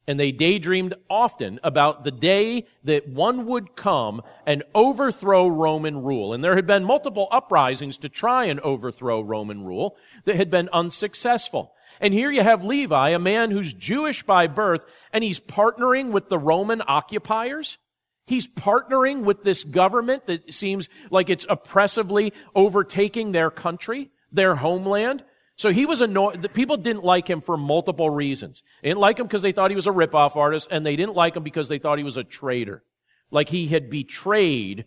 And 0.09 0.21
they 0.21 0.31
daydreamed 0.31 0.95
often 1.11 1.59
about 1.64 2.05
the 2.05 2.12
day 2.12 2.66
that 2.85 3.09
one 3.09 3.47
would 3.47 3.75
come 3.75 4.23
and 4.47 4.62
overthrow 4.75 5.49
Roman 5.49 6.03
rule. 6.03 6.33
And 6.33 6.45
there 6.45 6.55
had 6.55 6.66
been 6.66 6.85
multiple 6.85 7.27
uprisings 7.33 7.99
to 7.99 8.09
try 8.09 8.45
and 8.45 8.61
overthrow 8.61 9.21
Roman 9.21 9.64
rule 9.64 9.97
that 10.25 10.37
had 10.37 10.51
been 10.51 10.69
unsuccessful. 10.73 11.73
And 12.01 12.14
here 12.14 12.31
you 12.31 12.42
have 12.42 12.64
Levi, 12.64 13.11
a 13.11 13.19
man 13.19 13.51
who's 13.51 13.73
Jewish 13.73 14.23
by 14.23 14.47
birth, 14.47 14.85
and 15.12 15.25
he's 15.25 15.40
partnering 15.40 16.12
with 16.12 16.29
the 16.29 16.38
Roman 16.38 16.83
occupiers. 16.87 17.79
He's 18.27 18.47
partnering 18.47 19.23
with 19.23 19.45
this 19.45 19.64
government 19.64 20.27
that 20.27 20.53
seems 20.53 20.88
like 21.11 21.31
it's 21.31 21.47
oppressively 21.49 22.33
overtaking 22.55 23.33
their 23.33 23.51
country, 23.51 24.11
their 24.33 24.57
homeland. 24.57 25.25
So 25.57 25.73
he 25.73 25.87
was 25.87 26.01
annoyed. 26.01 26.42
The 26.42 26.49
people 26.49 26.77
didn't 26.77 27.05
like 27.05 27.29
him 27.29 27.40
for 27.40 27.57
multiple 27.57 28.11
reasons. 28.11 28.62
They 28.83 28.90
didn't 28.90 29.01
like 29.01 29.19
him 29.19 29.27
because 29.27 29.42
they 29.42 29.53
thought 29.53 29.71
he 29.71 29.77
was 29.77 29.87
a 29.87 29.90
ripoff 29.90 30.37
artist, 30.37 30.69
and 30.71 30.85
they 30.85 30.97
didn't 30.97 31.16
like 31.16 31.35
him 31.37 31.42
because 31.42 31.69
they 31.69 31.79
thought 31.79 31.99
he 31.99 32.05
was 32.05 32.19
a 32.19 32.25
traitor. 32.25 32.83
Like 33.31 33.49
he 33.49 33.69
had 33.69 33.90
betrayed 33.90 34.85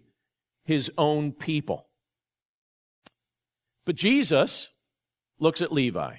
his 0.64 0.92
own 0.98 1.32
people. 1.32 1.90
But 3.86 3.96
Jesus 3.96 4.70
looks 5.40 5.62
at 5.62 5.72
Levi, 5.72 6.18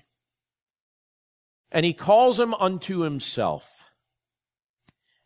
and 1.71 1.87
he 1.87 1.93
calls 1.93 2.41
him 2.41 2.53
unto 2.55 3.01
himself 3.01 3.81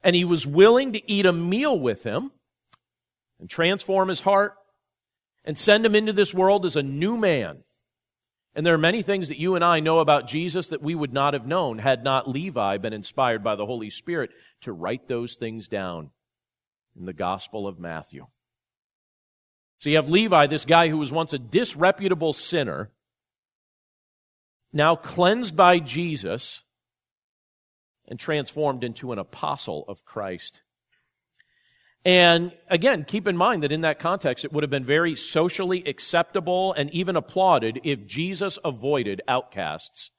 and 0.05 0.15
he 0.15 0.25
was 0.25 0.47
willing 0.47 0.93
to 0.93 1.11
eat 1.11 1.25
a 1.25 1.33
meal 1.33 1.77
with 1.77 2.05
him 2.05 2.31
and 3.41 3.49
transform 3.49 4.11
his 4.11 4.21
heart 4.21 4.55
and 5.45 5.57
send 5.57 5.85
him 5.85 5.95
into 5.95 6.13
this 6.13 6.35
world 6.35 6.67
as 6.67 6.77
a 6.77 6.83
new 6.83 7.17
man. 7.17 7.65
And 8.55 8.64
there 8.64 8.75
are 8.75 8.79
many 8.79 9.03
things 9.03 9.29
that 9.29 9.38
you 9.38 9.57
and 9.57 9.64
I 9.64 9.81
know 9.81 9.99
about 9.99 10.29
Jesus 10.29 10.69
that 10.69 10.83
we 10.83 10.95
would 10.95 11.12
not 11.12 11.35
have 11.35 11.47
known 11.47 11.79
had 11.79 12.05
not 12.05 12.29
Levi 12.29 12.79
been 12.79 12.93
inspired 12.93 13.43
by 13.43 13.57
the 13.57 13.67
Holy 13.67 13.90
Spirit 13.90 14.31
to 14.61 14.73
write 14.73 15.09
those 15.09 15.35
things 15.37 15.67
down 15.67 16.11
in 16.97 17.05
the 17.05 17.12
Gospel 17.12 17.67
of 17.67 17.81
Matthew. 17.81 18.27
So 19.81 19.90
you 19.90 19.97
have 19.97 20.09
Levi, 20.09 20.47
this 20.47 20.64
guy 20.64 20.88
who 20.88 20.99
was 20.99 21.11
once 21.11 21.33
a 21.33 21.38
disreputable 21.38 22.33
sinner, 22.33 22.90
now 24.73 24.95
cleansed 24.97 25.57
by 25.57 25.81
Jesus 25.81 26.62
and 28.07 28.19
transformed 28.19 28.85
into 28.85 29.12
an 29.12 29.19
apostle 29.19 29.85
of 29.88 30.05
Christ. 30.05 30.62
And 32.05 32.53
again, 32.69 33.05
keep 33.05 33.27
in 33.27 33.37
mind 33.37 33.62
that 33.62 33.73
in 33.73 33.81
that 33.81 33.99
context, 33.99 34.45
it 34.45 34.53
would 34.53 34.62
have 34.62 34.71
been 34.71 34.85
very 34.85 35.14
socially 35.14 35.83
acceptable 35.87 36.75
and 36.75 36.90
even 36.90 37.17
applauded 37.17 37.81
if 37.83 38.05
Jesus 38.05 38.59
avoided 38.62 39.23
outcasts 39.27 40.11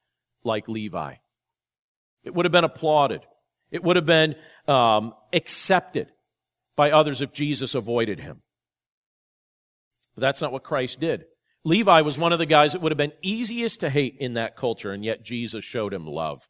like 0.44 0.68
Levi. 0.68 1.16
It 2.24 2.34
would 2.34 2.46
have 2.46 2.52
been 2.52 2.64
applauded. 2.64 3.22
It 3.72 3.84
would 3.84 3.98
have 3.98 4.06
been 4.06 4.36
um, 4.68 5.14
accepted 5.32 6.12
by 6.76 6.92
others 6.92 7.22
if 7.22 7.32
Jesus 7.34 7.76
avoided 7.76 8.20
him. 8.20 8.42
But 10.16 10.22
that's 10.22 10.42
not 10.42 10.52
what 10.52 10.64
Christ 10.64 11.00
did. 11.00 11.26
Levi 11.64 12.02
was 12.02 12.18
one 12.18 12.34
of 12.34 12.40
the 12.40 12.46
guys 12.46 12.72
that 12.72 12.82
would 12.82 12.92
have 12.92 12.98
been 12.98 13.12
easiest 13.22 13.80
to 13.82 13.90
hate 13.90 14.18
in 14.20 14.34
that 14.34 14.56
culture, 14.56 14.92
and 14.92 15.04
yet 15.04 15.24
Jesus 15.24 15.64
showed 15.64 15.94
him 15.94 16.08
love. 16.08 16.48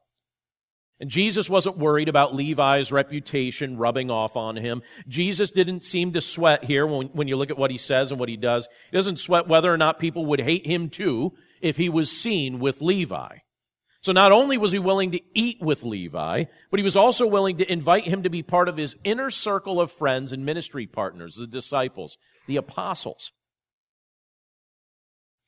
And 1.00 1.10
Jesus 1.10 1.50
wasn't 1.50 1.78
worried 1.78 2.08
about 2.08 2.34
Levi's 2.34 2.92
reputation 2.92 3.78
rubbing 3.78 4.10
off 4.10 4.38
on 4.38 4.56
him. 4.56 4.82
Jesus 5.08 5.52
didn't 5.52 5.84
seem 5.84 6.14
to 6.14 6.22
sweat 6.22 6.64
here 6.64 6.88
when, 6.88 7.08
when 7.08 7.28
you 7.28 7.36
look 7.36 7.50
at 7.50 7.58
what 7.58 7.72
he 7.72 7.78
says 7.78 8.12
and 8.12 8.20
what 8.20 8.30
he 8.30 8.38
does. 8.38 8.68
He 8.92 8.96
doesn't 8.98 9.20
sweat 9.20 9.48
whether 9.48 9.74
or 9.74 9.78
not 9.78 10.00
people 10.00 10.26
would 10.28 10.40
hate 10.40 10.66
him 10.66 10.90
too 10.90 11.34
if 11.62 11.76
he 11.76 11.90
was 11.90 12.10
seen 12.10 12.60
with 12.60 12.82
Levi. 12.82 13.38
So 14.02 14.12
not 14.12 14.32
only 14.32 14.58
was 14.58 14.72
he 14.72 14.80
willing 14.80 15.12
to 15.12 15.22
eat 15.34 15.58
with 15.60 15.84
Levi, 15.84 16.46
but 16.70 16.80
he 16.80 16.84
was 16.84 16.96
also 16.96 17.26
willing 17.26 17.58
to 17.58 17.70
invite 17.70 18.06
him 18.06 18.24
to 18.24 18.30
be 18.30 18.44
part 18.44 18.70
of 18.70 18.78
his 18.78 18.96
inner 19.04 19.32
circle 19.32 19.82
of 19.82 19.92
friends 19.92 20.32
and 20.32 20.46
ministry 20.46 20.86
partners, 20.86 21.36
the 21.36 21.48
disciples, 21.48 22.18
the 22.48 22.56
apostles. 22.56 23.32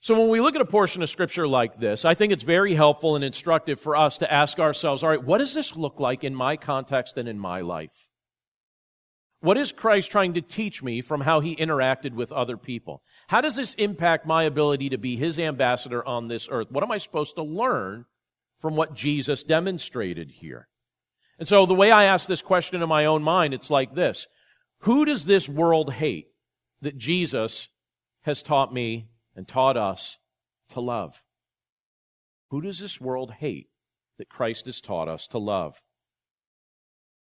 So 0.07 0.17
when 0.17 0.29
we 0.29 0.39
look 0.39 0.55
at 0.55 0.61
a 0.61 0.65
portion 0.65 1.03
of 1.03 1.09
scripture 1.09 1.49
like 1.49 1.81
this, 1.81 2.05
I 2.05 2.13
think 2.13 2.31
it's 2.31 2.43
very 2.43 2.75
helpful 2.75 3.17
and 3.17 3.25
instructive 3.25 3.77
for 3.77 3.93
us 3.93 4.17
to 4.19 4.33
ask 4.33 4.57
ourselves, 4.57 5.03
all 5.03 5.09
right, 5.09 5.21
what 5.21 5.39
does 5.39 5.53
this 5.53 5.75
look 5.75 5.99
like 5.99 6.23
in 6.23 6.33
my 6.33 6.55
context 6.55 7.17
and 7.17 7.27
in 7.27 7.37
my 7.37 7.59
life? 7.59 8.07
What 9.41 9.57
is 9.57 9.73
Christ 9.73 10.09
trying 10.09 10.33
to 10.35 10.41
teach 10.41 10.81
me 10.81 11.01
from 11.01 11.19
how 11.19 11.41
he 11.41 11.57
interacted 11.57 12.13
with 12.13 12.31
other 12.31 12.55
people? 12.55 13.01
How 13.27 13.41
does 13.41 13.57
this 13.57 13.73
impact 13.73 14.25
my 14.25 14.43
ability 14.43 14.87
to 14.91 14.97
be 14.97 15.17
his 15.17 15.37
ambassador 15.37 16.07
on 16.07 16.29
this 16.29 16.47
earth? 16.49 16.71
What 16.71 16.85
am 16.85 16.91
I 16.93 16.99
supposed 16.99 17.35
to 17.35 17.43
learn 17.43 18.05
from 18.61 18.77
what 18.77 18.93
Jesus 18.93 19.43
demonstrated 19.43 20.31
here? 20.31 20.69
And 21.37 21.49
so 21.49 21.65
the 21.65 21.75
way 21.75 21.91
I 21.91 22.05
ask 22.05 22.29
this 22.29 22.41
question 22.41 22.81
in 22.81 22.87
my 22.87 23.03
own 23.03 23.23
mind, 23.23 23.53
it's 23.53 23.69
like 23.69 23.93
this. 23.93 24.25
Who 24.83 25.03
does 25.03 25.25
this 25.25 25.49
world 25.49 25.91
hate 25.95 26.29
that 26.81 26.97
Jesus 26.97 27.67
has 28.21 28.41
taught 28.41 28.73
me 28.73 29.09
and 29.37 29.47
taught 29.47 29.77
us 29.77 30.17
to 30.69 30.81
love. 30.81 31.23
Who 32.49 32.59
does 32.59 32.79
this 32.79 32.99
world 32.99 33.33
hate 33.39 33.69
that 34.17 34.29
Christ 34.29 34.65
has 34.65 34.81
taught 34.81 35.07
us 35.07 35.27
to 35.27 35.37
love? 35.37 35.81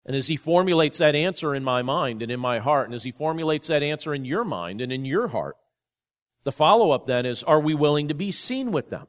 And 0.05 0.15
as 0.15 0.27
he 0.27 0.35
formulates 0.35 0.97
that 0.97 1.15
answer 1.15 1.53
in 1.53 1.63
my 1.63 1.83
mind 1.83 2.23
and 2.23 2.31
in 2.31 2.39
my 2.39 2.57
heart, 2.59 2.87
and 2.87 2.95
as 2.95 3.03
he 3.03 3.11
formulates 3.11 3.67
that 3.67 3.83
answer 3.83 4.13
in 4.13 4.25
your 4.25 4.43
mind 4.43 4.81
and 4.81 4.91
in 4.91 5.05
your 5.05 5.27
heart, 5.27 5.55
the 6.43 6.51
follow 6.51 6.91
up 6.91 7.05
then 7.05 7.25
is 7.27 7.43
are 7.43 7.59
we 7.59 7.75
willing 7.75 8.07
to 8.07 8.15
be 8.15 8.31
seen 8.31 8.71
with 8.71 8.89
them? 8.89 9.07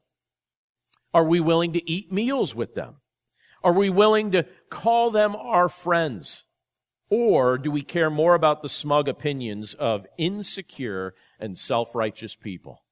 Are 1.15 1.25
we 1.25 1.41
willing 1.41 1.73
to 1.73 1.91
eat 1.91 2.13
meals 2.13 2.55
with 2.55 2.75
them? 2.75 2.97
Are 3.65 3.73
we 3.73 3.89
willing 3.89 4.33
to 4.33 4.45
call 4.69 5.11
them 5.11 5.35
our 5.35 5.69
friends? 5.69 6.45
Or 7.09 7.57
do 7.57 7.71
we 7.71 7.83
care 7.83 8.11
more 8.11 8.35
about 8.35 8.63
the 8.63 8.69
smug 8.69 9.09
opinions 9.09 9.75
of 9.75 10.07
insecure 10.19 11.15
and 11.39 11.57
self 11.57 11.95
righteous 11.95 12.37
people? 12.37 12.83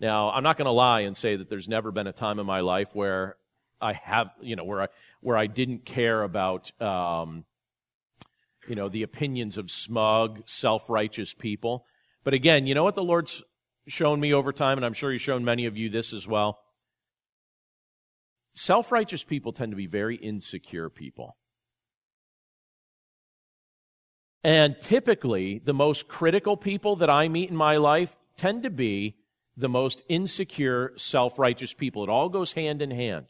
Now, 0.00 0.30
I'm 0.30 0.42
not 0.42 0.56
going 0.56 0.66
to 0.66 0.72
lie 0.72 1.00
and 1.00 1.16
say 1.16 1.36
that 1.36 1.48
there's 1.48 1.68
never 1.68 1.92
been 1.92 2.06
a 2.06 2.12
time 2.12 2.38
in 2.38 2.46
my 2.46 2.60
life 2.60 2.88
where 2.92 3.36
I 3.80 3.92
have, 3.92 4.30
you 4.40 4.56
know, 4.56 4.64
where 4.64 4.82
I 4.82 4.88
where 5.20 5.36
I 5.36 5.46
didn't 5.46 5.84
care 5.84 6.22
about, 6.22 6.70
um, 6.82 7.44
you 8.68 8.74
know, 8.74 8.88
the 8.88 9.02
opinions 9.02 9.56
of 9.56 9.70
smug, 9.70 10.42
self-righteous 10.46 11.34
people. 11.34 11.86
But 12.24 12.34
again, 12.34 12.66
you 12.66 12.74
know 12.74 12.84
what 12.84 12.94
the 12.94 13.04
Lord's 13.04 13.42
shown 13.86 14.20
me 14.20 14.32
over 14.32 14.52
time, 14.52 14.78
and 14.78 14.84
I'm 14.84 14.94
sure 14.94 15.12
He's 15.12 15.20
shown 15.20 15.44
many 15.44 15.66
of 15.66 15.76
you 15.76 15.88
this 15.88 16.12
as 16.12 16.26
well. 16.26 16.58
Self-righteous 18.54 19.24
people 19.24 19.52
tend 19.52 19.72
to 19.72 19.76
be 19.76 19.86
very 19.86 20.16
insecure 20.16 20.88
people. 20.88 21.36
And 24.42 24.76
typically, 24.80 25.58
the 25.64 25.72
most 25.72 26.06
critical 26.06 26.56
people 26.56 26.96
that 26.96 27.08
I 27.08 27.28
meet 27.28 27.48
in 27.48 27.56
my 27.56 27.78
life 27.78 28.16
tend 28.36 28.62
to 28.64 28.70
be 28.70 29.16
the 29.56 29.68
most 29.68 30.02
insecure, 30.08 30.92
self-righteous 30.96 31.74
people. 31.74 32.02
It 32.02 32.10
all 32.10 32.28
goes 32.28 32.52
hand 32.52 32.82
in 32.82 32.90
hand. 32.90 33.26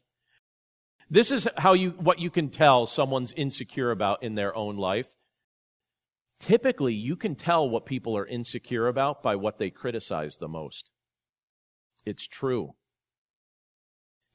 This 1.11 1.31
is 1.31 1.47
how 1.59 1.75
you, 1.75 1.91
what 1.91 2.19
you 2.19 2.31
can 2.31 2.49
tell 2.49 2.87
someone's 2.87 3.33
insecure 3.33 3.91
about 3.91 4.23
in 4.23 4.35
their 4.35 4.57
own 4.57 4.77
life. 4.77 5.09
Typically, 6.41 6.95
you 6.95 7.15
can 7.15 7.35
tell 7.35 7.69
what 7.69 7.87
people 7.87 8.17
are 8.17 8.27
insecure 8.27 8.89
about 8.89 9.23
by 9.23 9.37
what 9.37 9.59
they 9.59 9.71
criticize 9.71 10.39
the 10.39 10.49
most. 10.49 10.91
It's 12.05 12.27
true. 12.27 12.75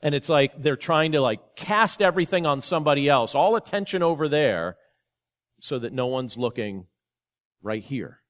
And 0.02 0.16
it's 0.16 0.30
like 0.30 0.62
they're 0.62 0.76
trying 0.76 1.12
to 1.12 1.22
like 1.22 1.56
cast 1.56 2.02
everything 2.02 2.46
on 2.46 2.62
somebody 2.62 3.10
else, 3.10 3.36
all 3.36 3.56
attention 3.56 4.02
over 4.02 4.30
there, 4.30 4.78
so 5.60 5.78
that 5.80 5.92
no 5.92 6.08
one's 6.08 6.38
looking 6.38 6.86
right 7.62 7.84
here. 7.84 8.22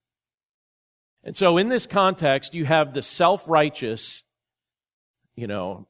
And 1.23 1.35
so 1.35 1.57
in 1.57 1.69
this 1.69 1.85
context, 1.85 2.53
you 2.53 2.65
have 2.65 2.93
the 2.93 3.01
self-righteous, 3.01 4.23
you 5.35 5.47
know, 5.47 5.87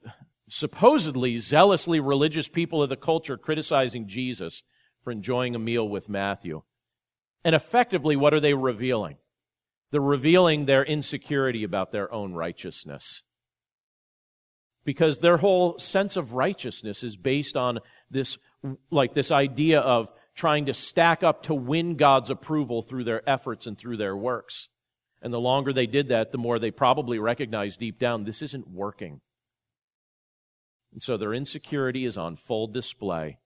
supposedly 0.50 1.38
zealously 1.38 2.00
religious 2.00 2.48
people 2.48 2.82
of 2.82 2.90
the 2.90 2.96
culture 2.96 3.38
criticizing 3.38 4.08
Jesus 4.08 4.64
for 5.04 5.12
enjoying 5.12 5.56
a 5.56 5.60
meal 5.60 5.88
with 5.88 6.10
Matthew. 6.10 6.64
And 7.44 7.54
effectively, 7.54 8.16
what 8.16 8.34
are 8.34 8.40
they 8.40 8.54
revealing? 8.56 9.18
They're 9.92 10.02
revealing 10.02 10.66
their 10.66 10.84
insecurity 10.84 11.64
about 11.64 11.92
their 11.92 12.12
own 12.14 12.34
righteousness. 12.34 13.24
Because 14.84 15.20
their 15.20 15.38
whole 15.38 15.78
sense 15.78 16.18
of 16.18 16.34
righteousness 16.34 17.04
is 17.04 17.16
based 17.16 17.56
on 17.56 17.80
this, 18.10 18.38
like 18.90 19.14
this 19.14 19.30
idea 19.30 19.80
of 19.80 20.12
trying 20.36 20.66
to 20.66 20.74
stack 20.74 21.22
up 21.22 21.44
to 21.44 21.54
win 21.54 21.96
God's 21.96 22.30
approval 22.30 22.82
through 22.82 23.04
their 23.04 23.28
efforts 23.30 23.68
and 23.68 23.78
through 23.78 23.98
their 23.98 24.18
works. 24.18 24.70
And 25.22 25.34
the 25.34 25.40
longer 25.40 25.74
they 25.74 25.88
did 25.88 26.08
that, 26.10 26.32
the 26.32 26.38
more 26.38 26.60
they 26.60 26.72
probably 26.72 27.20
recognized 27.20 27.80
deep 27.80 28.00
down 28.00 28.24
this 28.24 28.42
isn't 28.42 28.70
working. 28.70 29.22
And 30.94 31.04
so 31.04 31.18
their 31.18 31.34
insecurity 31.34 32.06
is 32.06 32.18
on 32.18 32.36
full 32.36 32.68
display. 32.68 33.40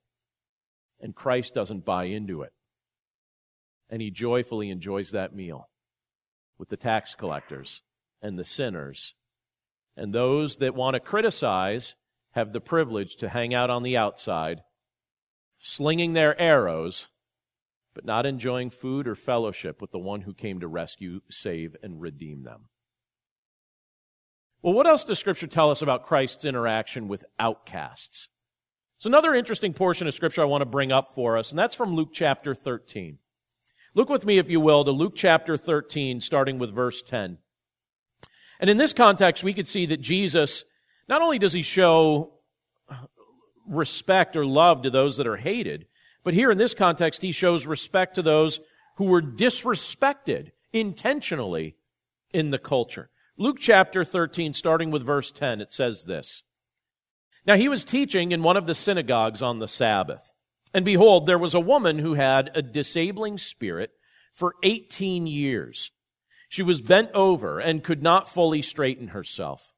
And 1.02 1.16
Christ 1.16 1.54
doesn't 1.54 1.86
buy 1.86 2.06
into 2.06 2.42
it. 2.42 2.54
And 3.90 4.02
he 4.02 4.12
joyfully 4.12 4.70
enjoys 4.70 5.12
that 5.12 5.36
meal 5.36 5.70
with 6.58 6.70
the 6.70 6.78
tax 6.78 7.16
collectors 7.16 7.82
and 8.22 8.40
the 8.40 8.46
sinners. 8.46 9.16
And 9.98 10.14
those 10.14 10.58
that 10.58 10.76
want 10.76 10.94
to 10.94 11.00
criticize 11.00 11.96
have 12.32 12.54
the 12.54 12.62
privilege 12.62 13.16
to 13.18 13.30
hang 13.30 13.54
out 13.54 13.70
on 13.70 13.84
the 13.84 13.98
outside, 13.98 14.62
slinging 15.60 16.14
their 16.14 16.40
arrows 16.40 17.08
but 17.94 18.06
not 18.06 18.26
enjoying 18.26 18.70
food 18.70 19.08
or 19.08 19.16
fellowship 19.16 19.82
with 19.82 19.92
the 19.92 20.00
one 20.00 20.22
who 20.22 20.34
came 20.34 20.60
to 20.60 20.68
rescue, 20.68 21.22
save, 21.30 21.76
and 21.84 22.02
redeem 22.02 22.44
them. 22.44 22.70
Well, 24.62 24.74
what 24.74 24.88
else 24.88 25.04
does 25.04 25.20
Scripture 25.20 25.48
tell 25.48 25.72
us 25.72 25.82
about 25.82 26.06
Christ's 26.06 26.46
interaction 26.46 27.08
with 27.08 27.26
outcasts? 27.38 28.30
It's 28.98 29.06
another 29.06 29.36
interesting 29.36 29.74
portion 29.74 30.08
of 30.08 30.14
Scripture 30.14 30.42
I 30.42 30.46
want 30.46 30.62
to 30.62 30.66
bring 30.66 30.92
up 30.92 31.14
for 31.14 31.38
us, 31.38 31.50
and 31.50 31.60
that's 31.60 31.76
from 31.76 31.96
Luke 31.96 32.12
chapter 32.14 32.56
13. 32.56 33.18
Look 33.94 34.10
with 34.10 34.26
me, 34.26 34.38
if 34.38 34.50
you 34.50 34.60
will, 34.60 34.86
to 34.86 34.92
Luke 34.92 35.14
chapter 35.16 35.58
13, 35.58 36.22
starting 36.22 36.58
with 36.58 36.74
verse 36.74 37.02
10. 37.02 37.38
And 38.60 38.70
in 38.70 38.78
this 38.78 38.94
context, 38.94 39.44
we 39.44 39.54
could 39.54 39.68
see 39.68 39.86
that 39.88 40.00
Jesus, 40.00 40.64
not 41.10 41.22
only 41.22 41.38
does 41.38 41.54
he 41.54 41.62
show 41.62 42.36
respect 43.68 44.36
or 44.36 44.46
love 44.46 44.84
to 44.84 44.90
those 44.90 45.18
that 45.18 45.28
are 45.28 45.38
hated, 45.38 45.88
but 46.24 46.34
here 46.34 46.52
in 46.52 46.58
this 46.58 46.74
context, 46.74 47.22
he 47.22 47.32
shows 47.32 47.66
respect 47.66 48.16
to 48.16 48.22
those 48.22 48.60
who 48.96 49.06
were 49.06 49.22
disrespected 49.22 50.52
intentionally 50.72 51.76
in 52.32 52.52
the 52.52 52.60
culture. 52.60 53.10
Luke 53.38 53.58
chapter 53.60 54.04
13, 54.04 54.54
starting 54.54 54.92
with 54.92 55.06
verse 55.06 55.32
10, 55.32 55.62
it 55.62 55.72
says 55.72 56.06
this. 56.06 56.44
Now 57.46 57.56
he 57.56 57.68
was 57.68 57.84
teaching 57.84 58.32
in 58.32 58.44
one 58.44 58.58
of 58.58 58.68
the 58.68 58.76
synagogues 58.76 59.42
on 59.42 59.60
the 59.60 59.68
Sabbath. 59.68 60.32
And 60.74 60.86
behold, 60.86 61.26
there 61.26 61.38
was 61.38 61.54
a 61.54 61.60
woman 61.60 62.00
who 62.00 62.14
had 62.14 62.52
a 62.56 62.62
disabling 62.62 63.38
spirit 63.38 63.92
for 64.34 64.56
18 64.64 65.28
years. 65.28 65.92
She 66.50 66.64
was 66.64 66.82
bent 66.82 67.12
over 67.14 67.60
and 67.60 67.84
could 67.84 68.02
not 68.02 68.30
fully 68.30 68.62
straighten 68.62 69.10
herself. 69.10 69.74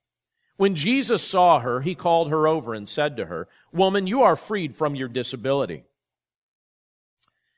When 0.58 0.76
Jesus 0.76 1.22
saw 1.22 1.60
her, 1.60 1.82
he 1.82 1.96
called 1.96 2.30
her 2.30 2.48
over 2.48 2.74
and 2.74 2.88
said 2.88 3.18
to 3.18 3.26
her, 3.26 3.48
Woman, 3.74 4.08
you 4.08 4.22
are 4.22 4.38
freed 4.38 4.76
from 4.76 4.96
your 4.96 5.10
disability. 5.10 5.84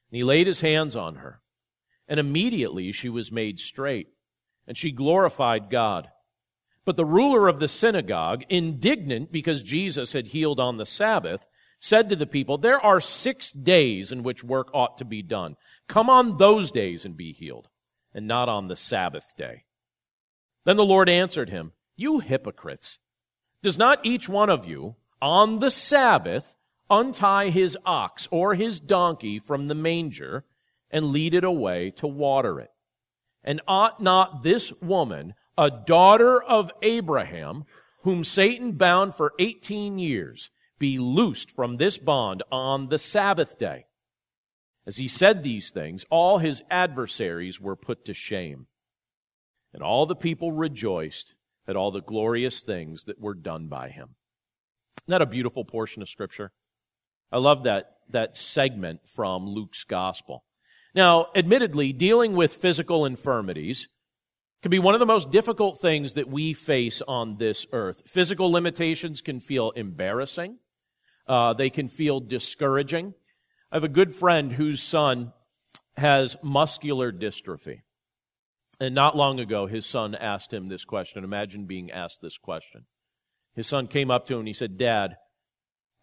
And 0.10 0.18
he 0.18 0.24
laid 0.24 0.48
his 0.48 0.62
hands 0.62 0.96
on 0.96 1.16
her, 1.16 1.42
and 2.08 2.20
immediately 2.20 2.92
she 2.92 3.10
was 3.10 3.32
made 3.32 3.60
straight, 3.60 4.10
and 4.66 4.78
she 4.78 4.92
glorified 4.92 5.70
God. 5.70 6.10
But 6.86 6.96
the 6.96 7.06
ruler 7.06 7.48
of 7.48 7.60
the 7.60 7.68
synagogue, 7.68 8.46
indignant 8.48 9.32
because 9.32 9.62
Jesus 9.64 10.14
had 10.14 10.28
healed 10.28 10.60
on 10.60 10.78
the 10.78 10.86
Sabbath, 10.86 11.46
said 11.80 12.10
to 12.10 12.16
the 12.16 12.26
people, 12.26 12.58
There 12.58 12.80
are 12.80 13.02
six 13.02 13.52
days 13.52 14.12
in 14.12 14.24
which 14.24 14.44
work 14.44 14.70
ought 14.74 14.98
to 14.98 15.06
be 15.06 15.22
done. 15.22 15.56
Come 15.88 16.10
on 16.10 16.38
those 16.38 16.72
days 16.72 17.06
and 17.06 17.16
be 17.16 17.34
healed, 17.34 17.68
and 18.14 18.28
not 18.28 18.50
on 18.50 18.68
the 18.68 18.76
Sabbath 18.76 19.34
day. 19.38 19.66
Then 20.66 20.78
the 20.78 20.86
Lord 20.86 21.10
answered 21.10 21.50
him, 21.50 21.74
You 21.96 22.20
hypocrites! 22.20 23.00
Does 23.64 23.78
not 23.78 24.06
each 24.06 24.30
one 24.30 24.50
of 24.50 24.66
you, 24.66 24.96
on 25.22 25.60
the 25.60 25.72
Sabbath, 25.72 26.57
untie 26.90 27.50
his 27.50 27.78
ox 27.86 28.28
or 28.32 28.56
his 28.56 28.80
donkey 28.80 29.40
from 29.40 29.68
the 29.68 29.76
manger 29.76 30.46
and 30.90 31.12
lead 31.12 31.34
it 31.34 31.44
away 31.44 31.92
to 31.92 32.08
water 32.08 32.60
it? 32.60 32.72
And 33.44 33.62
ought 33.68 34.02
not 34.02 34.44
this 34.44 34.74
woman, 34.82 35.34
a 35.58 35.70
daughter 35.70 36.42
of 36.42 36.72
Abraham, 36.82 37.66
whom 38.02 38.24
Satan 38.24 38.74
bound 38.74 39.16
for 39.16 39.34
18 39.40 40.00
years, 40.00 40.50
be 40.80 40.98
loosed 41.00 41.52
from 41.52 41.78
this 41.78 41.98
bond 41.98 42.44
on 42.52 42.90
the 42.90 42.98
Sabbath 42.98 43.58
day. 43.58 43.86
As 44.86 44.98
he 44.98 45.08
said 45.08 45.44
these 45.44 45.72
things, 45.72 46.06
all 46.10 46.38
his 46.38 46.64
adversaries 46.70 47.60
were 47.60 47.76
put 47.76 48.06
to 48.06 48.14
shame. 48.14 48.68
And 49.74 49.84
all 49.84 50.06
the 50.06 50.16
people 50.16 50.52
rejoiced 50.54 51.36
at 51.68 51.76
all 51.76 51.92
the 51.92 52.02
glorious 52.02 52.62
things 52.62 53.04
that 53.04 53.20
were 53.20 53.34
done 53.34 53.68
by 53.68 53.90
him. 53.90 54.16
Isn't 55.00 55.12
that 55.12 55.22
a 55.22 55.26
beautiful 55.26 55.66
portion 55.66 56.02
of 56.02 56.10
Scripture? 56.10 56.54
I 57.32 57.38
love 57.38 57.64
that, 57.64 57.98
that 58.10 58.36
segment 58.36 59.02
from 59.08 59.48
Luke's 59.48 59.84
Gospel. 59.84 60.44
Now, 60.96 61.28
admittedly, 61.36 61.94
dealing 61.94 62.36
with 62.36 62.54
physical 62.54 63.06
infirmities 63.06 63.88
can 64.62 64.72
be 64.72 64.80
one 64.80 64.96
of 64.96 65.00
the 65.00 65.06
most 65.06 65.30
difficult 65.30 65.80
things 65.80 66.14
that 66.14 66.30
we 66.30 66.54
face 66.54 67.02
on 67.08 67.38
this 67.38 67.66
earth. 67.72 68.02
Physical 68.08 68.52
limitations 68.52 69.22
can 69.22 69.40
feel 69.40 69.72
embarrassing. 69.72 70.58
Uh, 71.28 71.54
they 71.54 71.70
can 71.70 71.90
feel 71.90 72.20
discouraging. 72.20 73.14
I 73.72 73.76
have 73.76 73.84
a 73.84 73.90
good 73.90 74.16
friend 74.16 74.54
whose 74.54 74.82
son 74.82 75.34
has 75.98 76.38
muscular 76.42 77.12
dystrophy. 77.12 77.82
And 78.80 78.96
not 78.96 79.18
long 79.18 79.40
ago, 79.40 79.66
his 79.66 79.86
son 79.86 80.16
asked 80.16 80.54
him 80.54 80.68
this 80.68 80.86
question. 80.86 81.24
Imagine 81.24 81.66
being 81.66 81.92
asked 81.92 82.22
this 82.22 82.38
question. 82.38 82.86
His 83.56 83.68
son 83.68 83.88
came 83.88 84.12
up 84.12 84.28
to 84.28 84.34
him 84.34 84.40
and 84.40 84.48
he 84.48 84.54
said, 84.54 84.78
Dad, 84.78 85.18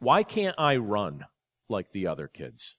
why 0.04 0.22
can't 0.22 0.54
I 0.58 0.76
run 0.76 1.24
like 1.68 1.92
the 1.92 2.06
other 2.06 2.28
kids? 2.28 2.76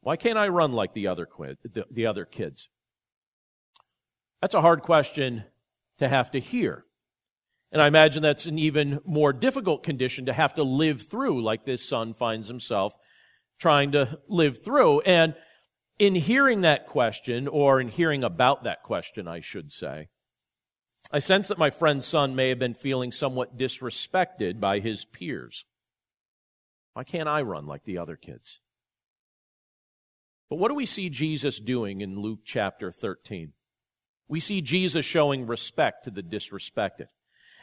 Why 0.00 0.16
can't 0.16 0.38
I 0.38 0.48
run 0.48 0.72
like 0.72 0.94
the 0.94 1.06
other, 1.06 1.28
the, 1.38 1.84
the 1.90 2.06
other 2.06 2.24
kids? 2.24 2.68
That's 4.40 4.54
a 4.54 4.60
hard 4.60 4.82
question 4.82 5.44
to 5.98 6.08
have 6.08 6.30
to 6.32 6.40
hear. 6.40 6.84
And 7.72 7.82
I 7.82 7.88
imagine 7.88 8.22
that's 8.22 8.46
an 8.46 8.58
even 8.58 9.00
more 9.04 9.32
difficult 9.32 9.82
condition 9.82 10.26
to 10.26 10.32
have 10.32 10.54
to 10.54 10.62
live 10.62 11.02
through, 11.02 11.42
like 11.42 11.64
this 11.64 11.86
son 11.86 12.14
finds 12.14 12.48
himself 12.48 12.96
trying 13.58 13.92
to 13.92 14.18
live 14.28 14.62
through. 14.64 15.00
And 15.00 15.34
in 15.98 16.14
hearing 16.14 16.60
that 16.60 16.86
question, 16.86 17.48
or 17.48 17.80
in 17.80 17.88
hearing 17.88 18.22
about 18.22 18.64
that 18.64 18.82
question, 18.82 19.26
I 19.26 19.40
should 19.40 19.70
say, 19.70 20.08
I 21.12 21.20
sense 21.20 21.48
that 21.48 21.58
my 21.58 21.70
friend's 21.70 22.06
son 22.06 22.34
may 22.34 22.48
have 22.48 22.58
been 22.58 22.74
feeling 22.74 23.12
somewhat 23.12 23.56
disrespected 23.56 24.58
by 24.60 24.80
his 24.80 25.04
peers. 25.04 25.64
Why 26.94 27.04
can't 27.04 27.28
I 27.28 27.42
run 27.42 27.66
like 27.66 27.84
the 27.84 27.98
other 27.98 28.16
kids? 28.16 28.60
But 30.48 30.56
what 30.56 30.68
do 30.68 30.74
we 30.74 30.86
see 30.86 31.10
Jesus 31.10 31.58
doing 31.58 32.00
in 32.00 32.20
Luke 32.20 32.40
chapter 32.44 32.90
13? 32.90 33.52
We 34.28 34.40
see 34.40 34.60
Jesus 34.60 35.04
showing 35.04 35.46
respect 35.46 36.04
to 36.04 36.10
the 36.10 36.22
disrespected. 36.22 37.08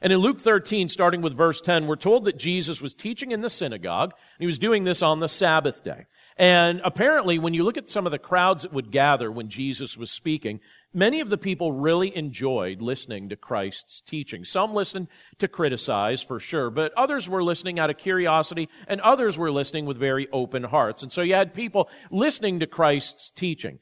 And 0.02 0.12
in 0.12 0.20
Luke 0.20 0.40
13, 0.40 0.90
starting 0.90 1.22
with 1.22 1.36
verse 1.36 1.62
10, 1.62 1.88
we're 1.88 1.96
told 1.96 2.26
that 2.26 2.38
Jesus 2.38 2.82
was 2.82 2.94
teaching 2.94 3.32
in 3.32 3.40
the 3.40 3.50
synagogue, 3.50 4.12
and 4.12 4.40
he 4.42 4.46
was 4.46 4.60
doing 4.60 4.84
this 4.84 5.02
on 5.02 5.22
the 5.22 5.30
Sabbath 5.30 5.82
day. 5.82 6.08
And 6.36 6.82
apparently, 6.84 7.40
when 7.40 7.54
you 7.54 7.64
look 7.64 7.78
at 7.78 7.90
some 7.90 8.06
of 8.06 8.12
the 8.12 8.20
crowds 8.20 8.64
that 8.64 8.74
would 8.74 8.92
gather 8.92 9.32
when 9.32 9.48
Jesus 9.48 9.96
was 9.96 10.12
speaking, 10.12 10.60
many 10.94 11.20
of 11.20 11.30
the 11.30 11.38
people 11.38 11.72
really 11.72 12.16
enjoyed 12.16 12.82
listening 12.82 13.30
to 13.30 13.36
Christ's 13.36 14.02
teaching. 14.02 14.46
Some 14.46 14.74
listened 14.74 15.08
to 15.40 15.48
criticize, 15.48 16.22
for 16.22 16.40
sure, 16.40 16.70
but 16.70 16.94
others 16.96 17.28
were 17.28 17.44
listening 17.44 17.80
out 17.80 17.90
of 17.90 17.98
curiosity, 17.98 18.70
and 18.88 19.02
others 19.02 19.38
were 19.38 19.52
listening 19.52 19.86
with 19.86 19.98
very 19.98 20.28
open 20.32 20.64
hearts. 20.64 21.04
And 21.04 21.12
so 21.12 21.22
you 21.22 21.34
had 21.34 21.54
people 21.54 21.90
listening 22.12 22.60
to 22.60 22.68
Christ's 22.68 23.30
teaching. 23.30 23.80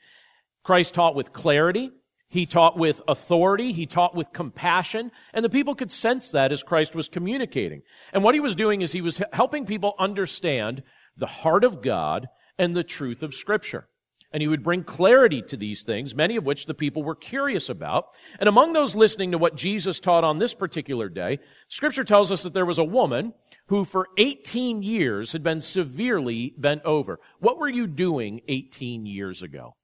Christ 0.63 0.93
taught 0.93 1.15
with 1.15 1.34
clarity. 1.34 1.91
He 2.30 2.45
taught 2.45 2.78
with 2.78 3.02
authority. 3.08 3.74
He 3.74 3.86
taught 3.86 4.15
with 4.15 4.32
compassion. 4.32 5.12
And 5.34 5.43
the 5.43 5.50
people 5.50 5.76
could 5.76 5.91
sense 5.91 6.32
that 6.32 6.52
as 6.52 6.63
Christ 6.63 6.95
was 6.95 7.10
communicating. 7.10 7.82
And 8.13 8.24
what 8.24 8.36
he 8.36 8.39
was 8.39 8.56
doing 8.56 8.82
is 8.82 8.91
he 8.91 9.02
was 9.02 9.21
helping 9.34 9.65
people 9.65 9.95
understand 10.00 10.84
the 11.17 11.26
heart 11.26 11.65
of 11.65 11.82
God 11.82 12.28
and 12.58 12.76
the 12.76 12.86
truth 12.86 13.21
of 13.21 13.34
Scripture. 13.34 13.88
And 14.33 14.41
he 14.41 14.47
would 14.47 14.63
bring 14.63 14.83
clarity 14.83 15.41
to 15.43 15.57
these 15.57 15.83
things, 15.83 16.15
many 16.15 16.37
of 16.37 16.45
which 16.45 16.65
the 16.65 16.73
people 16.73 17.03
were 17.03 17.15
curious 17.15 17.67
about. 17.67 18.07
And 18.39 18.47
among 18.47 18.71
those 18.71 18.95
listening 18.95 19.31
to 19.31 19.37
what 19.37 19.55
Jesus 19.55 19.99
taught 19.99 20.23
on 20.23 20.39
this 20.39 20.53
particular 20.53 21.09
day, 21.09 21.39
Scripture 21.67 22.05
tells 22.05 22.31
us 22.31 22.43
that 22.43 22.53
there 22.53 22.65
was 22.65 22.77
a 22.77 22.83
woman 22.83 23.33
who 23.67 23.83
for 23.83 24.07
18 24.17 24.83
years 24.83 25.33
had 25.33 25.43
been 25.43 25.59
severely 25.59 26.53
bent 26.57 26.83
over. 26.85 27.19
What 27.39 27.57
were 27.57 27.69
you 27.69 27.87
doing 27.87 28.41
18 28.47 29.05
years 29.05 29.41
ago? 29.41 29.75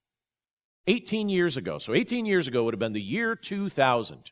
18 0.88 1.28
years 1.28 1.58
ago. 1.58 1.78
So 1.78 1.94
18 1.94 2.26
years 2.26 2.48
ago 2.48 2.64
would 2.64 2.74
have 2.74 2.80
been 2.80 2.94
the 2.94 3.02
year 3.02 3.36
2000. 3.36 4.32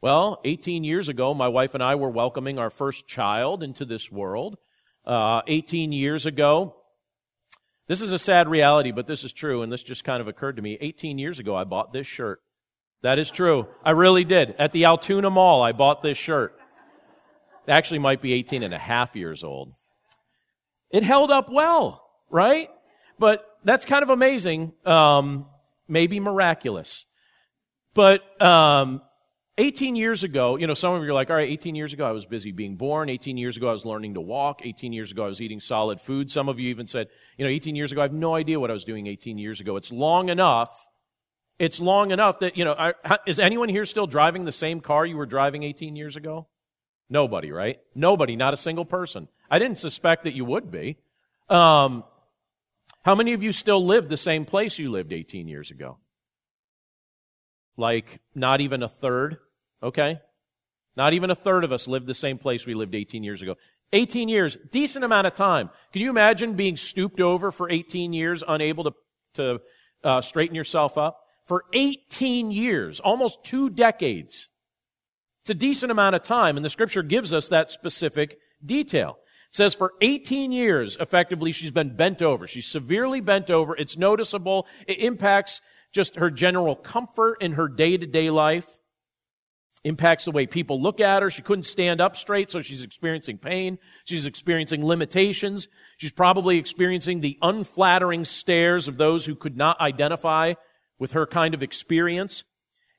Well, 0.00 0.40
18 0.44 0.84
years 0.84 1.08
ago, 1.08 1.34
my 1.34 1.48
wife 1.48 1.74
and 1.74 1.82
I 1.82 1.96
were 1.96 2.08
welcoming 2.08 2.58
our 2.58 2.70
first 2.70 3.06
child 3.06 3.62
into 3.62 3.84
this 3.84 4.10
world. 4.10 4.56
Uh, 5.04 5.42
18 5.46 5.92
years 5.92 6.24
ago, 6.24 6.76
this 7.88 8.02
is 8.02 8.12
a 8.12 8.18
sad 8.18 8.48
reality, 8.48 8.92
but 8.92 9.06
this 9.06 9.24
is 9.24 9.32
true, 9.32 9.62
and 9.62 9.72
this 9.72 9.82
just 9.82 10.04
kind 10.04 10.20
of 10.20 10.28
occurred 10.28 10.56
to 10.56 10.62
me. 10.62 10.76
18 10.80 11.18
years 11.18 11.38
ago, 11.38 11.56
I 11.56 11.64
bought 11.64 11.92
this 11.92 12.06
shirt. 12.06 12.40
That 13.02 13.18
is 13.18 13.30
true. 13.30 13.66
I 13.82 13.90
really 13.90 14.24
did. 14.24 14.54
At 14.58 14.72
the 14.72 14.84
Altoona 14.84 15.30
Mall, 15.30 15.62
I 15.62 15.72
bought 15.72 16.02
this 16.02 16.18
shirt. 16.18 16.54
It 17.66 17.70
actually 17.70 18.00
might 18.00 18.20
be 18.20 18.34
18 18.34 18.62
and 18.62 18.74
a 18.74 18.78
half 18.78 19.16
years 19.16 19.42
old. 19.42 19.72
It 20.90 21.02
held 21.02 21.30
up 21.30 21.48
well, 21.50 22.04
right? 22.30 22.68
But 23.18 23.44
that's 23.64 23.84
kind 23.84 24.02
of 24.02 24.10
amazing. 24.10 24.72
Um, 24.84 25.46
maybe 25.86 26.20
miraculous. 26.20 27.06
But 27.94 28.20
um, 28.42 29.02
18 29.58 29.96
years 29.96 30.22
ago, 30.22 30.56
you 30.56 30.68
know, 30.68 30.74
some 30.74 30.94
of 30.94 31.02
you 31.02 31.10
are 31.10 31.12
like, 31.12 31.30
all 31.30 31.36
right, 31.36 31.48
18 31.48 31.74
years 31.74 31.92
ago 31.92 32.06
I 32.06 32.12
was 32.12 32.24
busy 32.24 32.52
being 32.52 32.76
born. 32.76 33.10
18 33.10 33.36
years 33.36 33.56
ago 33.56 33.68
I 33.68 33.72
was 33.72 33.84
learning 33.84 34.14
to 34.14 34.20
walk. 34.20 34.60
18 34.64 34.92
years 34.92 35.10
ago 35.10 35.24
I 35.24 35.26
was 35.26 35.40
eating 35.40 35.58
solid 35.58 36.00
food. 36.00 36.30
Some 36.30 36.48
of 36.48 36.60
you 36.60 36.70
even 36.70 36.86
said, 36.86 37.08
you 37.36 37.44
know, 37.44 37.50
18 37.50 37.74
years 37.74 37.90
ago 37.90 38.00
I 38.00 38.04
have 38.04 38.12
no 38.12 38.36
idea 38.36 38.60
what 38.60 38.70
I 38.70 38.72
was 38.72 38.84
doing 38.84 39.08
18 39.08 39.36
years 39.36 39.60
ago. 39.60 39.76
It's 39.76 39.90
long 39.90 40.28
enough. 40.28 40.70
It's 41.58 41.80
long 41.80 42.12
enough 42.12 42.38
that, 42.38 42.56
you 42.56 42.64
know, 42.64 42.72
I, 42.72 42.94
is 43.26 43.40
anyone 43.40 43.68
here 43.68 43.84
still 43.84 44.06
driving 44.06 44.44
the 44.44 44.52
same 44.52 44.80
car 44.80 45.04
you 45.04 45.16
were 45.16 45.26
driving 45.26 45.64
18 45.64 45.96
years 45.96 46.14
ago? 46.14 46.46
Nobody, 47.10 47.50
right? 47.50 47.80
Nobody, 47.96 48.36
not 48.36 48.54
a 48.54 48.56
single 48.56 48.84
person. 48.84 49.26
I 49.50 49.58
didn't 49.58 49.78
suspect 49.78 50.22
that 50.24 50.34
you 50.34 50.44
would 50.44 50.70
be. 50.70 50.98
Um, 51.48 52.04
how 53.02 53.16
many 53.16 53.32
of 53.32 53.42
you 53.42 53.50
still 53.50 53.84
live 53.84 54.08
the 54.08 54.16
same 54.16 54.44
place 54.44 54.78
you 54.78 54.90
lived 54.90 55.12
18 55.12 55.48
years 55.48 55.72
ago? 55.72 55.98
Like, 57.76 58.20
not 58.34 58.60
even 58.60 58.82
a 58.82 58.88
third, 58.88 59.38
okay? 59.82 60.20
Not 60.96 61.12
even 61.12 61.30
a 61.30 61.34
third 61.34 61.64
of 61.64 61.72
us 61.72 61.86
lived 61.86 62.06
the 62.06 62.14
same 62.14 62.38
place 62.38 62.66
we 62.66 62.74
lived 62.74 62.94
18 62.94 63.22
years 63.22 63.42
ago. 63.42 63.56
18 63.92 64.28
years, 64.28 64.56
decent 64.70 65.04
amount 65.04 65.26
of 65.26 65.34
time. 65.34 65.70
Can 65.92 66.02
you 66.02 66.10
imagine 66.10 66.54
being 66.54 66.76
stooped 66.76 67.20
over 67.20 67.50
for 67.50 67.70
18 67.70 68.12
years, 68.12 68.42
unable 68.46 68.84
to, 68.84 68.92
to 69.34 69.60
uh, 70.04 70.20
straighten 70.20 70.54
yourself 70.54 70.98
up? 70.98 71.20
For 71.46 71.64
18 71.72 72.50
years, 72.50 73.00
almost 73.00 73.42
two 73.44 73.70
decades. 73.70 74.48
It's 75.42 75.50
a 75.50 75.54
decent 75.54 75.90
amount 75.90 76.14
of 76.14 76.22
time, 76.22 76.56
and 76.56 76.64
the 76.64 76.70
scripture 76.70 77.02
gives 77.02 77.32
us 77.32 77.48
that 77.48 77.70
specific 77.70 78.38
detail. 78.62 79.18
It 79.50 79.56
says 79.56 79.74
for 79.74 79.94
18 80.02 80.52
years, 80.52 80.98
effectively, 81.00 81.52
she's 81.52 81.70
been 81.70 81.96
bent 81.96 82.20
over. 82.20 82.46
She's 82.46 82.66
severely 82.66 83.22
bent 83.22 83.50
over. 83.50 83.74
It's 83.74 83.96
noticeable. 83.96 84.66
It 84.86 84.98
impacts 84.98 85.62
just 85.90 86.16
her 86.16 86.30
general 86.30 86.76
comfort 86.76 87.38
in 87.40 87.52
her 87.52 87.66
day 87.66 87.96
to 87.96 88.06
day 88.06 88.28
life. 88.28 88.77
Impacts 89.84 90.24
the 90.24 90.32
way 90.32 90.46
people 90.46 90.82
look 90.82 91.00
at 91.00 91.22
her. 91.22 91.30
She 91.30 91.42
couldn't 91.42 91.62
stand 91.62 92.00
up 92.00 92.16
straight, 92.16 92.50
so 92.50 92.60
she's 92.60 92.82
experiencing 92.82 93.38
pain. 93.38 93.78
She's 94.04 94.26
experiencing 94.26 94.84
limitations. 94.84 95.68
She's 95.96 96.12
probably 96.12 96.58
experiencing 96.58 97.20
the 97.20 97.38
unflattering 97.42 98.24
stares 98.24 98.88
of 98.88 98.96
those 98.96 99.24
who 99.24 99.36
could 99.36 99.56
not 99.56 99.80
identify 99.80 100.54
with 100.98 101.12
her 101.12 101.26
kind 101.26 101.54
of 101.54 101.62
experience. 101.62 102.42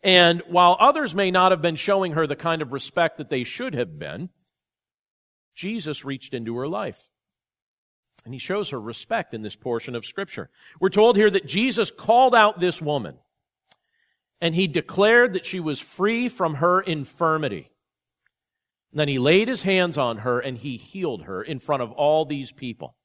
And 0.03 0.41
while 0.47 0.77
others 0.79 1.13
may 1.13 1.31
not 1.31 1.51
have 1.51 1.61
been 1.61 1.75
showing 1.75 2.13
her 2.13 2.25
the 2.25 2.37
kind 2.37 2.61
of 2.61 2.71
respect 2.71 3.17
that 3.17 3.29
they 3.29 3.43
should 3.43 3.75
have 3.75 3.99
been, 3.99 4.29
Jesus 5.53 6.05
reached 6.05 6.33
into 6.33 6.55
her 6.55 6.67
life. 6.67 7.09
And 8.23 8.33
he 8.33 8.39
shows 8.39 8.69
her 8.69 8.79
respect 8.79 9.33
in 9.33 9.41
this 9.41 9.57
portion 9.57 9.95
of 9.95 10.05
Scripture. 10.05 10.49
We're 10.79 10.89
told 10.89 11.17
here 11.17 11.29
that 11.29 11.45
Jesus 11.45 11.91
called 11.91 12.33
out 12.33 12.59
this 12.59 12.81
woman. 12.81 13.17
And 14.41 14.56
he 14.56 14.67
declared 14.67 15.34
that 15.34 15.45
she 15.45 15.60
was 15.60 15.80
free 15.80 16.30
from 16.30 16.56
her 16.56 16.82
infirmity. 16.82 17.71
And 18.91 18.99
then 18.99 19.08
he 19.08 19.19
laid 19.19 19.47
his 19.47 19.63
hands 19.63 19.97
on 19.97 20.19
her 20.19 20.39
and 20.39 20.58
he 20.58 20.78
healed 20.78 21.23
her 21.23 21.43
in 21.43 21.60
front 21.60 21.84
of 21.84 21.91
all 21.91 22.25
these 22.25 22.52
people. 22.52 22.95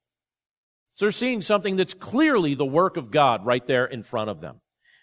So 0.94 1.04
they're 1.04 1.12
seeing 1.12 1.42
something 1.42 1.76
that's 1.76 1.94
clearly 1.94 2.54
the 2.54 2.64
work 2.64 2.96
of 2.96 3.10
God 3.10 3.44
right 3.44 3.66
there 3.66 3.84
in 3.84 4.02
front 4.02 4.30
of 4.30 4.40
them. 4.40 4.60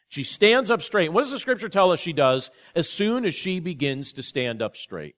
She 0.07 0.23
stands 0.23 0.71
up 0.71 0.81
straight. 0.81 1.11
What 1.13 1.21
does 1.21 1.31
the 1.31 1.39
scripture 1.39 1.69
tell 1.69 1.91
us 1.91 1.99
she 1.99 2.13
does 2.13 2.49
as 2.75 2.89
soon 2.89 3.25
as 3.25 3.35
she 3.35 3.59
begins 3.59 4.13
to 4.13 4.23
stand 4.23 4.61
up 4.61 4.75
straight? 4.75 5.15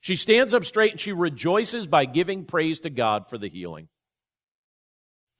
She 0.00 0.16
stands 0.16 0.54
up 0.54 0.64
straight 0.64 0.92
and 0.92 1.00
she 1.00 1.12
rejoices 1.12 1.86
by 1.86 2.04
giving 2.04 2.44
praise 2.44 2.80
to 2.80 2.90
God 2.90 3.28
for 3.28 3.38
the 3.38 3.48
healing. 3.48 3.88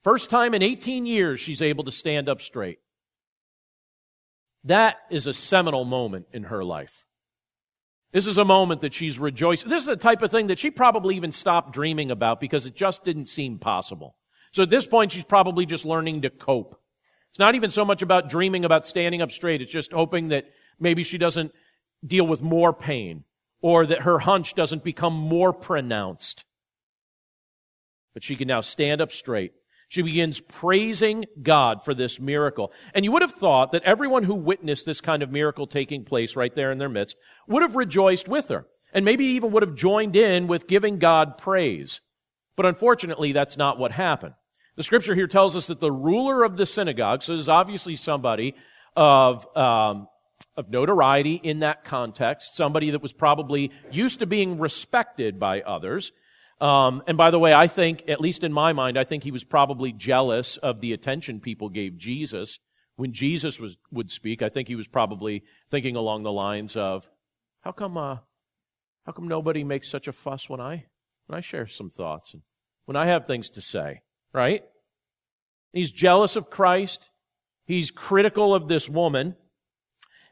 First 0.02 0.30
time 0.30 0.54
in 0.54 0.62
18 0.62 1.06
years 1.06 1.40
she's 1.40 1.62
able 1.62 1.84
to 1.84 1.92
stand 1.92 2.28
up 2.28 2.40
straight. 2.40 2.78
That 4.68 4.98
is 5.08 5.26
a 5.26 5.32
seminal 5.32 5.86
moment 5.86 6.26
in 6.30 6.44
her 6.44 6.62
life. 6.62 7.06
This 8.12 8.26
is 8.26 8.36
a 8.36 8.44
moment 8.44 8.82
that 8.82 8.92
she's 8.92 9.18
rejoicing. 9.18 9.70
This 9.70 9.82
is 9.82 9.88
a 9.88 9.96
type 9.96 10.20
of 10.20 10.30
thing 10.30 10.48
that 10.48 10.58
she 10.58 10.70
probably 10.70 11.16
even 11.16 11.32
stopped 11.32 11.72
dreaming 11.72 12.10
about 12.10 12.38
because 12.38 12.66
it 12.66 12.74
just 12.74 13.02
didn't 13.02 13.26
seem 13.26 13.58
possible. 13.58 14.16
So 14.52 14.62
at 14.62 14.68
this 14.68 14.86
point, 14.86 15.12
she's 15.12 15.24
probably 15.24 15.64
just 15.64 15.86
learning 15.86 16.22
to 16.22 16.30
cope. 16.30 16.78
It's 17.30 17.38
not 17.38 17.54
even 17.54 17.70
so 17.70 17.82
much 17.82 18.02
about 18.02 18.28
dreaming 18.28 18.66
about 18.66 18.86
standing 18.86 19.22
up 19.22 19.32
straight. 19.32 19.62
It's 19.62 19.72
just 19.72 19.92
hoping 19.92 20.28
that 20.28 20.44
maybe 20.78 21.02
she 21.02 21.16
doesn't 21.16 21.52
deal 22.06 22.26
with 22.26 22.42
more 22.42 22.74
pain 22.74 23.24
or 23.62 23.86
that 23.86 24.02
her 24.02 24.18
hunch 24.18 24.52
doesn't 24.52 24.84
become 24.84 25.14
more 25.14 25.54
pronounced. 25.54 26.44
But 28.12 28.22
she 28.22 28.36
can 28.36 28.48
now 28.48 28.60
stand 28.60 29.00
up 29.00 29.12
straight 29.12 29.52
she 29.88 30.02
begins 30.02 30.40
praising 30.40 31.24
God 31.42 31.82
for 31.82 31.94
this 31.94 32.20
miracle. 32.20 32.72
And 32.94 33.04
you 33.04 33.12
would 33.12 33.22
have 33.22 33.32
thought 33.32 33.72
that 33.72 33.82
everyone 33.84 34.24
who 34.24 34.34
witnessed 34.34 34.84
this 34.84 35.00
kind 35.00 35.22
of 35.22 35.30
miracle 35.30 35.66
taking 35.66 36.04
place 36.04 36.36
right 36.36 36.54
there 36.54 36.70
in 36.70 36.78
their 36.78 36.90
midst 36.90 37.16
would 37.48 37.62
have 37.62 37.74
rejoiced 37.74 38.28
with 38.28 38.48
her. 38.48 38.66
And 38.92 39.04
maybe 39.04 39.24
even 39.24 39.50
would 39.52 39.62
have 39.62 39.74
joined 39.74 40.14
in 40.14 40.46
with 40.46 40.66
giving 40.66 40.98
God 40.98 41.38
praise. 41.38 42.00
But 42.56 42.66
unfortunately, 42.66 43.32
that's 43.32 43.56
not 43.56 43.78
what 43.78 43.92
happened. 43.92 44.34
The 44.76 44.82
scripture 44.82 45.14
here 45.14 45.26
tells 45.26 45.56
us 45.56 45.66
that 45.66 45.80
the 45.80 45.92
ruler 45.92 46.44
of 46.44 46.56
the 46.56 46.66
synagogue, 46.66 47.22
so 47.22 47.32
this 47.32 47.40
is 47.40 47.48
obviously 47.48 47.96
somebody 47.96 48.54
of, 48.94 49.44
um, 49.56 50.08
of 50.56 50.70
notoriety 50.70 51.34
in 51.34 51.60
that 51.60 51.84
context, 51.84 52.56
somebody 52.56 52.90
that 52.90 53.02
was 53.02 53.12
probably 53.12 53.72
used 53.90 54.20
to 54.20 54.26
being 54.26 54.58
respected 54.58 55.40
by 55.40 55.62
others, 55.62 56.12
um, 56.60 57.02
and 57.06 57.16
by 57.16 57.30
the 57.30 57.38
way, 57.38 57.54
I 57.54 57.68
think, 57.68 58.04
at 58.08 58.20
least 58.20 58.42
in 58.42 58.52
my 58.52 58.72
mind, 58.72 58.98
I 58.98 59.04
think 59.04 59.22
he 59.22 59.30
was 59.30 59.44
probably 59.44 59.92
jealous 59.92 60.56
of 60.56 60.80
the 60.80 60.92
attention 60.92 61.40
people 61.40 61.68
gave 61.68 61.96
Jesus 61.96 62.58
when 62.96 63.12
Jesus 63.12 63.60
was, 63.60 63.76
would 63.92 64.10
speak. 64.10 64.42
I 64.42 64.48
think 64.48 64.66
he 64.66 64.74
was 64.74 64.88
probably 64.88 65.44
thinking 65.70 65.94
along 65.94 66.24
the 66.24 66.32
lines 66.32 66.76
of, 66.76 67.08
"How 67.60 67.70
come, 67.70 67.96
uh, 67.96 68.18
how 69.06 69.12
come 69.12 69.28
nobody 69.28 69.62
makes 69.62 69.88
such 69.88 70.08
a 70.08 70.12
fuss 70.12 70.48
when 70.48 70.60
I 70.60 70.86
when 71.26 71.36
I 71.36 71.40
share 71.40 71.66
some 71.66 71.90
thoughts 71.90 72.32
and 72.34 72.42
when 72.86 72.96
I 72.96 73.06
have 73.06 73.26
things 73.26 73.50
to 73.50 73.60
say?" 73.60 74.02
Right? 74.32 74.64
He's 75.72 75.92
jealous 75.92 76.34
of 76.34 76.50
Christ. 76.50 77.10
He's 77.64 77.90
critical 77.90 78.54
of 78.54 78.66
this 78.66 78.88
woman, 78.88 79.36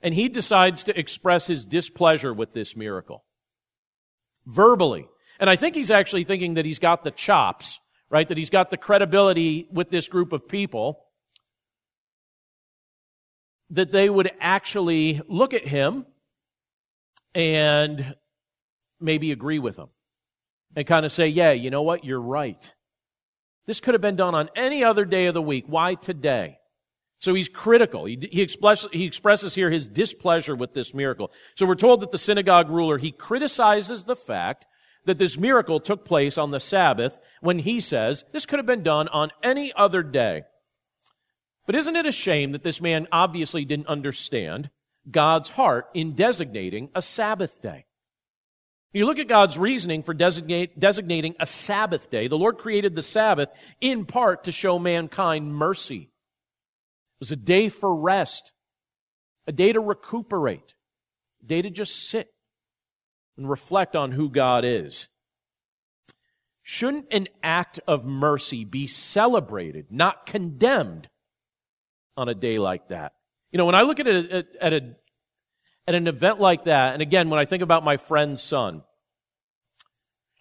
and 0.03 0.15
he 0.15 0.29
decides 0.29 0.83
to 0.85 0.99
express 0.99 1.47
his 1.47 1.65
displeasure 1.65 2.35
with 2.35 2.53
this 2.53 2.75
miracle 2.75 3.25
verbally. 4.47 5.07
And 5.39 5.51
I 5.51 5.57
think 5.57 5.75
he's 5.75 5.91
actually 5.91 6.25
thinking 6.25 6.55
that 6.55 6.65
he's 6.65 6.79
got 6.79 7.05
the 7.05 7.11
chops, 7.11 7.79
right? 8.11 8.27
That 8.29 8.39
he's 8.39 8.51
got 8.51 8.71
the 8.71 8.77
credibility 8.77 9.69
with 9.71 9.91
this 9.91 10.09
group 10.09 10.33
of 10.33 10.49
people. 10.49 11.05
That 13.71 13.93
they 13.93 14.09
would 14.09 14.31
actually 14.41 15.21
look 15.29 15.53
at 15.53 15.67
him 15.67 16.07
and 17.35 18.15
maybe 19.01 19.33
agree 19.33 19.59
with 19.59 19.77
him 19.77 19.89
and 20.75 20.87
kind 20.87 21.05
of 21.05 21.13
say, 21.13 21.27
yeah, 21.27 21.53
you 21.53 21.71
know 21.71 21.83
what? 21.83 22.05
You're 22.05 22.21
right. 22.21 22.73
This 23.67 23.81
could 23.81 23.95
have 23.95 24.01
been 24.01 24.17
done 24.17 24.35
on 24.35 24.49
any 24.55 24.85
other 24.85 25.05
day 25.05 25.27
of 25.27 25.35
the 25.35 25.43
week. 25.43 25.65
Why 25.67 25.95
today? 25.95 26.59
So 27.19 27.35
he's 27.35 27.49
critical. 27.49 28.05
He, 28.05 28.19
he, 28.31 28.43
express, 28.43 28.87
he, 28.93 29.05
expresses 29.05 29.55
here 29.55 29.71
his 29.71 29.89
displeasure 29.89 30.55
with 30.55 30.75
this 30.75 30.95
miracle. 30.95 31.33
So 31.57 31.67
we're 31.67 31.75
told 31.75 32.01
that 32.03 32.13
the 32.13 32.19
synagogue 32.19 32.71
ruler, 32.71 32.99
he 32.99 33.11
criticizes 33.11 34.05
the 34.05 34.17
fact 34.17 34.67
that 35.07 35.19
this 35.19 35.39
miracle 35.39 35.81
took 35.81 36.05
place 36.05 36.37
on 36.37 36.51
the 36.51 36.61
Sabbath 36.61 37.19
when 37.41 37.61
he 37.61 37.81
says 37.81 38.25
this 38.33 38.45
could 38.45 38.59
have 38.59 38.67
been 38.67 38.83
done 38.83 39.09
on 39.09 39.31
any 39.43 39.73
other 39.75 40.03
day. 40.03 40.43
But 41.65 41.75
isn't 41.75 41.97
it 41.97 42.07
a 42.07 42.13
shame 42.13 42.53
that 42.53 42.63
this 42.63 42.81
man 42.81 43.09
obviously 43.11 43.65
didn't 43.65 43.89
understand 43.89 44.71
God's 45.11 45.49
heart 45.51 45.89
in 45.95 46.15
designating 46.15 46.91
a 46.95 47.03
Sabbath 47.03 47.61
day? 47.63 47.87
You 48.93 49.05
look 49.07 49.19
at 49.19 49.29
God's 49.29 49.59
reasoning 49.59 50.03
for 50.03 50.15
designate, 50.15 50.79
designating 50.79 51.35
a 51.39 51.47
Sabbath 51.47 52.09
day. 52.09 52.29
The 52.29 52.39
Lord 52.39 52.59
created 52.59 52.95
the 52.95 53.03
Sabbath 53.03 53.51
in 53.81 54.07
part 54.07 54.45
to 54.45 54.53
show 54.53 54.79
mankind 54.79 55.55
mercy. 55.55 56.03
It 56.03 57.21
was 57.21 57.33
a 57.33 57.37
day 57.37 57.69
for 57.69 57.95
rest, 57.95 58.53
a 59.47 59.53
day 59.53 59.73
to 59.73 59.81
recuperate, 59.81 60.75
a 61.43 61.47
day 61.47 61.63
to 61.63 61.71
just 61.71 62.09
sit 62.09 62.31
and 63.37 63.49
reflect 63.49 63.95
on 63.95 64.13
who 64.13 64.31
God 64.31 64.65
is. 64.65 65.09
Shouldn't 66.63 67.07
an 67.13 67.29
act 67.43 67.79
of 67.87 68.05
mercy 68.05 68.65
be 68.65 68.87
celebrated, 68.87 69.87
not 69.91 70.27
condemned 70.27 71.09
on 72.17 72.29
a 72.29 72.35
day 72.35 72.59
like 72.59 72.89
that? 72.89 73.13
You 73.53 73.59
know, 73.59 73.67
when 73.67 73.75
I 73.75 73.83
look 73.83 74.01
at 74.01 74.09
a, 74.09 74.45
at 74.61 74.73
a, 74.73 74.97
at 75.87 75.95
an 75.95 76.09
event 76.09 76.41
like 76.41 76.65
that, 76.65 76.95
and 76.95 77.03
again, 77.03 77.31
when 77.31 77.39
I 77.39 77.45
think 77.45 77.63
about 77.63 77.85
my 77.85 77.97
friend's 77.97 78.43
son, 78.43 78.83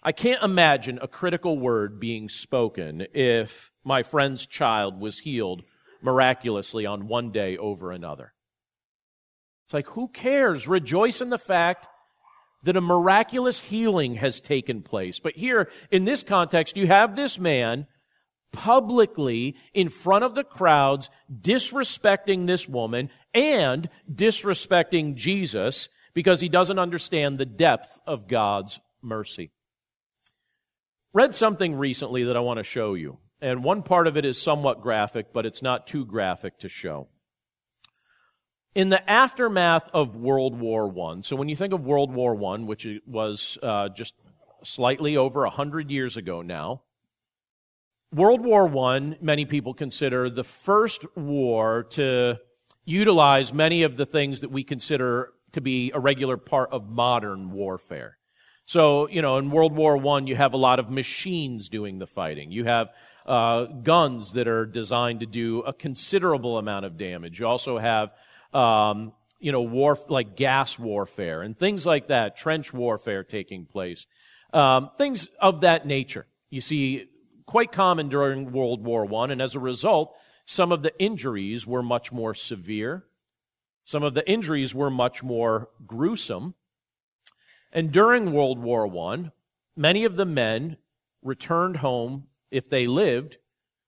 I 0.01 0.11
can't 0.11 0.43
imagine 0.43 0.99
a 1.01 1.07
critical 1.07 1.59
word 1.59 1.99
being 1.99 2.29
spoken 2.29 3.07
if 3.13 3.71
my 3.83 4.03
friend's 4.03 4.45
child 4.45 4.99
was 4.99 5.19
healed 5.19 5.63
miraculously 6.01 6.85
on 6.85 7.07
one 7.07 7.31
day 7.31 7.57
over 7.57 7.91
another. 7.91 8.33
It's 9.65 9.73
like, 9.73 9.87
who 9.87 10.07
cares? 10.07 10.67
Rejoice 10.67 11.21
in 11.21 11.29
the 11.29 11.37
fact 11.37 11.87
that 12.65 12.75
a 12.75 12.81
miraculous 12.81 13.59
healing 13.59 14.15
has 14.15 14.41
taken 14.41 14.81
place. 14.81 15.19
But 15.19 15.35
here, 15.37 15.69
in 15.91 16.05
this 16.05 16.23
context, 16.23 16.75
you 16.75 16.87
have 16.87 17.15
this 17.15 17.39
man 17.39 17.87
publicly 18.51 19.55
in 19.73 19.89
front 19.89 20.23
of 20.23 20.33
the 20.33 20.43
crowds 20.43 21.09
disrespecting 21.31 22.47
this 22.47 22.67
woman 22.67 23.09
and 23.33 23.89
disrespecting 24.11 25.15
Jesus 25.15 25.89
because 26.13 26.41
he 26.41 26.49
doesn't 26.49 26.79
understand 26.79 27.37
the 27.37 27.45
depth 27.45 27.99
of 28.07 28.27
God's 28.27 28.79
mercy. 29.01 29.51
Read 31.13 31.35
something 31.35 31.75
recently 31.75 32.23
that 32.23 32.37
I 32.37 32.41
want 32.41 32.57
to 32.57 32.63
show 32.63 32.95
you. 32.95 33.19
And 33.41 33.63
one 33.63 33.83
part 33.83 34.07
of 34.07 34.17
it 34.17 34.25
is 34.25 34.41
somewhat 34.41 34.81
graphic, 34.81 35.27
but 35.33 35.45
it's 35.45 35.61
not 35.61 35.85
too 35.85 36.05
graphic 36.05 36.57
to 36.59 36.69
show. 36.69 37.09
In 38.75 38.89
the 38.89 39.09
aftermath 39.09 39.89
of 39.93 40.17
World 40.17 40.59
War 40.59 40.93
I, 41.09 41.21
so 41.21 41.37
when 41.37 41.47
you 41.47 41.55
think 41.55 41.71
of 41.71 41.85
World 41.85 42.13
War 42.13 42.35
I, 42.53 42.57
which 42.57 42.85
was 43.07 43.57
uh, 43.63 43.87
just 43.87 44.15
slightly 44.63 45.15
over 45.15 45.43
100 45.43 45.89
years 45.89 46.17
ago 46.17 46.41
now, 46.41 46.81
World 48.13 48.41
War 48.41 48.67
I, 48.89 49.17
many 49.21 49.45
people 49.45 49.73
consider 49.73 50.29
the 50.29 50.43
first 50.43 51.05
war 51.15 51.83
to 51.91 52.35
utilize 52.83 53.53
many 53.53 53.83
of 53.83 53.95
the 53.95 54.05
things 54.05 54.41
that 54.41 54.51
we 54.51 54.65
consider 54.65 55.31
to 55.53 55.61
be 55.61 55.93
a 55.93 55.99
regular 56.01 56.35
part 56.35 56.73
of 56.73 56.89
modern 56.89 57.51
warfare. 57.53 58.17
So, 58.65 59.07
you 59.07 59.21
know, 59.21 59.37
in 59.37 59.51
World 59.51 59.73
War 59.73 59.97
I, 60.05 60.19
you 60.25 60.35
have 60.35 60.51
a 60.51 60.57
lot 60.57 60.79
of 60.79 60.89
machines 60.89 61.69
doing 61.69 61.99
the 61.99 62.07
fighting. 62.07 62.51
You 62.51 62.65
have 62.65 62.89
uh, 63.25 63.65
guns 63.67 64.33
that 64.33 64.49
are 64.49 64.65
designed 64.65 65.21
to 65.21 65.25
do 65.25 65.61
a 65.61 65.71
considerable 65.71 66.57
amount 66.57 66.83
of 66.83 66.97
damage. 66.97 67.39
You 67.39 67.47
also 67.47 67.77
have 67.77 68.11
um, 68.55 69.11
you 69.39 69.51
know, 69.51 69.61
war, 69.61 69.97
like 70.07 70.35
gas 70.35 70.79
warfare 70.79 71.41
and 71.41 71.57
things 71.57 71.85
like 71.85 72.07
that, 72.07 72.37
trench 72.37 72.73
warfare 72.73 73.23
taking 73.23 73.65
place, 73.65 74.05
um, 74.53 74.89
things 74.97 75.27
of 75.41 75.61
that 75.61 75.85
nature. 75.85 76.25
You 76.49 76.61
see, 76.61 77.09
quite 77.45 77.71
common 77.71 78.09
during 78.09 78.51
World 78.51 78.83
War 78.83 79.05
One, 79.05 79.29
and 79.29 79.41
as 79.41 79.55
a 79.55 79.59
result, 79.59 80.15
some 80.45 80.71
of 80.71 80.83
the 80.83 80.97
injuries 80.99 81.67
were 81.67 81.83
much 81.83 82.11
more 82.11 82.33
severe. 82.33 83.03
Some 83.83 84.03
of 84.03 84.13
the 84.13 84.27
injuries 84.27 84.73
were 84.73 84.89
much 84.89 85.21
more 85.21 85.69
gruesome. 85.85 86.55
And 87.71 87.91
during 87.91 88.31
World 88.31 88.57
War 88.59 88.87
One, 88.87 89.31
many 89.75 90.05
of 90.05 90.15
the 90.15 90.25
men 90.25 90.77
returned 91.21 91.77
home, 91.77 92.27
if 92.51 92.69
they 92.69 92.87
lived, 92.87 93.37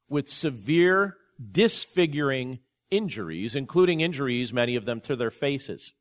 with 0.10 0.28
severe, 0.28 1.16
disfiguring 1.52 2.60
injuries, 2.92 3.56
including 3.56 4.02
injuries, 4.02 4.54
many 4.54 4.76
of 4.76 4.86
them 4.86 5.02
to 5.02 5.16
their 5.16 5.32
faces. 5.32 5.94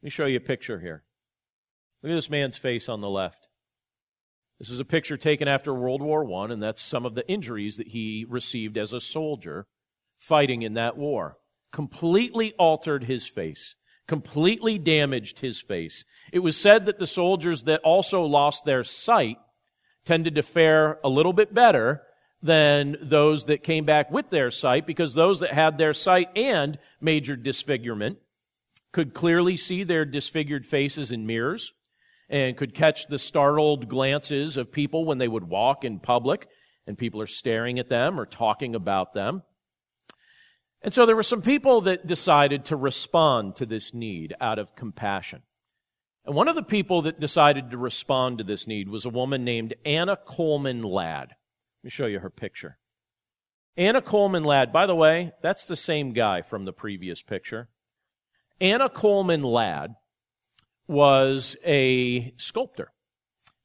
Let 0.00 0.06
me 0.06 0.10
show 0.10 0.26
you 0.26 0.38
a 0.38 0.40
picture 0.40 0.80
here. 0.80 1.04
Look 2.02 2.10
at 2.10 2.14
this 2.16 2.30
man's 2.30 2.56
face 2.56 2.88
on 2.88 3.00
the 3.00 3.08
left. 3.08 3.48
This 4.58 4.70
is 4.70 4.80
a 4.80 4.84
picture 4.84 5.16
taken 5.16 5.48
after 5.48 5.74
World 5.74 6.02
War 6.02 6.24
I, 6.42 6.52
and 6.52 6.62
that's 6.62 6.82
some 6.82 7.06
of 7.06 7.14
the 7.14 7.28
injuries 7.28 7.76
that 7.76 7.88
he 7.88 8.26
received 8.28 8.76
as 8.76 8.92
a 8.92 9.00
soldier 9.00 9.66
fighting 10.18 10.62
in 10.62 10.74
that 10.74 10.96
war. 10.96 11.38
Completely 11.72 12.54
altered 12.58 13.04
his 13.04 13.26
face. 13.26 13.74
completely 14.08 14.78
damaged 14.78 15.38
his 15.38 15.60
face. 15.60 16.04
It 16.32 16.40
was 16.40 16.56
said 16.56 16.86
that 16.86 16.98
the 16.98 17.06
soldiers 17.06 17.64
that 17.64 17.80
also 17.82 18.22
lost 18.22 18.64
their 18.64 18.84
sight 18.84 19.38
tended 20.04 20.34
to 20.34 20.42
fare 20.42 20.98
a 21.04 21.08
little 21.08 21.32
bit 21.32 21.54
better 21.54 22.02
than 22.42 22.96
those 23.00 23.44
that 23.44 23.62
came 23.62 23.84
back 23.84 24.10
with 24.10 24.30
their 24.30 24.50
sight 24.50 24.86
because 24.86 25.14
those 25.14 25.40
that 25.40 25.52
had 25.52 25.78
their 25.78 25.92
sight 25.94 26.28
and 26.36 26.78
major 27.00 27.36
disfigurement 27.36 28.18
could 28.92 29.14
clearly 29.14 29.56
see 29.56 29.84
their 29.84 30.04
disfigured 30.04 30.66
faces 30.66 31.12
in 31.12 31.26
mirrors 31.26 31.72
and 32.28 32.56
could 32.56 32.74
catch 32.74 33.06
the 33.06 33.18
startled 33.18 33.88
glances 33.88 34.56
of 34.56 34.72
people 34.72 35.04
when 35.04 35.18
they 35.18 35.28
would 35.28 35.48
walk 35.48 35.84
in 35.84 35.98
public 35.98 36.48
and 36.86 36.98
people 36.98 37.20
are 37.20 37.26
staring 37.26 37.78
at 37.78 37.88
them 37.88 38.18
or 38.18 38.26
talking 38.26 38.74
about 38.74 39.14
them. 39.14 39.42
And 40.82 40.92
so 40.92 41.06
there 41.06 41.14
were 41.14 41.22
some 41.22 41.42
people 41.42 41.82
that 41.82 42.06
decided 42.06 42.64
to 42.66 42.76
respond 42.76 43.54
to 43.56 43.66
this 43.66 43.94
need 43.94 44.34
out 44.40 44.58
of 44.58 44.74
compassion. 44.74 45.42
And 46.24 46.34
one 46.34 46.48
of 46.48 46.56
the 46.56 46.62
people 46.62 47.02
that 47.02 47.20
decided 47.20 47.70
to 47.70 47.78
respond 47.78 48.38
to 48.38 48.44
this 48.44 48.66
need 48.66 48.88
was 48.88 49.04
a 49.04 49.10
woman 49.10 49.44
named 49.44 49.74
Anna 49.84 50.16
Coleman 50.16 50.82
Ladd. 50.82 51.34
Let 51.82 51.86
me 51.86 51.90
show 51.90 52.06
you 52.06 52.20
her 52.20 52.30
picture. 52.30 52.78
Anna 53.76 54.00
Coleman 54.00 54.44
Ladd, 54.44 54.72
by 54.72 54.86
the 54.86 54.94
way, 54.94 55.32
that's 55.42 55.66
the 55.66 55.74
same 55.74 56.12
guy 56.12 56.42
from 56.42 56.64
the 56.64 56.72
previous 56.72 57.22
picture. 57.22 57.68
Anna 58.60 58.88
Coleman 58.88 59.42
Ladd 59.42 59.96
was 60.86 61.56
a 61.64 62.32
sculptor. 62.36 62.92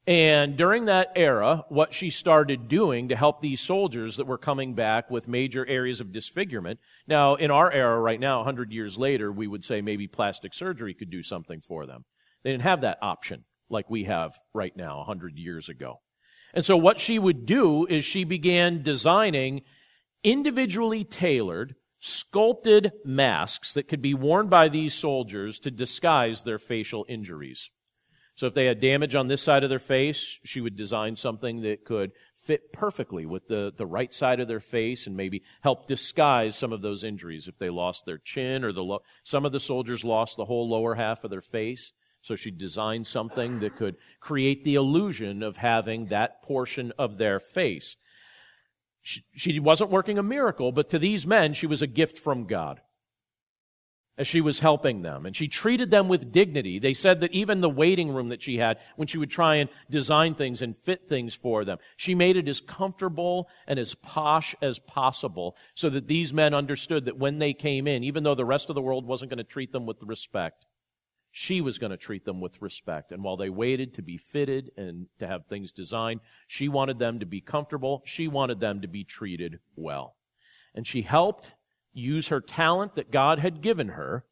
And 0.08 0.58
during 0.58 0.86
that 0.86 1.12
era, 1.16 1.66
what 1.68 1.94
she 1.94 2.10
started 2.10 2.68
doing 2.68 3.10
to 3.10 3.16
help 3.16 3.42
these 3.42 3.62
soldiers 3.62 4.16
that 4.16 4.26
were 4.26 4.38
coming 4.38 4.74
back 4.74 5.12
with 5.12 5.28
major 5.28 5.68
areas 5.68 6.00
of 6.00 6.14
disfigurement. 6.14 6.80
Now, 7.06 7.36
in 7.36 7.52
our 7.52 7.72
era 7.72 8.00
right 8.00 8.20
now, 8.20 8.38
100 8.38 8.72
years 8.72 8.98
later, 8.98 9.32
we 9.32 9.46
would 9.46 9.66
say 9.66 9.82
maybe 9.82 10.08
plastic 10.08 10.56
surgery 10.56 10.94
could 10.96 11.12
do 11.12 11.22
something 11.22 11.60
for 11.60 11.86
them. 11.86 12.06
They 12.44 12.52
didn't 12.52 12.64
have 12.64 12.82
that 12.82 13.00
option 13.02 13.44
like 13.70 13.90
we 13.90 14.06
have 14.06 14.40
right 14.54 14.76
now, 14.76 15.00
100 15.00 15.38
years 15.38 15.68
ago. 15.70 16.00
And 16.54 16.64
so 16.64 16.78
what 16.78 17.00
she 17.00 17.20
would 17.20 17.46
do 17.46 17.86
is 17.86 18.06
she 18.06 18.24
began 18.24 18.82
designing 18.82 19.62
individually 20.24 21.04
tailored, 21.04 21.76
sculpted 22.00 22.92
masks 23.04 23.74
that 23.74 23.88
could 23.88 24.02
be 24.02 24.14
worn 24.14 24.48
by 24.48 24.70
these 24.70 24.94
soldiers 24.94 25.60
to 25.60 25.72
disguise 25.72 26.44
their 26.44 26.58
facial 26.58 27.06
injuries. 27.08 27.70
So 28.36 28.46
if 28.46 28.54
they 28.54 28.66
had 28.66 28.80
damage 28.80 29.16
on 29.16 29.28
this 29.28 29.42
side 29.42 29.64
of 29.64 29.72
their 29.72 29.80
face, 29.80 30.38
she 30.44 30.62
would 30.62 30.76
design 30.76 31.16
something 31.16 31.62
that 31.62 31.84
could 31.84 32.12
fit 32.38 32.72
perfectly 32.72 33.26
with 33.26 33.48
the, 33.48 33.74
the 33.76 33.88
right 33.88 34.14
side 34.14 34.40
of 34.40 34.48
their 34.48 34.60
face 34.60 35.08
and 35.08 35.18
maybe 35.18 35.42
help 35.62 35.88
disguise 35.88 36.56
some 36.56 36.72
of 36.72 36.84
those 36.84 37.04
injuries. 37.04 37.48
If 37.48 37.58
they 37.58 37.72
lost 37.72 38.06
their 38.06 38.20
chin 38.20 38.64
or 38.64 38.72
the 38.72 38.84
lo- 38.84 39.02
some 39.24 39.44
of 39.44 39.54
the 39.54 39.60
soldiers 39.60 40.04
lost 40.04 40.38
the 40.38 40.46
whole 40.46 40.70
lower 40.70 40.94
half 40.94 41.24
of 41.24 41.32
their 41.32 41.42
face. 41.42 41.94
So 42.28 42.36
she 42.36 42.52
designed 42.52 43.08
something 43.08 43.62
that 43.62 43.78
could 43.78 43.96
create 44.20 44.66
the 44.66 44.76
illusion 44.76 45.42
of 45.42 45.56
having 45.56 46.08
that 46.08 46.44
portion 46.44 46.92
of 47.00 47.18
their 47.18 47.40
face. 47.40 47.96
She, 49.02 49.24
she 49.34 49.60
wasn't 49.62 49.92
working 49.92 50.18
a 50.18 50.24
miracle, 50.24 50.74
but 50.74 50.90
to 50.90 51.00
these 51.00 51.26
men, 51.26 51.54
she 51.54 51.68
was 51.68 51.82
a 51.82 51.88
gift 51.88 52.18
from 52.18 52.46
God 52.46 52.82
as 54.18 54.28
she 54.28 54.42
was 54.42 54.60
helping 54.60 55.04
them. 55.04 55.26
And 55.26 55.38
she 55.38 55.48
treated 55.48 55.90
them 55.90 56.10
with 56.10 56.34
dignity. 56.34 56.80
They 56.80 56.94
said 56.94 57.22
that 57.22 57.32
even 57.32 57.62
the 57.62 57.70
waiting 57.70 58.10
room 58.10 58.28
that 58.28 58.42
she 58.42 58.58
had, 58.58 58.78
when 58.98 59.08
she 59.08 59.18
would 59.18 59.30
try 59.30 59.56
and 59.56 59.70
design 59.90 60.36
things 60.36 60.62
and 60.62 60.76
fit 60.84 61.08
things 61.08 61.34
for 61.34 61.64
them, 61.64 61.78
she 61.96 62.14
made 62.14 62.36
it 62.36 62.50
as 62.50 62.60
comfortable 62.60 63.48
and 63.68 63.80
as 63.80 63.96
posh 63.96 64.54
as 64.62 64.80
possible 64.80 65.56
so 65.76 65.90
that 65.92 66.08
these 66.08 66.34
men 66.34 66.54
understood 66.54 67.06
that 67.06 67.18
when 67.18 67.40
they 67.40 67.54
came 67.54 67.88
in, 67.88 68.04
even 68.04 68.24
though 68.24 68.36
the 68.36 68.44
rest 68.44 68.68
of 68.68 68.76
the 68.76 68.82
world 68.82 69.06
wasn't 69.06 69.30
going 69.30 69.38
to 69.38 69.46
treat 69.46 69.72
them 69.72 69.86
with 69.86 70.04
respect, 70.04 70.66
she 71.32 71.62
was 71.62 71.78
going 71.78 71.92
to 71.92 71.98
treat 71.98 72.26
them 72.26 72.42
with 72.42 72.62
respect. 72.62 73.12
And 73.12 73.24
while 73.24 73.38
they 73.38 73.50
waited 73.50 73.94
to 73.96 74.02
be 74.02 74.18
fitted 74.18 74.72
and 74.78 75.08
to 75.20 75.28
have 75.28 75.46
things 75.46 75.72
designed, 75.72 76.22
she 76.48 76.68
wanted 76.68 77.00
them 77.00 77.20
to 77.20 77.26
be 77.26 77.42
comfortable. 77.42 78.02
She 78.06 78.28
wanted 78.28 78.60
them 78.60 78.82
to 78.82 78.88
be 78.88 79.04
treated 79.04 79.60
well. 79.76 80.16
And 80.74 80.86
she 80.86 81.02
helped 81.02 81.54
use 81.94 82.28
her 82.28 82.42
talent 82.42 82.96
that 82.96 83.12
God 83.12 83.40
had 83.40 83.62
given 83.62 83.90
her 83.90 84.26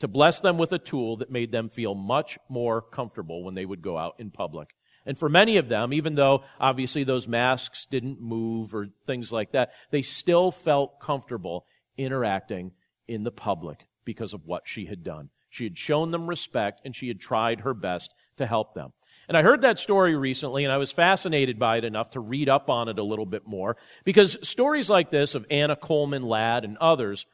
to 0.00 0.08
bless 0.08 0.40
them 0.40 0.58
with 0.58 0.72
a 0.72 0.78
tool 0.78 1.16
that 1.18 1.30
made 1.30 1.52
them 1.52 1.68
feel 1.68 1.94
much 1.94 2.38
more 2.48 2.80
comfortable 2.80 3.44
when 3.44 3.54
they 3.54 3.66
would 3.66 3.82
go 3.82 3.98
out 3.98 4.14
in 4.18 4.30
public. 4.30 4.70
And 5.06 5.16
for 5.16 5.28
many 5.28 5.56
of 5.56 5.68
them, 5.68 5.92
even 5.92 6.14
though 6.14 6.42
obviously 6.58 7.04
those 7.04 7.26
masks 7.26 7.86
didn't 7.90 8.20
move 8.20 8.74
or 8.74 8.88
things 9.06 9.32
like 9.32 9.52
that, 9.52 9.70
they 9.90 10.02
still 10.02 10.50
felt 10.50 11.00
comfortable 11.00 11.64
interacting 11.96 12.72
in 13.08 13.24
the 13.24 13.30
public 13.30 13.86
because 14.04 14.32
of 14.32 14.46
what 14.46 14.62
she 14.66 14.86
had 14.86 15.02
done. 15.02 15.30
She 15.50 15.64
had 15.64 15.76
shown 15.76 16.12
them 16.12 16.28
respect 16.28 16.80
and 16.84 16.96
she 16.96 17.08
had 17.08 17.20
tried 17.20 17.60
her 17.60 17.74
best 17.74 18.14
to 18.38 18.46
help 18.46 18.74
them. 18.74 18.92
And 19.28 19.36
I 19.36 19.42
heard 19.42 19.60
that 19.60 19.78
story 19.78 20.16
recently 20.16 20.64
and 20.64 20.72
I 20.72 20.78
was 20.78 20.92
fascinated 20.92 21.58
by 21.58 21.76
it 21.76 21.84
enough 21.84 22.10
to 22.10 22.20
read 22.20 22.48
up 22.48 22.70
on 22.70 22.88
it 22.88 22.98
a 22.98 23.04
little 23.04 23.26
bit 23.26 23.46
more 23.46 23.76
because 24.04 24.36
stories 24.42 24.88
like 24.88 25.10
this 25.10 25.34
of 25.34 25.46
Anna 25.50 25.76
Coleman 25.76 26.22
Ladd 26.22 26.64
and 26.64 26.76
others, 26.78 27.26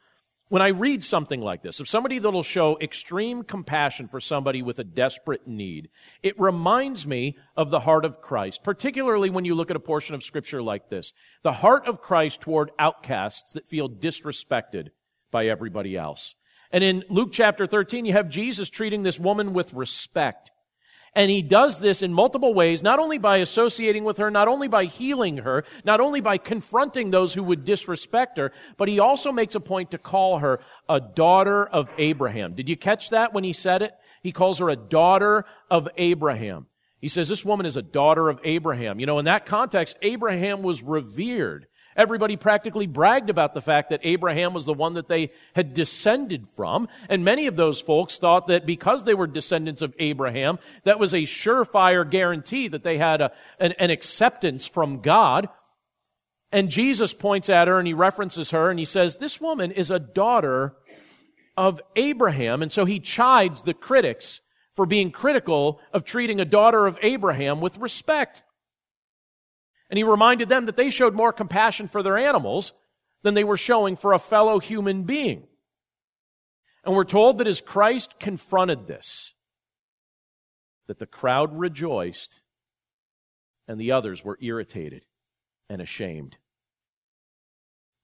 when 0.49 0.61
I 0.61 0.69
read 0.69 1.03
something 1.03 1.41
like 1.41 1.61
this, 1.61 1.79
of 1.79 1.89
somebody 1.89 2.19
that'll 2.19 2.43
show 2.43 2.77
extreme 2.79 3.43
compassion 3.43 4.07
for 4.07 4.21
somebody 4.21 4.61
with 4.61 4.79
a 4.79 4.83
desperate 4.83 5.47
need, 5.47 5.89
it 6.23 6.39
reminds 6.39 7.05
me 7.05 7.37
of 7.55 7.69
the 7.69 7.81
heart 7.81 8.05
of 8.05 8.21
Christ, 8.21 8.63
particularly 8.63 9.29
when 9.29 9.43
you 9.43 9.55
look 9.55 9.69
at 9.69 9.75
a 9.75 9.81
portion 9.81 10.15
of 10.15 10.23
scripture 10.23 10.61
like 10.61 10.89
this. 10.89 11.13
The 11.43 11.51
heart 11.51 11.85
of 11.85 12.01
Christ 12.01 12.41
toward 12.41 12.71
outcasts 12.79 13.53
that 13.53 13.67
feel 13.67 13.89
disrespected 13.89 14.89
by 15.31 15.47
everybody 15.47 15.97
else. 15.97 16.35
And 16.71 16.83
in 16.83 17.03
Luke 17.09 17.29
chapter 17.31 17.65
13, 17.65 18.05
you 18.05 18.13
have 18.13 18.29
Jesus 18.29 18.69
treating 18.69 19.03
this 19.03 19.19
woman 19.19 19.53
with 19.53 19.73
respect 19.73 20.51
and 21.17 21.31
he 21.31 21.41
does 21.41 21.79
this 21.79 22.03
in 22.03 22.13
multiple 22.13 22.53
ways, 22.53 22.83
not 22.83 22.99
only 22.99 23.17
by 23.17 23.37
associating 23.37 24.03
with 24.03 24.17
her, 24.17 24.29
not 24.29 24.47
only 24.47 24.67
by 24.67 24.85
healing 24.85 25.37
her, 25.37 25.63
not 25.83 25.99
only 25.99 26.21
by 26.21 26.37
confronting 26.37 27.09
those 27.09 27.33
who 27.33 27.41
would 27.41 27.65
disrespect 27.65 28.37
her, 28.37 28.51
but 28.77 28.87
he 28.87 28.99
also 28.99 29.31
makes 29.31 29.55
a 29.55 29.59
point 29.59 29.89
to 29.89 29.97
call 29.97 30.37
her 30.37 30.59
a 30.87 30.99
daughter 30.99 31.65
of 31.65 31.89
Abraham. 31.97 32.53
Did 32.53 32.69
you 32.69 32.77
catch 32.77 33.09
that 33.09 33.33
when 33.33 33.43
he 33.43 33.51
said 33.51 33.81
it? 33.81 33.95
He 34.21 34.31
calls 34.31 34.59
her 34.59 34.69
a 34.69 34.75
daughter 34.75 35.45
of 35.71 35.89
Abraham. 35.97 36.67
He 37.01 37.07
says 37.07 37.27
this 37.27 37.43
woman 37.43 37.65
is 37.65 37.77
a 37.77 37.81
daughter 37.81 38.29
of 38.29 38.39
Abraham. 38.43 38.99
You 38.99 39.07
know, 39.07 39.17
in 39.17 39.25
that 39.25 39.47
context, 39.47 39.97
Abraham 40.03 40.61
was 40.61 40.83
revered. 40.83 41.65
Everybody 41.97 42.37
practically 42.37 42.85
bragged 42.85 43.31
about 43.31 43.55
the 43.55 43.61
fact 43.61 43.89
that 43.89 44.01
Abraham 44.03 44.53
was 44.53 44.65
the 44.65 44.73
one 44.73 44.93
that 44.93 45.07
they 45.07 45.31
had 45.55 45.73
descended 45.73 46.47
from. 46.55 46.87
And 47.09 47.25
many 47.25 47.47
of 47.47 47.55
those 47.55 47.81
folks 47.81 48.19
thought 48.19 48.47
that 48.47 48.67
because 48.67 49.03
they 49.03 49.15
were 49.15 49.25
descendants 49.25 49.81
of 49.81 49.95
Abraham, 49.97 50.59
that 50.83 50.99
was 50.99 51.13
a 51.13 51.23
surefire 51.23 52.07
guarantee 52.09 52.67
that 52.67 52.83
they 52.83 52.99
had 52.99 53.19
a, 53.21 53.31
an, 53.59 53.73
an 53.79 53.89
acceptance 53.89 54.67
from 54.67 55.01
God. 55.01 55.49
And 56.51 56.69
Jesus 56.69 57.13
points 57.15 57.49
at 57.49 57.67
her 57.67 57.79
and 57.79 57.87
he 57.87 57.93
references 57.93 58.51
her 58.51 58.69
and 58.69 58.77
he 58.77 58.85
says, 58.85 59.17
this 59.17 59.41
woman 59.41 59.71
is 59.71 59.89
a 59.89 59.99
daughter 59.99 60.75
of 61.57 61.81
Abraham. 61.95 62.61
And 62.61 62.71
so 62.71 62.85
he 62.85 62.99
chides 62.99 63.63
the 63.63 63.73
critics 63.73 64.39
for 64.75 64.85
being 64.85 65.09
critical 65.09 65.81
of 65.91 66.05
treating 66.05 66.39
a 66.39 66.45
daughter 66.45 66.85
of 66.85 66.99
Abraham 67.01 67.59
with 67.59 67.77
respect. 67.79 68.43
And 69.89 69.97
he 69.97 70.03
reminded 70.03 70.49
them 70.49 70.65
that 70.65 70.75
they 70.75 70.89
showed 70.89 71.13
more 71.13 71.31
compassion 71.31 71.87
for 71.87 72.03
their 72.03 72.17
animals 72.17 72.73
than 73.23 73.33
they 73.33 73.43
were 73.43 73.57
showing 73.57 73.95
for 73.95 74.13
a 74.13 74.19
fellow 74.19 74.59
human 74.59 75.03
being. 75.03 75.47
And 76.83 76.95
we're 76.95 77.03
told 77.03 77.37
that 77.37 77.47
as 77.47 77.61
Christ 77.61 78.15
confronted 78.19 78.87
this, 78.87 79.33
that 80.87 80.99
the 80.99 81.05
crowd 81.05 81.57
rejoiced 81.57 82.41
and 83.67 83.79
the 83.79 83.91
others 83.91 84.23
were 84.23 84.37
irritated 84.41 85.05
and 85.69 85.81
ashamed. 85.81 86.37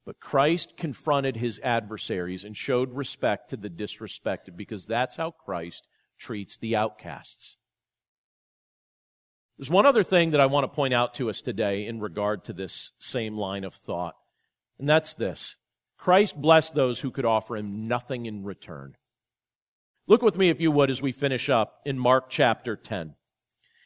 But 0.06 0.20
Christ 0.20 0.76
confronted 0.76 1.38
his 1.38 1.60
adversaries 1.64 2.44
and 2.44 2.58
showed 2.58 2.94
respect 2.94 3.50
to 3.52 3.58
the 3.58 3.70
disrespected 3.70 4.58
because 4.58 4.86
that's 4.86 5.16
how 5.16 5.32
Christ 5.32 5.88
treats 6.18 6.58
the 6.58 6.76
outcasts. 6.76 7.56
There's 9.58 9.70
one 9.70 9.86
other 9.86 10.04
thing 10.04 10.32
that 10.32 10.42
I 10.42 10.48
want 10.48 10.64
to 10.64 10.76
point 10.76 10.94
out 10.94 11.14
to 11.16 11.30
us 11.30 11.42
today 11.42 11.86
in 11.86 12.00
regard 12.00 12.44
to 12.46 12.54
this 12.54 12.92
same 13.00 13.38
line 13.38 13.64
of 13.64 13.74
thought, 13.74 14.16
and 14.80 14.90
that's 14.90 15.14
this. 15.14 15.56
Christ 15.98 16.42
blessed 16.42 16.76
those 16.76 17.00
who 17.00 17.12
could 17.12 17.26
offer 17.26 17.56
him 17.56 17.88
nothing 17.88 18.26
in 18.26 18.44
return. 18.44 18.96
Look 20.08 20.22
with 20.22 20.38
me, 20.38 20.50
if 20.50 20.60
you 20.60 20.72
would, 20.72 20.90
as 20.90 21.02
we 21.02 21.12
finish 21.12 21.50
up 21.50 21.80
in 21.86 21.98
Mark 21.98 22.30
chapter 22.30 22.76
10. 22.76 23.16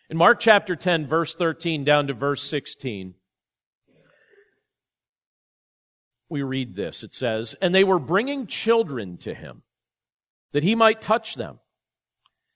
In 0.10 0.18
Mark 0.18 0.40
chapter 0.40 0.76
10, 0.76 1.06
verse 1.06 1.36
13 1.36 1.84
down 1.84 2.08
to 2.08 2.14
verse 2.14 2.42
16, 2.44 3.14
we 6.30 6.42
read 6.42 6.76
this. 6.76 7.04
It 7.04 7.14
says, 7.14 7.56
And 7.62 7.76
they 7.76 7.84
were 7.84 8.00
bringing 8.00 8.48
children 8.48 9.18
to 9.18 9.34
him, 9.34 9.64
that 10.54 10.64
he 10.64 10.76
might 10.76 11.02
touch 11.02 11.36
them. 11.36 11.60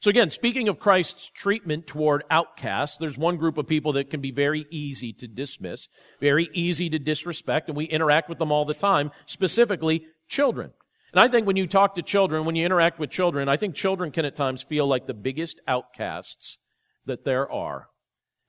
So 0.00 0.08
again, 0.08 0.30
speaking 0.30 0.68
of 0.68 0.78
Christ's 0.78 1.28
treatment 1.28 1.86
toward 1.86 2.24
outcasts, 2.30 2.96
there's 2.96 3.18
one 3.18 3.36
group 3.36 3.58
of 3.58 3.66
people 3.66 3.92
that 3.92 4.08
can 4.08 4.22
be 4.22 4.30
very 4.30 4.64
easy 4.70 5.12
to 5.14 5.28
dismiss, 5.28 5.88
very 6.20 6.48
easy 6.54 6.88
to 6.88 6.98
disrespect, 6.98 7.68
and 7.68 7.76
we 7.76 7.84
interact 7.84 8.30
with 8.30 8.38
them 8.38 8.50
all 8.50 8.64
the 8.64 8.72
time, 8.72 9.10
specifically 9.26 10.06
children. 10.26 10.72
And 11.12 11.20
I 11.20 11.28
think 11.28 11.46
when 11.46 11.56
you 11.56 11.66
talk 11.66 11.96
to 11.96 12.02
children, 12.02 12.46
when 12.46 12.56
you 12.56 12.64
interact 12.64 12.98
with 12.98 13.10
children, 13.10 13.48
I 13.48 13.58
think 13.58 13.74
children 13.74 14.10
can 14.10 14.24
at 14.24 14.36
times 14.36 14.62
feel 14.62 14.86
like 14.86 15.06
the 15.06 15.12
biggest 15.12 15.60
outcasts 15.68 16.56
that 17.04 17.24
there 17.24 17.50
are. 17.50 17.88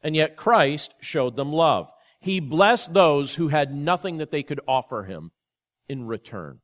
And 0.01 0.15
yet 0.15 0.37
Christ 0.37 0.93
showed 1.01 1.35
them 1.35 1.51
love. 1.51 1.91
He 2.21 2.39
blessed 2.39 2.93
those 2.93 3.35
who 3.35 3.49
had 3.49 3.75
nothing 3.75 4.19
that 4.19 4.31
they 4.31 4.43
could 4.43 4.61
offer 4.69 5.03
him 5.03 5.31
in 5.89 6.05
return. 6.05 6.59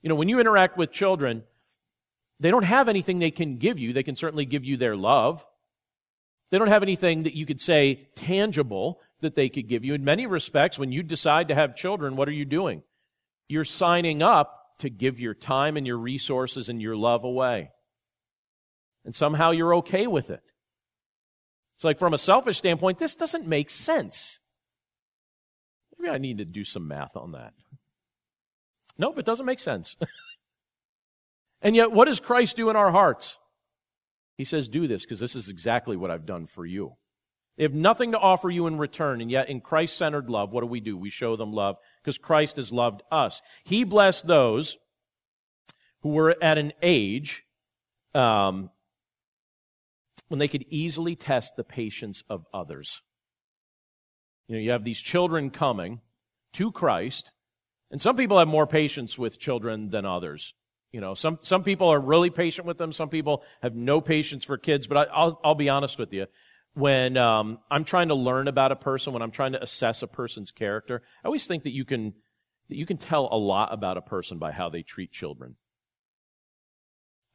You 0.00 0.08
know, 0.08 0.14
when 0.14 0.30
you 0.30 0.40
interact 0.40 0.78
with 0.78 0.92
children, 0.92 1.42
they 2.40 2.50
don't 2.50 2.64
have 2.64 2.88
anything 2.88 3.18
they 3.18 3.30
can 3.30 3.58
give 3.58 3.78
you. 3.78 3.92
They 3.92 4.02
can 4.02 4.16
certainly 4.16 4.46
give 4.46 4.64
you 4.64 4.78
their 4.78 4.96
love. 4.96 5.44
They 6.50 6.58
don't 6.58 6.68
have 6.68 6.82
anything 6.82 7.24
that 7.24 7.36
you 7.36 7.46
could 7.46 7.60
say 7.60 8.08
tangible 8.16 9.00
that 9.20 9.34
they 9.34 9.50
could 9.50 9.68
give 9.68 9.84
you. 9.84 9.94
In 9.94 10.04
many 10.04 10.26
respects, 10.26 10.78
when 10.78 10.90
you 10.90 11.02
decide 11.02 11.48
to 11.48 11.54
have 11.54 11.76
children, 11.76 12.16
what 12.16 12.28
are 12.28 12.32
you 12.32 12.46
doing? 12.46 12.82
You're 13.48 13.64
signing 13.64 14.22
up 14.22 14.56
to 14.78 14.88
give 14.88 15.20
your 15.20 15.34
time 15.34 15.76
and 15.76 15.86
your 15.86 15.98
resources 15.98 16.68
and 16.68 16.80
your 16.80 16.96
love 16.96 17.24
away. 17.24 17.70
And 19.04 19.14
somehow 19.14 19.50
you're 19.50 19.76
okay 19.76 20.06
with 20.06 20.30
it. 20.30 20.42
It's 21.76 21.84
like 21.84 21.98
from 21.98 22.14
a 22.14 22.18
selfish 22.18 22.58
standpoint, 22.58 22.98
this 22.98 23.14
doesn't 23.14 23.46
make 23.46 23.70
sense. 23.70 24.40
Maybe 25.98 26.10
I 26.10 26.18
need 26.18 26.38
to 26.38 26.44
do 26.44 26.64
some 26.64 26.88
math 26.88 27.16
on 27.16 27.32
that. 27.32 27.52
Nope, 28.98 29.18
it 29.18 29.26
doesn't 29.26 29.46
make 29.46 29.60
sense. 29.60 29.96
and 31.62 31.76
yet, 31.76 31.92
what 31.92 32.06
does 32.06 32.20
Christ 32.20 32.56
do 32.56 32.70
in 32.70 32.76
our 32.76 32.90
hearts? 32.90 33.36
He 34.36 34.44
says, 34.44 34.68
Do 34.68 34.88
this 34.88 35.02
because 35.02 35.20
this 35.20 35.36
is 35.36 35.48
exactly 35.48 35.96
what 35.96 36.10
I've 36.10 36.26
done 36.26 36.46
for 36.46 36.64
you. 36.64 36.94
They 37.56 37.64
have 37.64 37.74
nothing 37.74 38.12
to 38.12 38.18
offer 38.18 38.48
you 38.48 38.66
in 38.66 38.78
return, 38.78 39.20
and 39.20 39.30
yet 39.30 39.50
in 39.50 39.60
Christ 39.60 39.98
centered 39.98 40.30
love, 40.30 40.50
what 40.50 40.62
do 40.62 40.66
we 40.66 40.80
do? 40.80 40.96
We 40.96 41.10
show 41.10 41.36
them 41.36 41.52
love 41.52 41.76
because 42.02 42.16
Christ 42.16 42.56
has 42.56 42.72
loved 42.72 43.02
us. 43.12 43.42
He 43.64 43.84
blessed 43.84 44.26
those 44.26 44.78
who 46.00 46.08
were 46.10 46.34
at 46.42 46.56
an 46.56 46.72
age 46.80 47.44
um, 48.14 48.70
when 50.28 50.38
they 50.38 50.48
could 50.48 50.64
easily 50.70 51.16
test 51.16 51.56
the 51.56 51.64
patience 51.64 52.22
of 52.30 52.46
others. 52.54 53.02
You 54.48 54.56
know, 54.56 54.62
you 54.62 54.70
have 54.70 54.84
these 54.84 55.00
children 55.00 55.50
coming 55.50 56.00
to 56.54 56.72
Christ, 56.72 57.30
and 57.90 58.00
some 58.00 58.16
people 58.16 58.38
have 58.38 58.48
more 58.48 58.66
patience 58.66 59.18
with 59.18 59.38
children 59.38 59.90
than 59.90 60.06
others. 60.06 60.54
You 60.92 61.00
know, 61.00 61.14
some, 61.14 61.38
some 61.42 61.62
people 61.62 61.88
are 61.88 62.00
really 62.00 62.30
patient 62.30 62.66
with 62.66 62.78
them. 62.78 62.92
Some 62.92 63.08
people 63.08 63.44
have 63.62 63.74
no 63.74 64.00
patience 64.00 64.44
for 64.44 64.58
kids. 64.58 64.86
But 64.86 65.08
I, 65.10 65.24
will 65.24 65.40
I'll 65.44 65.54
be 65.54 65.68
honest 65.68 65.98
with 65.98 66.12
you. 66.12 66.26
When 66.74 67.16
um, 67.16 67.58
I'm 67.70 67.84
trying 67.84 68.08
to 68.08 68.14
learn 68.14 68.48
about 68.48 68.72
a 68.72 68.76
person, 68.76 69.12
when 69.12 69.22
I'm 69.22 69.30
trying 69.30 69.52
to 69.52 69.62
assess 69.62 70.02
a 70.02 70.06
person's 70.06 70.50
character, 70.50 71.02
I 71.24 71.26
always 71.26 71.46
think 71.46 71.64
that 71.64 71.72
you 71.72 71.84
can 71.84 72.14
that 72.68 72.76
you 72.76 72.86
can 72.86 72.98
tell 72.98 73.28
a 73.32 73.36
lot 73.36 73.72
about 73.72 73.96
a 73.96 74.02
person 74.02 74.38
by 74.38 74.52
how 74.52 74.68
they 74.68 74.82
treat 74.82 75.10
children. 75.10 75.56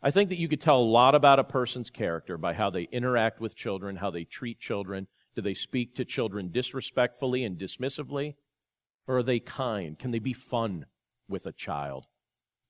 I 0.01 0.11
think 0.11 0.29
that 0.29 0.39
you 0.39 0.47
could 0.47 0.61
tell 0.61 0.79
a 0.79 0.83
lot 0.83 1.15
about 1.15 1.39
a 1.39 1.43
person's 1.43 1.89
character 1.89 2.37
by 2.37 2.53
how 2.53 2.69
they 2.69 2.83
interact 2.83 3.41
with 3.41 3.55
children, 3.55 3.97
how 3.97 4.11
they 4.11 4.23
treat 4.23 4.59
children. 4.59 5.07
Do 5.35 5.41
they 5.41 5.53
speak 5.53 5.95
to 5.95 6.05
children 6.05 6.51
disrespectfully 6.51 7.43
and 7.43 7.57
dismissively? 7.57 8.35
Or 9.07 9.17
are 9.17 9.23
they 9.23 9.39
kind? 9.39 9.99
Can 9.99 10.11
they 10.11 10.19
be 10.19 10.31
fun 10.31 10.85
with 11.27 11.45
a 11.45 11.51
child? 11.51 12.05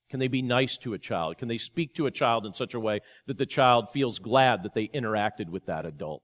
Can 0.09 0.19
they 0.19 0.27
be 0.27 0.41
nice 0.41 0.77
to 0.77 0.93
a 0.93 0.99
child? 0.99 1.37
Can 1.37 1.47
they 1.47 1.57
speak 1.57 1.95
to 1.95 2.05
a 2.05 2.11
child 2.11 2.45
in 2.45 2.53
such 2.53 2.73
a 2.73 2.79
way 2.79 3.01
that 3.27 3.37
the 3.37 3.45
child 3.45 3.89
feels 3.89 4.19
glad 4.19 4.63
that 4.63 4.73
they 4.73 4.87
interacted 4.87 5.49
with 5.49 5.65
that 5.65 5.85
adult? 5.85 6.21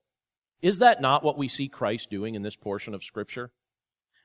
Is 0.62 0.78
that 0.78 1.02
not 1.02 1.24
what 1.24 1.38
we 1.38 1.48
see 1.48 1.68
Christ 1.68 2.10
doing 2.10 2.36
in 2.36 2.44
this 2.44 2.56
portion 2.56 2.94
of 2.94 3.04
Scripture? 3.04 3.52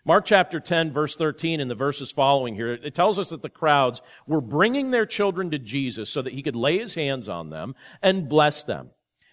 Mark 0.05 0.25
chapter 0.25 0.61
10, 0.61 0.93
verse 0.93 1.17
13, 1.17 1.61
and 1.61 1.69
the 1.69 1.75
verses 1.75 2.13
following 2.13 2.55
here, 2.55 2.75
it 2.75 2.95
tells 2.95 3.19
us 3.19 3.31
that 3.31 3.43
the 3.43 3.49
crowds 3.49 4.01
were 4.27 4.41
bringing 4.41 4.93
their 4.93 5.07
children 5.07 5.51
to 5.51 5.59
Jesus 5.59 6.11
so 6.11 6.23
that 6.23 6.35
he 6.35 6.43
could 6.43 6.55
lay 6.55 6.79
his 6.79 6.95
hands 6.95 7.29
on 7.29 7.51
them 7.51 7.75
and 8.01 8.29
bless 8.29 8.63
them. 8.63 8.91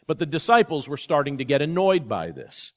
But 0.08 0.18
the 0.18 0.26
disciples 0.26 0.90
were 0.90 0.98
starting 0.98 1.38
to 1.38 1.46
get 1.46 1.62
annoyed 1.62 2.10
by 2.10 2.32
this. 2.32 2.74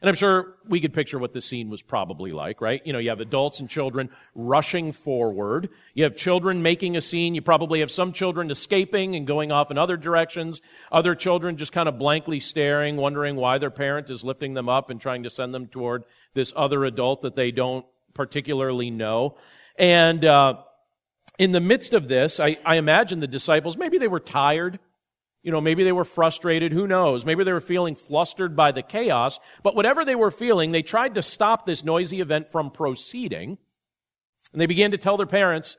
And 0.00 0.08
I'm 0.08 0.14
sure 0.14 0.54
we 0.66 0.80
could 0.80 0.94
picture 0.94 1.18
what 1.18 1.34
the 1.34 1.42
scene 1.42 1.68
was 1.68 1.82
probably 1.82 2.32
like, 2.32 2.62
right? 2.62 2.80
You 2.86 2.94
know, 2.94 2.98
you 2.98 3.10
have 3.10 3.20
adults 3.20 3.60
and 3.60 3.68
children 3.68 4.08
rushing 4.34 4.92
forward. 4.92 5.68
You 5.92 6.04
have 6.04 6.16
children 6.16 6.62
making 6.62 6.96
a 6.96 7.02
scene. 7.02 7.34
You 7.34 7.42
probably 7.42 7.80
have 7.80 7.90
some 7.90 8.14
children 8.14 8.50
escaping 8.50 9.14
and 9.14 9.26
going 9.26 9.52
off 9.52 9.70
in 9.70 9.76
other 9.76 9.98
directions. 9.98 10.62
Other 10.90 11.14
children 11.14 11.58
just 11.58 11.72
kind 11.72 11.86
of 11.86 11.98
blankly 11.98 12.40
staring, 12.40 12.96
wondering 12.96 13.36
why 13.36 13.58
their 13.58 13.70
parent 13.70 14.08
is 14.08 14.24
lifting 14.24 14.54
them 14.54 14.70
up 14.70 14.88
and 14.88 14.98
trying 14.98 15.24
to 15.24 15.30
send 15.30 15.52
them 15.52 15.66
toward 15.66 16.04
this 16.32 16.50
other 16.56 16.86
adult 16.86 17.20
that 17.20 17.36
they 17.36 17.50
don't 17.50 17.84
particularly 18.14 18.90
know. 18.90 19.36
And, 19.76 20.24
uh, 20.24 20.62
in 21.38 21.52
the 21.52 21.60
midst 21.60 21.94
of 21.94 22.06
this, 22.06 22.38
I, 22.38 22.58
I 22.66 22.76
imagine 22.76 23.20
the 23.20 23.26
disciples, 23.26 23.76
maybe 23.76 23.96
they 23.96 24.08
were 24.08 24.20
tired. 24.20 24.78
You 25.42 25.50
know, 25.50 25.60
maybe 25.60 25.84
they 25.84 25.92
were 25.92 26.04
frustrated. 26.04 26.72
Who 26.72 26.86
knows? 26.86 27.24
Maybe 27.24 27.44
they 27.44 27.52
were 27.52 27.60
feeling 27.60 27.94
flustered 27.94 28.54
by 28.54 28.72
the 28.72 28.82
chaos. 28.82 29.38
But 29.62 29.74
whatever 29.74 30.04
they 30.04 30.14
were 30.14 30.30
feeling, 30.30 30.72
they 30.72 30.82
tried 30.82 31.14
to 31.14 31.22
stop 31.22 31.64
this 31.64 31.82
noisy 31.82 32.20
event 32.20 32.50
from 32.50 32.70
proceeding. 32.70 33.56
And 34.52 34.60
they 34.60 34.66
began 34.66 34.90
to 34.90 34.98
tell 34.98 35.16
their 35.16 35.26
parents, 35.26 35.76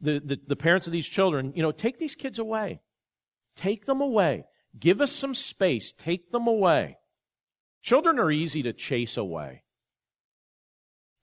the, 0.00 0.20
the, 0.24 0.40
the 0.46 0.56
parents 0.56 0.86
of 0.86 0.92
these 0.92 1.06
children, 1.06 1.52
you 1.54 1.62
know, 1.62 1.72
take 1.72 1.98
these 1.98 2.14
kids 2.14 2.38
away. 2.38 2.80
Take 3.54 3.86
them 3.86 4.00
away. 4.00 4.44
Give 4.78 5.00
us 5.00 5.12
some 5.12 5.34
space. 5.34 5.92
Take 5.92 6.32
them 6.32 6.46
away. 6.46 6.98
Children 7.82 8.18
are 8.18 8.30
easy 8.30 8.62
to 8.64 8.72
chase 8.72 9.16
away. 9.16 9.62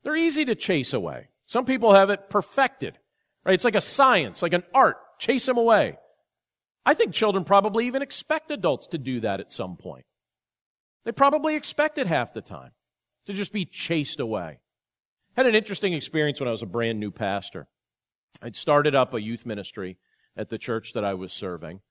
They're 0.04 0.16
easy 0.16 0.46
to 0.46 0.56
chase 0.56 0.94
away. 0.94 1.28
Some 1.46 1.66
people 1.66 1.94
have 1.94 2.10
it 2.10 2.30
perfected, 2.30 2.98
right? 3.46 3.54
It's 3.54 3.66
like 3.66 3.76
a 3.76 3.82
science, 3.82 4.42
like 4.42 4.54
an 4.54 4.64
art. 4.74 4.98
Chase 5.20 5.46
them 5.46 5.58
away. 5.58 5.98
I 6.86 6.94
think 6.94 7.14
children 7.14 7.44
probably 7.44 7.88
even 7.88 8.02
expect 8.02 8.52
adults 8.52 8.88
to 8.88 8.98
do 8.98 9.20
that 9.22 9.40
at 9.40 9.52
some 9.52 9.78
point. 9.78 10.06
They 11.06 11.12
probably 11.12 11.56
expect 11.56 11.98
it 11.98 12.08
half 12.08 12.34
the 12.34 12.42
time 12.42 12.72
to 13.26 13.34
just 13.34 13.54
be 13.54 13.66
chased 13.66 14.20
away. 14.20 14.60
Had 15.36 15.48
an 15.48 15.56
interesting 15.56 15.94
experience 15.94 16.40
when 16.40 16.48
I 16.48 16.52
was 16.52 16.62
a 16.62 16.68
brand 16.68 17.00
new 17.00 17.12
pastor. 17.12 17.68
I'd 18.42 18.56
started 18.56 18.96
up 18.96 19.14
a 19.14 19.22
youth 19.22 19.46
ministry 19.46 19.98
at 20.36 20.50
the 20.50 20.58
church 20.58 20.94
that 20.94 21.06
I 21.06 21.14
was 21.14 21.32
serving. 21.32 21.82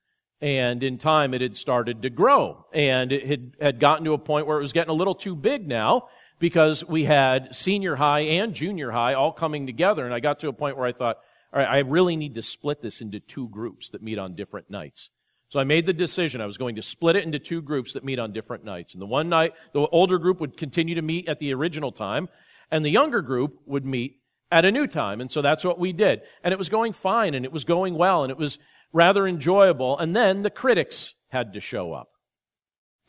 And 0.40 0.82
in 0.82 0.98
time, 0.98 1.34
it 1.34 1.40
had 1.40 1.56
started 1.56 2.02
to 2.02 2.10
grow. 2.10 2.66
And 2.72 3.12
it 3.12 3.26
had, 3.26 3.56
had 3.60 3.80
gotten 3.80 4.04
to 4.04 4.12
a 4.12 4.18
point 4.18 4.46
where 4.46 4.58
it 4.58 4.62
was 4.62 4.72
getting 4.72 4.90
a 4.90 4.94
little 4.94 5.14
too 5.14 5.36
big 5.36 5.68
now 5.68 6.08
because 6.38 6.84
we 6.84 7.04
had 7.04 7.54
senior 7.54 7.96
high 7.96 8.20
and 8.20 8.52
junior 8.52 8.90
high 8.90 9.14
all 9.14 9.32
coming 9.32 9.66
together. 9.66 10.04
And 10.04 10.12
I 10.12 10.18
got 10.20 10.40
to 10.40 10.48
a 10.48 10.52
point 10.52 10.76
where 10.76 10.86
I 10.86 10.92
thought, 10.92 11.18
all 11.52 11.60
right, 11.60 11.68
I 11.68 11.78
really 11.80 12.16
need 12.16 12.34
to 12.36 12.42
split 12.42 12.80
this 12.80 13.00
into 13.00 13.20
two 13.20 13.48
groups 13.48 13.90
that 13.90 14.02
meet 14.02 14.18
on 14.18 14.34
different 14.34 14.70
nights. 14.70 15.10
So 15.50 15.60
I 15.60 15.64
made 15.64 15.84
the 15.84 15.92
decision 15.92 16.40
I 16.40 16.46
was 16.46 16.56
going 16.56 16.76
to 16.76 16.82
split 16.82 17.14
it 17.14 17.24
into 17.24 17.38
two 17.38 17.60
groups 17.60 17.92
that 17.92 18.04
meet 18.04 18.18
on 18.18 18.32
different 18.32 18.64
nights. 18.64 18.94
And 18.94 19.02
the 19.02 19.06
one 19.06 19.28
night, 19.28 19.52
the 19.74 19.80
older 19.88 20.18
group 20.18 20.40
would 20.40 20.56
continue 20.56 20.94
to 20.94 21.02
meet 21.02 21.28
at 21.28 21.40
the 21.40 21.52
original 21.52 21.92
time, 21.92 22.30
and 22.70 22.82
the 22.82 22.90
younger 22.90 23.20
group 23.20 23.58
would 23.66 23.84
meet 23.84 24.22
at 24.50 24.64
a 24.64 24.72
new 24.72 24.86
time. 24.86 25.20
And 25.20 25.30
so 25.30 25.42
that's 25.42 25.62
what 25.62 25.78
we 25.78 25.92
did. 25.92 26.22
And 26.42 26.52
it 26.52 26.58
was 26.58 26.70
going 26.70 26.94
fine, 26.94 27.34
and 27.34 27.44
it 27.44 27.52
was 27.52 27.64
going 27.64 27.98
well, 27.98 28.22
and 28.22 28.30
it 28.30 28.38
was 28.38 28.58
rather 28.94 29.26
enjoyable. 29.26 29.98
And 29.98 30.16
then 30.16 30.40
the 30.40 30.50
critics 30.50 31.14
had 31.28 31.52
to 31.52 31.60
show 31.60 31.92
up. 31.92 32.08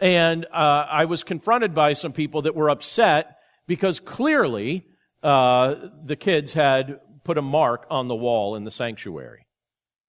And 0.02 0.46
uh, 0.46 0.86
I 0.89 1.06
was 1.06 1.24
confronted 1.24 1.74
by 1.74 1.94
some 1.94 2.12
people 2.12 2.41
that 2.41 2.56
were 2.56 2.70
upset 2.70 3.38
because 3.68 4.02
clearly 4.02 4.86
uh, 5.22 5.76
the 6.04 6.18
kids 6.18 6.54
had 6.54 7.00
put 7.24 7.38
a 7.38 7.41
mark 7.41 7.86
on 7.89 8.07
the 8.07 8.15
wall 8.15 8.55
in 8.55 8.63
the 8.63 8.71
sanctuary. 8.71 9.45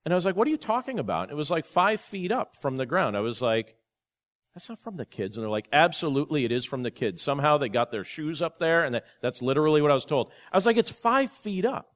And 0.04 0.12
I 0.12 0.16
was 0.16 0.24
like, 0.24 0.36
what 0.36 0.46
are 0.46 0.50
you 0.50 0.56
talking 0.56 0.98
about? 0.98 1.30
It 1.30 1.36
was 1.36 1.50
like 1.50 1.64
five 1.64 2.00
feet 2.00 2.30
up 2.30 2.56
from 2.60 2.76
the 2.76 2.86
ground. 2.86 3.16
I 3.16 3.20
was 3.20 3.40
like, 3.40 3.76
that's 4.54 4.68
not 4.68 4.78
from 4.78 4.96
the 4.96 5.06
kids. 5.06 5.36
And 5.36 5.42
they're 5.42 5.50
like, 5.50 5.68
absolutely, 5.72 6.44
it 6.44 6.52
is 6.52 6.64
from 6.64 6.82
the 6.82 6.90
kids. 6.90 7.22
Somehow 7.22 7.58
they 7.58 7.68
got 7.68 7.90
their 7.90 8.04
shoes 8.04 8.40
up 8.40 8.58
there, 8.58 8.84
and 8.84 9.00
that's 9.20 9.42
literally 9.42 9.82
what 9.82 9.90
I 9.90 9.94
was 9.94 10.04
told. 10.04 10.30
I 10.52 10.56
was 10.56 10.66
like, 10.66 10.76
it's 10.76 10.90
five 10.90 11.30
feet 11.30 11.64
up. 11.64 11.88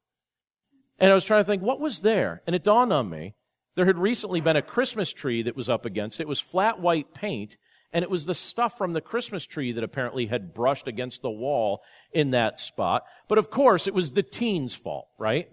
And 0.99 1.11
I 1.11 1.15
was 1.15 1.25
trying 1.25 1.41
to 1.41 1.47
think, 1.47 1.63
what 1.63 1.81
was 1.81 2.01
there? 2.01 2.43
And 2.47 2.57
it 2.57 2.65
dawned 2.65 2.93
on 2.93 3.09
me, 3.09 3.35
there 3.77 3.87
had 3.87 3.99
recently 3.99 4.41
been 4.41 4.57
a 4.57 4.63
Christmas 4.63 5.13
tree 5.13 5.43
that 5.43 5.55
was 5.55 5.69
up 5.69 5.85
against 5.85 6.19
it. 6.19 6.25
It 6.25 6.29
was 6.29 6.41
flat 6.41 6.81
white 6.81 7.15
paint, 7.15 7.57
and 7.93 8.03
it 8.03 8.11
was 8.11 8.27
the 8.27 8.35
stuff 8.35 8.77
from 8.77 8.93
the 8.93 9.01
Christmas 9.01 9.47
tree 9.47 9.73
that 9.73 9.85
apparently 9.85 10.27
had 10.27 10.55
brushed 10.55 10.87
against 10.87 11.23
the 11.23 11.31
wall 11.31 11.83
in 12.13 12.31
that 12.31 12.61
spot. 12.61 13.05
But 13.29 13.39
of 13.39 13.51
course, 13.51 13.87
it 13.87 13.95
was 13.95 14.13
the 14.13 14.23
teens' 14.23 14.75
fault, 14.75 15.09
right? 15.19 15.49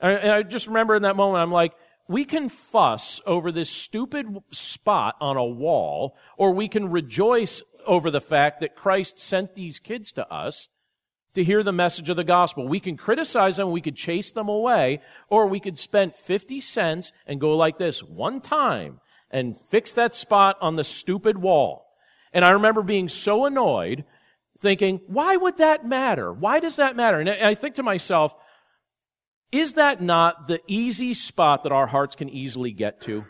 And 0.00 0.30
I 0.30 0.42
just 0.42 0.68
remember 0.68 0.94
in 0.94 1.02
that 1.02 1.16
moment, 1.16 1.42
I'm 1.42 1.52
like, 1.52 1.72
we 2.06 2.24
can 2.24 2.48
fuss 2.48 3.20
over 3.26 3.50
this 3.50 3.68
stupid 3.68 4.26
spot 4.52 5.16
on 5.20 5.36
a 5.36 5.44
wall, 5.44 6.16
or 6.36 6.52
we 6.52 6.68
can 6.68 6.90
rejoice 6.90 7.62
over 7.86 8.10
the 8.10 8.20
fact 8.20 8.60
that 8.60 8.76
Christ 8.76 9.18
sent 9.18 9.54
these 9.54 9.78
kids 9.78 10.12
to 10.12 10.32
us 10.32 10.68
to 11.34 11.44
hear 11.44 11.62
the 11.62 11.72
message 11.72 12.08
of 12.08 12.16
the 12.16 12.24
gospel. 12.24 12.66
We 12.66 12.80
can 12.80 12.96
criticize 12.96 13.56
them, 13.56 13.72
we 13.72 13.80
could 13.80 13.96
chase 13.96 14.32
them 14.32 14.48
away, 14.48 15.00
or 15.28 15.46
we 15.46 15.60
could 15.60 15.78
spend 15.78 16.14
50 16.14 16.60
cents 16.60 17.12
and 17.26 17.40
go 17.40 17.56
like 17.56 17.78
this 17.78 18.02
one 18.02 18.40
time 18.40 19.00
and 19.30 19.56
fix 19.70 19.92
that 19.92 20.14
spot 20.14 20.56
on 20.60 20.76
the 20.76 20.84
stupid 20.84 21.38
wall. 21.38 21.86
And 22.32 22.44
I 22.44 22.50
remember 22.50 22.82
being 22.82 23.08
so 23.08 23.44
annoyed, 23.44 24.04
thinking, 24.60 25.00
why 25.06 25.36
would 25.36 25.58
that 25.58 25.86
matter? 25.86 26.32
Why 26.32 26.60
does 26.60 26.76
that 26.76 26.96
matter? 26.96 27.20
And 27.20 27.28
I 27.28 27.54
think 27.54 27.76
to 27.76 27.82
myself, 27.82 28.34
is 29.50 29.74
that 29.74 30.02
not 30.02 30.48
the 30.48 30.60
easy 30.66 31.14
spot 31.14 31.62
that 31.62 31.72
our 31.72 31.86
hearts 31.86 32.14
can 32.14 32.28
easily 32.28 32.72
get 32.72 33.00
to? 33.02 33.24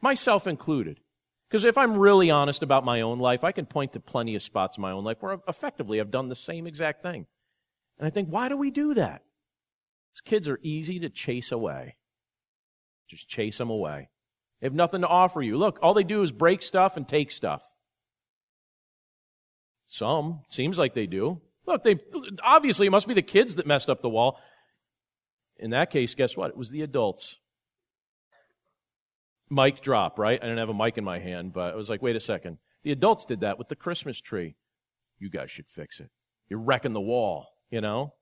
Myself 0.00 0.46
included. 0.46 1.00
Because 1.48 1.64
if 1.64 1.76
I'm 1.76 1.98
really 1.98 2.30
honest 2.30 2.62
about 2.62 2.84
my 2.84 3.02
own 3.02 3.18
life, 3.18 3.44
I 3.44 3.52
can 3.52 3.66
point 3.66 3.92
to 3.92 4.00
plenty 4.00 4.34
of 4.34 4.42
spots 4.42 4.78
in 4.78 4.82
my 4.82 4.90
own 4.90 5.04
life 5.04 5.18
where 5.20 5.38
effectively 5.46 6.00
I've 6.00 6.10
done 6.10 6.30
the 6.30 6.34
same 6.34 6.66
exact 6.66 7.02
thing. 7.02 7.26
And 7.98 8.06
I 8.06 8.10
think, 8.10 8.28
why 8.28 8.48
do 8.48 8.56
we 8.56 8.70
do 8.70 8.94
that? 8.94 9.22
These 10.14 10.22
kids 10.22 10.48
are 10.48 10.58
easy 10.62 10.98
to 11.00 11.10
chase 11.10 11.52
away. 11.52 11.96
Just 13.08 13.28
chase 13.28 13.58
them 13.58 13.68
away. 13.68 14.08
They 14.62 14.66
have 14.66 14.74
nothing 14.74 15.00
to 15.00 15.08
offer 15.08 15.42
you. 15.42 15.58
Look, 15.58 15.80
all 15.82 15.92
they 15.92 16.04
do 16.04 16.22
is 16.22 16.30
break 16.30 16.62
stuff 16.62 16.96
and 16.96 17.06
take 17.06 17.32
stuff. 17.32 17.64
Some, 19.88 20.42
seems 20.48 20.78
like 20.78 20.94
they 20.94 21.06
do. 21.06 21.40
Look, 21.66 21.82
they 21.82 21.98
obviously 22.42 22.86
it 22.86 22.90
must 22.90 23.08
be 23.08 23.14
the 23.14 23.22
kids 23.22 23.56
that 23.56 23.66
messed 23.66 23.90
up 23.90 24.02
the 24.02 24.08
wall. 24.08 24.38
In 25.58 25.70
that 25.70 25.90
case, 25.90 26.14
guess 26.14 26.36
what? 26.36 26.50
It 26.50 26.56
was 26.56 26.70
the 26.70 26.82
adults 26.82 27.38
mic 29.50 29.82
drop, 29.82 30.16
right? 30.16 30.38
I 30.40 30.46
didn't 30.46 30.58
have 30.58 30.68
a 30.68 30.74
mic 30.74 30.96
in 30.96 31.04
my 31.04 31.18
hand, 31.18 31.52
but 31.52 31.74
I 31.74 31.76
was 31.76 31.90
like, 31.90 32.00
wait 32.00 32.16
a 32.16 32.20
second. 32.20 32.58
The 32.84 32.92
adults 32.92 33.24
did 33.24 33.40
that 33.40 33.58
with 33.58 33.68
the 33.68 33.76
Christmas 33.76 34.20
tree. 34.20 34.54
You 35.18 35.28
guys 35.28 35.50
should 35.50 35.66
fix 35.68 36.00
it. 36.00 36.08
You're 36.48 36.60
wrecking 36.60 36.92
the 36.92 37.00
wall, 37.00 37.48
you 37.70 37.80
know? 37.80 38.14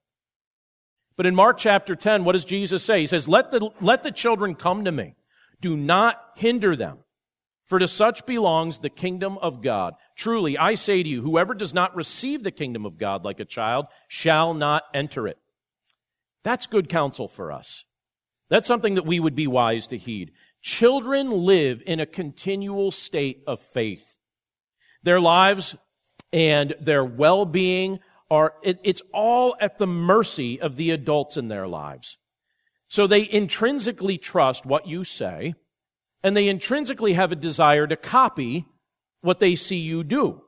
But 1.15 1.25
in 1.27 1.35
Mark 1.35 1.57
chapter 1.57 1.95
10, 1.95 2.25
what 2.25 2.33
does 2.33 2.45
Jesus 2.45 2.83
say? 2.83 2.99
He 2.99 3.07
says, 3.07 3.27
let 3.27 3.51
the, 3.51 3.69
let 3.79 4.03
the 4.03 4.11
children 4.11 4.55
come 4.55 4.85
to 4.85 4.91
me. 4.91 5.15
Do 5.61 5.77
not 5.77 6.19
hinder 6.35 6.75
them. 6.75 6.97
For 7.65 7.79
to 7.79 7.87
such 7.87 8.25
belongs 8.25 8.79
the 8.79 8.89
kingdom 8.89 9.37
of 9.37 9.61
God. 9.61 9.93
Truly, 10.17 10.57
I 10.57 10.75
say 10.75 11.03
to 11.03 11.07
you, 11.07 11.21
whoever 11.21 11.53
does 11.53 11.73
not 11.73 11.95
receive 11.95 12.43
the 12.43 12.51
kingdom 12.51 12.85
of 12.85 12.97
God 12.97 13.23
like 13.23 13.39
a 13.39 13.45
child 13.45 13.85
shall 14.09 14.53
not 14.53 14.83
enter 14.93 15.25
it. 15.25 15.37
That's 16.43 16.65
good 16.65 16.89
counsel 16.89 17.29
for 17.29 17.49
us. 17.49 17.85
That's 18.49 18.67
something 18.67 18.95
that 18.95 19.05
we 19.05 19.21
would 19.21 19.35
be 19.35 19.47
wise 19.47 19.87
to 19.87 19.97
heed. 19.97 20.33
Children 20.61 21.31
live 21.31 21.81
in 21.85 22.01
a 22.01 22.05
continual 22.05 22.91
state 22.91 23.41
of 23.47 23.61
faith. 23.61 24.17
Their 25.03 25.21
lives 25.21 25.73
and 26.33 26.75
their 26.81 27.05
well-being 27.05 27.99
are, 28.29 28.53
it, 28.63 28.79
it's 28.83 29.01
all 29.13 29.55
at 29.61 29.77
the 29.77 29.87
mercy 29.87 30.59
of 30.59 30.75
the 30.75 30.91
adults 30.91 31.37
in 31.37 31.47
their 31.47 31.67
lives. 31.67 32.17
So 32.91 33.07
they 33.07 33.25
intrinsically 33.31 34.17
trust 34.17 34.65
what 34.65 34.85
you 34.85 35.05
say, 35.05 35.53
and 36.23 36.35
they 36.35 36.49
intrinsically 36.49 37.13
have 37.13 37.31
a 37.31 37.37
desire 37.37 37.87
to 37.87 37.95
copy 37.95 38.65
what 39.21 39.39
they 39.39 39.55
see 39.55 39.77
you 39.77 40.03
do. 40.03 40.41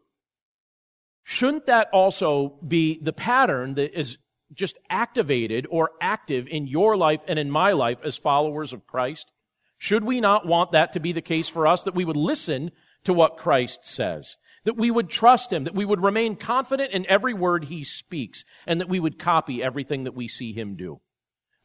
Shouldn't 1.24 1.68
that 1.68 1.88
also 1.94 2.60
be 2.68 3.00
the 3.02 3.14
pattern 3.14 3.76
that 3.76 3.98
is 3.98 4.18
just 4.54 4.78
activated 4.90 5.68
or 5.70 5.92
active 6.02 6.46
in 6.50 6.68
your 6.68 6.98
life 6.98 7.22
and 7.30 7.40
in 7.40 7.50
my 7.50 7.72
life 7.72 8.00
as 8.04 8.18
followers 8.18 8.74
of 8.74 8.88
Christ? 8.88 9.32
Should 9.78 10.04
we 10.04 10.20
not 10.20 10.46
want 10.46 10.74
that 10.74 10.92
to 10.94 11.00
be 11.00 11.14
the 11.14 11.22
case 11.22 11.48
for 11.48 11.66
us, 11.66 11.84
that 11.84 11.96
we 11.96 12.04
would 12.04 12.18
listen 12.18 12.72
to 13.06 13.14
what 13.14 13.38
Christ 13.38 13.86
says, 13.86 14.36
that 14.66 14.76
we 14.76 14.92
would 14.92 15.10
trust 15.10 15.54
Him, 15.54 15.64
that 15.64 15.76
we 15.76 15.86
would 15.86 16.04
remain 16.04 16.36
confident 16.36 16.92
in 16.92 17.06
every 17.08 17.34
word 17.34 17.64
He 17.64 17.86
speaks, 17.86 18.44
and 18.68 18.82
that 18.82 18.90
we 18.90 19.00
would 19.00 19.18
copy 19.18 19.64
everything 19.64 20.04
that 20.04 20.14
we 20.14 20.28
see 20.28 20.52
Him 20.52 20.76
do? 20.76 21.00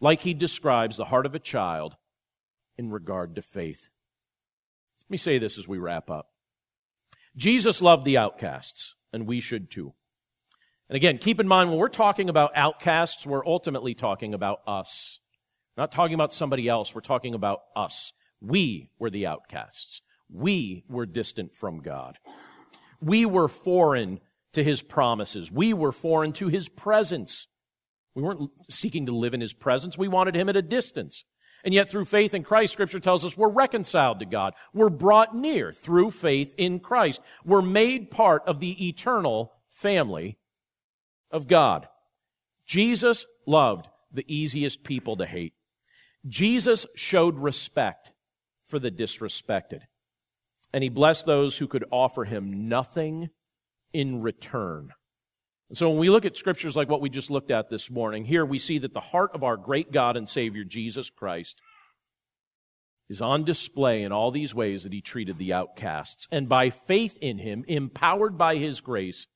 Like 0.01 0.20
He 0.20 0.34
describes 0.34 0.96
the 0.96 1.07
heart 1.07 1.26
of 1.26 1.34
a 1.34 1.40
child 1.40 1.96
in 2.76 2.90
regard 2.90 3.34
to 3.36 3.42
faith. 3.42 3.88
Let 5.07 5.11
me 5.11 5.16
say 5.16 5.38
this 5.38 5.59
as 5.59 5.66
we 5.66 5.78
wrap 5.78 6.11
up. 6.11 6.28
Jesus 7.36 7.80
loved 7.80 8.05
the 8.05 8.18
outcasts, 8.18 8.94
and 9.12 9.26
we 9.26 9.40
should 9.40 9.70
too. 9.70 9.94
And 10.88 10.96
again, 10.96 11.18
keep 11.18 11.38
in 11.40 11.49
mind 11.49 11.70
when 11.70 11.78
we're 11.78 11.88
talking 11.88 12.28
about 12.28 12.53
outcasts, 12.55 13.26
we're 13.26 13.46
ultimately 13.46 13.94
talking 13.94 14.34
about 14.34 14.61
us 14.66 15.20
not 15.78 15.92
talking 15.92 16.14
about 16.14 16.32
somebody 16.32 16.68
else, 16.68 16.92
we're 16.92 17.01
talking 17.01 17.34
about 17.34 17.61
us. 17.76 18.12
We 18.40 18.90
were 18.99 19.11
the 19.11 19.26
outcasts. 19.28 20.03
We 20.28 20.84
were 20.88 21.07
distant 21.07 21.55
from 21.55 21.80
God. 21.80 22.18
We 23.01 23.24
were 23.24 23.46
foreign 23.46 24.18
to 24.55 24.64
his 24.64 24.82
promises. 24.82 25.53
We 25.53 25.72
were 25.72 25.92
foreign 25.92 26.32
to 26.34 26.49
his 26.49 26.68
presence. 26.68 27.46
We 28.14 28.22
weren't 28.22 28.50
seeking 28.68 29.06
to 29.06 29.16
live 29.16 29.34
in 29.34 29.40
his 29.40 29.52
presence. 29.52 29.96
We 29.96 30.09
wanted 30.09 30.34
him 30.34 30.48
at 30.48 30.56
a 30.56 30.62
distance. 30.62 31.24
And 31.64 31.74
yet, 31.74 31.90
through 31.90 32.04
faith 32.04 32.34
in 32.34 32.44
Christ, 32.44 32.72
Scripture 32.72 33.00
tells 33.00 33.24
us 33.24 33.36
we're 33.36 33.48
reconciled 33.48 34.20
to 34.20 34.26
God. 34.26 34.54
We're 34.72 34.90
brought 34.90 35.34
near 35.34 35.72
through 35.72 36.12
faith 36.12 36.54
in 36.56 36.78
Christ. 36.80 37.20
We're 37.44 37.62
made 37.62 38.11
part 38.11 38.42
of 38.46 38.61
the 38.61 38.88
eternal 38.88 39.52
family 39.70 40.38
of 41.30 41.48
God. 41.48 41.88
Jesus 42.64 43.26
loved 43.46 43.88
the 44.12 44.24
easiest 44.32 44.84
people 44.84 45.16
to 45.16 45.26
hate. 45.26 45.54
Jesus 46.26 46.86
showed 46.94 47.38
respect 47.38 48.12
for 48.66 48.78
the 48.78 48.90
disrespected, 48.90 49.82
and 50.72 50.82
he 50.82 50.90
blessed 50.90 51.26
those 51.26 51.56
who 51.59 51.66
could 51.66 51.84
offer 51.90 52.24
him 52.24 52.68
nothing 52.68 53.30
in 53.92 54.20
return. 54.22 54.90
And 55.69 55.77
so 55.77 55.91
when 55.91 55.99
we 55.99 56.11
look 56.11 56.25
at 56.25 56.37
scriptures 56.37 56.77
like 56.77 56.89
what 56.89 57.01
we 57.01 57.11
just 57.11 57.31
looked 57.31 57.51
at 57.51 57.69
this 57.69 57.91
morning, 57.91 58.25
here 58.25 58.45
we 58.45 58.59
see 58.59 58.79
that 58.79 58.95
the 58.95 59.01
heart 59.01 59.33
of 59.35 59.43
our 59.43 59.57
great 59.57 59.93
God 59.93 60.16
and 60.16 60.29
Savior, 60.29 60.64
Jesus 60.64 61.11
Christ, 61.11 61.61
is 63.11 63.21
on 63.21 63.45
display 63.45 64.03
in 64.03 64.12
all 64.12 64.31
these 64.31 64.55
ways 64.55 64.83
that 64.83 64.93
he 64.93 65.01
treated 65.01 65.39
the 65.39 65.53
outcasts. 65.53 66.27
And 66.31 66.49
by 66.49 66.71
faith 66.71 67.19
in 67.21 67.39
him, 67.39 67.64
empowered 67.69 68.39
by 68.39 68.57
his 68.57 68.81
grace, 68.81 69.27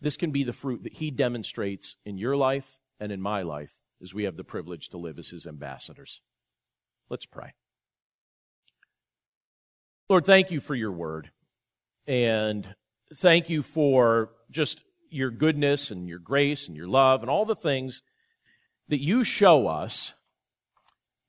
this 0.00 0.16
can 0.16 0.30
be 0.30 0.44
the 0.44 0.52
fruit 0.52 0.82
that 0.82 0.94
he 0.94 1.10
demonstrates 1.10 1.96
in 2.04 2.18
your 2.18 2.36
life 2.36 2.78
and 3.00 3.10
in 3.10 3.20
my 3.20 3.42
life 3.42 3.72
as 4.02 4.12
we 4.12 4.24
have 4.24 4.36
the 4.36 4.44
privilege 4.44 4.88
to 4.90 4.98
live 4.98 5.18
as 5.18 5.28
his 5.28 5.46
ambassadors. 5.46 6.20
Let's 7.08 7.26
pray. 7.26 7.54
Lord, 10.10 10.26
thank 10.26 10.50
you 10.50 10.60
for 10.60 10.74
your 10.74 10.92
word. 10.92 11.30
And 12.06 12.74
thank 13.14 13.48
you 13.48 13.62
for 13.62 14.30
just 14.50 14.80
your 15.14 15.30
goodness 15.30 15.90
and 15.90 16.08
your 16.08 16.18
grace 16.18 16.66
and 16.66 16.76
your 16.76 16.88
love 16.88 17.22
and 17.22 17.30
all 17.30 17.44
the 17.44 17.54
things 17.54 18.02
that 18.88 19.00
you 19.00 19.24
show 19.24 19.66
us 19.66 20.14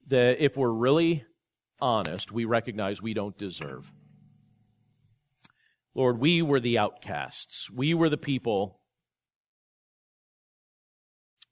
that 0.07 0.43
if 0.43 0.57
we're 0.57 0.71
really 0.71 1.23
honest, 1.79 2.31
we 2.31 2.45
recognize 2.45 3.01
we 3.01 3.13
don't 3.13 3.37
deserve. 3.37 3.91
Lord, 5.93 6.19
we 6.19 6.41
were 6.41 6.59
the 6.59 6.77
outcasts. 6.77 7.69
We 7.69 7.93
were 7.93 8.09
the 8.09 8.17
people 8.17 8.81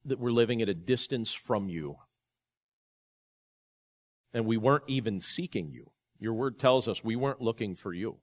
that 0.06 0.20
we're 0.20 0.32
living 0.32 0.62
at 0.62 0.70
a 0.70 0.74
distance 0.74 1.34
from 1.34 1.70
you. 1.70 1.96
And 4.34 4.46
we 4.46 4.58
weren't 4.58 4.84
even 4.88 5.22
seeking 5.22 5.72
you. 5.72 5.92
Your 6.20 6.34
word 6.34 6.60
tells 6.60 6.88
us 6.88 7.04
we 7.04 7.16
weren't 7.16 7.42
looking 7.42 7.76
for 7.76 7.94
you. 7.94 8.18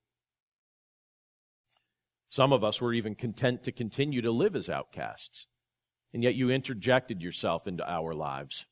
Some 2.31 2.53
of 2.53 2.63
us 2.63 2.81
were 2.81 2.95
even 2.95 3.17
content 3.17 3.65
to 3.65 3.73
continue 3.73 4.23
to 4.23 4.31
live 4.31 4.55
as 4.55 4.71
outcasts. 4.71 5.47
And 6.15 6.23
yet 6.23 6.37
you 6.37 6.51
interjected 6.51 7.21
yourself 7.21 7.67
into 7.67 7.89
our 7.89 8.15
lives. 8.15 8.67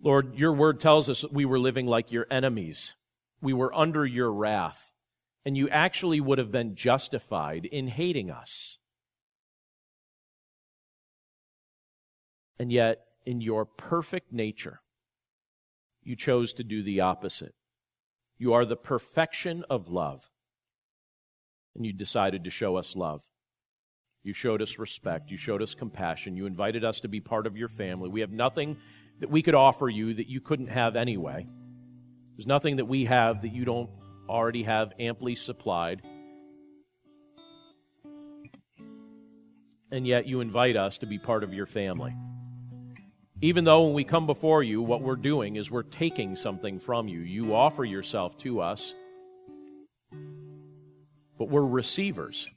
Lord, 0.00 0.36
your 0.36 0.52
word 0.52 0.80
tells 0.80 1.08
us 1.08 1.22
that 1.22 1.32
we 1.32 1.46
were 1.46 1.58
living 1.58 1.86
like 1.86 2.12
your 2.12 2.26
enemies. 2.30 2.94
We 3.40 3.54
were 3.54 3.74
under 3.74 4.04
your 4.04 4.30
wrath. 4.30 4.92
And 5.46 5.56
you 5.56 5.68
actually 5.70 6.20
would 6.20 6.38
have 6.38 6.52
been 6.52 6.74
justified 6.74 7.64
in 7.64 7.88
hating 7.88 8.30
us. 8.30 8.78
And 12.58 12.70
yet, 12.70 13.00
in 13.24 13.40
your 13.40 13.64
perfect 13.64 14.32
nature, 14.32 14.80
you 16.02 16.14
chose 16.14 16.52
to 16.54 16.64
do 16.64 16.82
the 16.82 17.00
opposite. 17.00 17.54
You 18.36 18.52
are 18.52 18.66
the 18.66 18.76
perfection 18.76 19.64
of 19.70 19.88
love. 19.88 20.30
And 21.76 21.84
you 21.84 21.92
decided 21.92 22.44
to 22.44 22.50
show 22.50 22.76
us 22.76 22.94
love. 22.94 23.22
You 24.22 24.32
showed 24.32 24.62
us 24.62 24.78
respect. 24.78 25.30
You 25.30 25.36
showed 25.36 25.62
us 25.62 25.74
compassion. 25.74 26.36
You 26.36 26.46
invited 26.46 26.84
us 26.84 27.00
to 27.00 27.08
be 27.08 27.20
part 27.20 27.46
of 27.46 27.56
your 27.56 27.68
family. 27.68 28.08
We 28.08 28.20
have 28.20 28.30
nothing 28.30 28.78
that 29.20 29.30
we 29.30 29.42
could 29.42 29.54
offer 29.54 29.88
you 29.88 30.14
that 30.14 30.28
you 30.28 30.40
couldn't 30.40 30.68
have 30.68 30.96
anyway. 30.96 31.46
There's 32.36 32.46
nothing 32.46 32.76
that 32.76 32.86
we 32.86 33.04
have 33.04 33.42
that 33.42 33.52
you 33.52 33.64
don't 33.64 33.90
already 34.28 34.62
have 34.62 34.92
amply 34.98 35.34
supplied. 35.34 36.02
And 39.90 40.06
yet 40.06 40.26
you 40.26 40.40
invite 40.40 40.76
us 40.76 40.98
to 40.98 41.06
be 41.06 41.18
part 41.18 41.44
of 41.44 41.52
your 41.52 41.66
family. 41.66 42.16
Even 43.40 43.64
though 43.64 43.84
when 43.84 43.94
we 43.94 44.04
come 44.04 44.26
before 44.26 44.62
you, 44.62 44.80
what 44.80 45.02
we're 45.02 45.16
doing 45.16 45.56
is 45.56 45.70
we're 45.70 45.82
taking 45.82 46.34
something 46.34 46.78
from 46.78 47.08
you. 47.08 47.20
You 47.20 47.54
offer 47.54 47.84
yourself 47.84 48.38
to 48.38 48.60
us, 48.60 48.94
but 51.38 51.48
we're 51.48 51.64
receivers. 51.64 52.48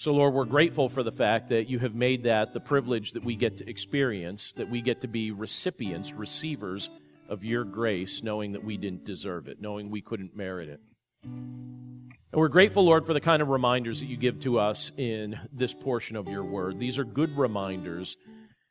So, 0.00 0.12
Lord, 0.12 0.32
we're 0.32 0.46
grateful 0.46 0.88
for 0.88 1.02
the 1.02 1.12
fact 1.12 1.50
that 1.50 1.68
you 1.68 1.78
have 1.80 1.94
made 1.94 2.22
that 2.22 2.54
the 2.54 2.60
privilege 2.60 3.12
that 3.12 3.22
we 3.22 3.36
get 3.36 3.58
to 3.58 3.68
experience, 3.68 4.54
that 4.56 4.70
we 4.70 4.80
get 4.80 5.02
to 5.02 5.08
be 5.08 5.30
recipients, 5.30 6.12
receivers 6.12 6.88
of 7.28 7.44
your 7.44 7.64
grace, 7.64 8.22
knowing 8.22 8.52
that 8.52 8.64
we 8.64 8.78
didn't 8.78 9.04
deserve 9.04 9.46
it, 9.46 9.60
knowing 9.60 9.90
we 9.90 10.00
couldn't 10.00 10.34
merit 10.34 10.70
it. 10.70 10.80
And 11.22 12.40
we're 12.40 12.48
grateful, 12.48 12.84
Lord, 12.84 13.04
for 13.04 13.12
the 13.12 13.20
kind 13.20 13.42
of 13.42 13.48
reminders 13.48 14.00
that 14.00 14.06
you 14.06 14.16
give 14.16 14.40
to 14.40 14.58
us 14.58 14.90
in 14.96 15.38
this 15.52 15.74
portion 15.74 16.16
of 16.16 16.28
your 16.28 16.44
word. 16.44 16.78
These 16.78 16.96
are 16.96 17.04
good 17.04 17.36
reminders 17.36 18.16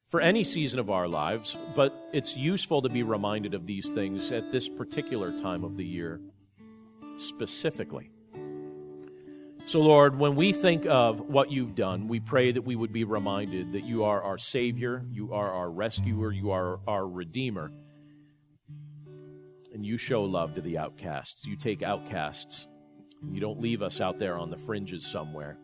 for 0.08 0.22
any 0.22 0.44
season 0.44 0.80
of 0.80 0.90
our 0.90 1.08
lives, 1.08 1.56
but 1.76 1.94
it's 2.12 2.36
useful 2.36 2.82
to 2.82 2.90
be 2.90 3.04
reminded 3.04 3.54
of 3.54 3.68
these 3.68 3.90
things 3.90 4.32
at 4.32 4.52
this 4.52 4.68
particular 4.68 5.38
time 5.40 5.64
of 5.64 5.78
the 5.78 5.86
year 5.86 6.20
specifically. 7.20 8.12
So, 9.68 9.82
Lord, 9.82 10.18
when 10.18 10.36
we 10.36 10.52
think 10.52 10.88
of 10.88 11.20
what 11.20 11.52
you've 11.52 11.76
done, 11.76 12.08
we 12.08 12.20
pray 12.20 12.52
that 12.52 12.64
we 12.64 12.76
would 12.76 12.92
be 12.92 13.04
reminded 13.04 13.74
that 13.74 13.84
you 13.84 14.04
are 14.04 14.24
our 14.24 14.40
Savior, 14.40 15.06
you 15.12 15.32
are 15.32 15.54
our 15.54 15.70
rescuer, 15.70 16.32
you 16.32 16.50
are 16.50 16.80
our 16.88 17.08
Redeemer. 17.08 17.72
And 19.72 19.86
you 19.86 19.98
show 19.98 20.24
love 20.24 20.56
to 20.56 20.62
the 20.62 20.80
outcasts. 20.80 21.46
You 21.46 21.56
take 21.56 21.84
outcasts. 21.84 22.66
You 23.32 23.40
don't 23.40 23.62
leave 23.62 23.84
us 23.84 24.02
out 24.02 24.18
there 24.18 24.38
on 24.38 24.50
the 24.50 24.58
fringes 24.58 25.06
somewhere. 25.06 25.60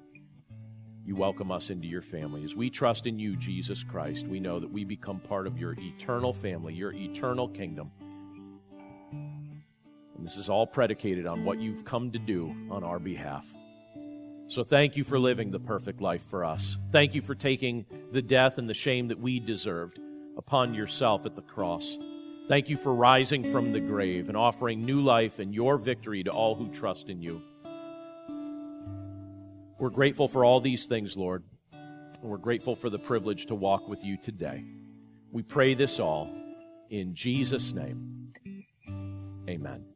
You 1.04 1.16
welcome 1.16 1.52
us 1.52 1.72
into 1.72 1.88
your 1.88 2.02
family. 2.02 2.44
As 2.44 2.56
we 2.56 2.70
trust 2.70 3.08
in 3.08 3.18
you, 3.18 3.36
Jesus 3.36 3.84
Christ, 3.84 4.28
we 4.28 4.40
know 4.40 4.60
that 4.60 4.72
we 4.72 4.84
become 4.84 5.20
part 5.20 5.48
of 5.48 5.58
your 5.58 5.76
eternal 5.80 6.34
family, 6.34 6.74
your 6.74 6.94
eternal 6.94 7.48
kingdom. 7.48 7.92
And 10.18 10.26
this 10.26 10.38
is 10.38 10.50
all 10.50 10.66
predicated 10.66 11.26
on 11.26 11.44
what 11.44 11.60
you've 11.60 11.86
come 11.86 12.12
to 12.12 12.20
do 12.20 12.56
on 12.72 12.84
our 12.84 13.00
behalf. 13.00 13.46
So 14.48 14.64
thank 14.64 14.96
you 14.96 15.04
for 15.04 15.18
living 15.18 15.52
the 15.52 15.60
perfect 15.60 16.02
life 16.02 16.24
for 16.24 16.46
us. 16.46 16.78
Thank 16.92 17.16
you 17.16 17.22
for 17.22 17.36
taking 17.36 17.86
the 18.12 18.22
death 18.22 18.58
and 18.58 18.70
the 18.70 18.74
shame 18.74 19.08
that 19.08 19.20
we 19.20 19.40
deserved 19.40 20.00
upon 20.38 20.74
yourself 20.74 21.26
at 21.26 21.36
the 21.36 21.42
cross. 21.42 21.98
Thank 22.48 22.70
you 22.70 22.78
for 22.78 22.94
rising 22.94 23.52
from 23.52 23.72
the 23.72 23.80
grave 23.80 24.30
and 24.30 24.38
offering 24.38 24.86
new 24.86 25.02
life 25.02 25.40
and 25.40 25.54
your 25.54 25.78
victory 25.78 26.24
to 26.24 26.32
all 26.32 26.54
who 26.54 26.70
trust 26.70 27.10
in 27.10 27.22
you. 27.22 27.42
We're 29.80 29.90
grateful 29.90 30.28
for 30.28 30.46
all 30.46 30.62
these 30.62 30.86
things, 30.86 31.18
Lord, 31.18 31.44
and 31.74 32.30
we're 32.30 32.38
grateful 32.38 32.76
for 32.76 32.90
the 32.90 33.00
privilege 33.00 33.48
to 33.48 33.56
walk 33.56 33.90
with 33.90 34.04
you 34.04 34.16
today. 34.16 34.64
We 35.32 35.42
pray 35.42 35.74
this 35.74 36.00
all 36.00 36.30
in 36.90 37.16
Jesus' 37.16 37.74
name. 37.74 38.32
Amen. 39.50 39.95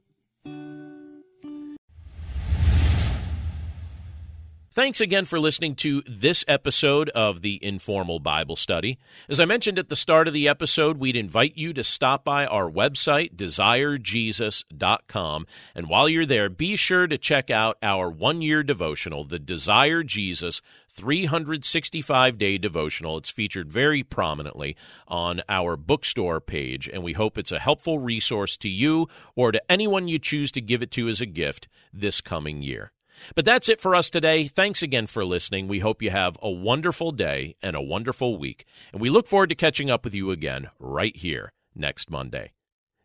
Thanks 4.72 5.02
again 5.02 5.26
for 5.26 5.40
listening 5.40 5.74
to 5.78 6.04
this 6.08 6.46
episode 6.48 7.10
of 7.10 7.42
the 7.42 7.58
Informal 7.64 8.20
Bible 8.20 8.56
Study. 8.56 9.00
As 9.28 9.40
I 9.40 9.46
mentioned 9.46 9.80
at 9.80 9.90
the 9.90 9.96
start 9.96 10.28
of 10.28 10.34
the 10.36 10.48
episode, 10.48 11.00
we'd 11.00 11.16
invite 11.16 11.58
you 11.58 11.74
to 11.74 11.84
stop 11.84 12.24
by 12.24 12.46
our 12.46 12.70
website, 12.70 13.36
desirejesus.com. 13.36 15.48
And 15.74 15.90
while 15.90 16.08
you're 16.08 16.28
there, 16.28 16.50
be 16.50 16.76
sure 16.76 17.08
to 17.08 17.18
check 17.18 17.50
out 17.50 17.80
our 17.82 18.12
one 18.12 18.44
year 18.44 18.62
devotional, 18.62 19.24
the 19.24 19.40
Desire 19.40 20.04
Jesus 20.04 20.62
365 20.94 22.38
day 22.38 22.60
devotional. 22.60 23.18
It's 23.18 23.32
featured 23.32 23.72
very 23.72 24.04
prominently 24.04 24.76
on 25.08 25.42
our 25.50 25.78
bookstore 25.78 26.40
page, 26.40 26.88
and 26.88 27.02
we 27.02 27.14
hope 27.14 27.40
it's 27.40 27.52
a 27.52 27.58
helpful 27.58 27.98
resource 27.98 28.56
to 28.58 28.70
you 28.70 29.08
or 29.36 29.52
to 29.52 29.72
anyone 29.72 30.08
you 30.08 30.20
choose 30.20 30.52
to 30.52 30.62
give 30.62 30.84
it 30.84 30.92
to 30.92 31.08
as 31.08 31.22
a 31.22 31.26
gift 31.26 31.68
this 31.92 32.22
coming 32.22 32.62
year. 32.62 32.92
But 33.36 33.46
that's 33.46 33.70
it 33.70 33.82
for 33.82 33.96
us 33.96 34.10
today. 34.10 34.48
Thanks 34.48 34.82
again 34.82 35.08
for 35.08 35.26
listening. 35.26 35.68
We 35.68 35.80
hope 35.80 36.02
you 36.02 36.10
have 36.10 36.38
a 36.42 36.50
wonderful 36.50 37.12
day 37.12 37.56
and 37.62 37.76
a 37.76 37.82
wonderful 37.82 38.38
week. 38.38 38.66
And 38.92 39.02
we 39.02 39.10
look 39.10 39.28
forward 39.28 39.50
to 39.50 39.56
catching 39.56 39.90
up 39.90 40.04
with 40.04 40.14
you 40.14 40.32
again 40.32 40.70
right 40.80 41.16
here 41.16 41.52
next 41.76 42.10
Monday. 42.10 42.52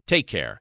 Take 0.07 0.27
care. 0.27 0.61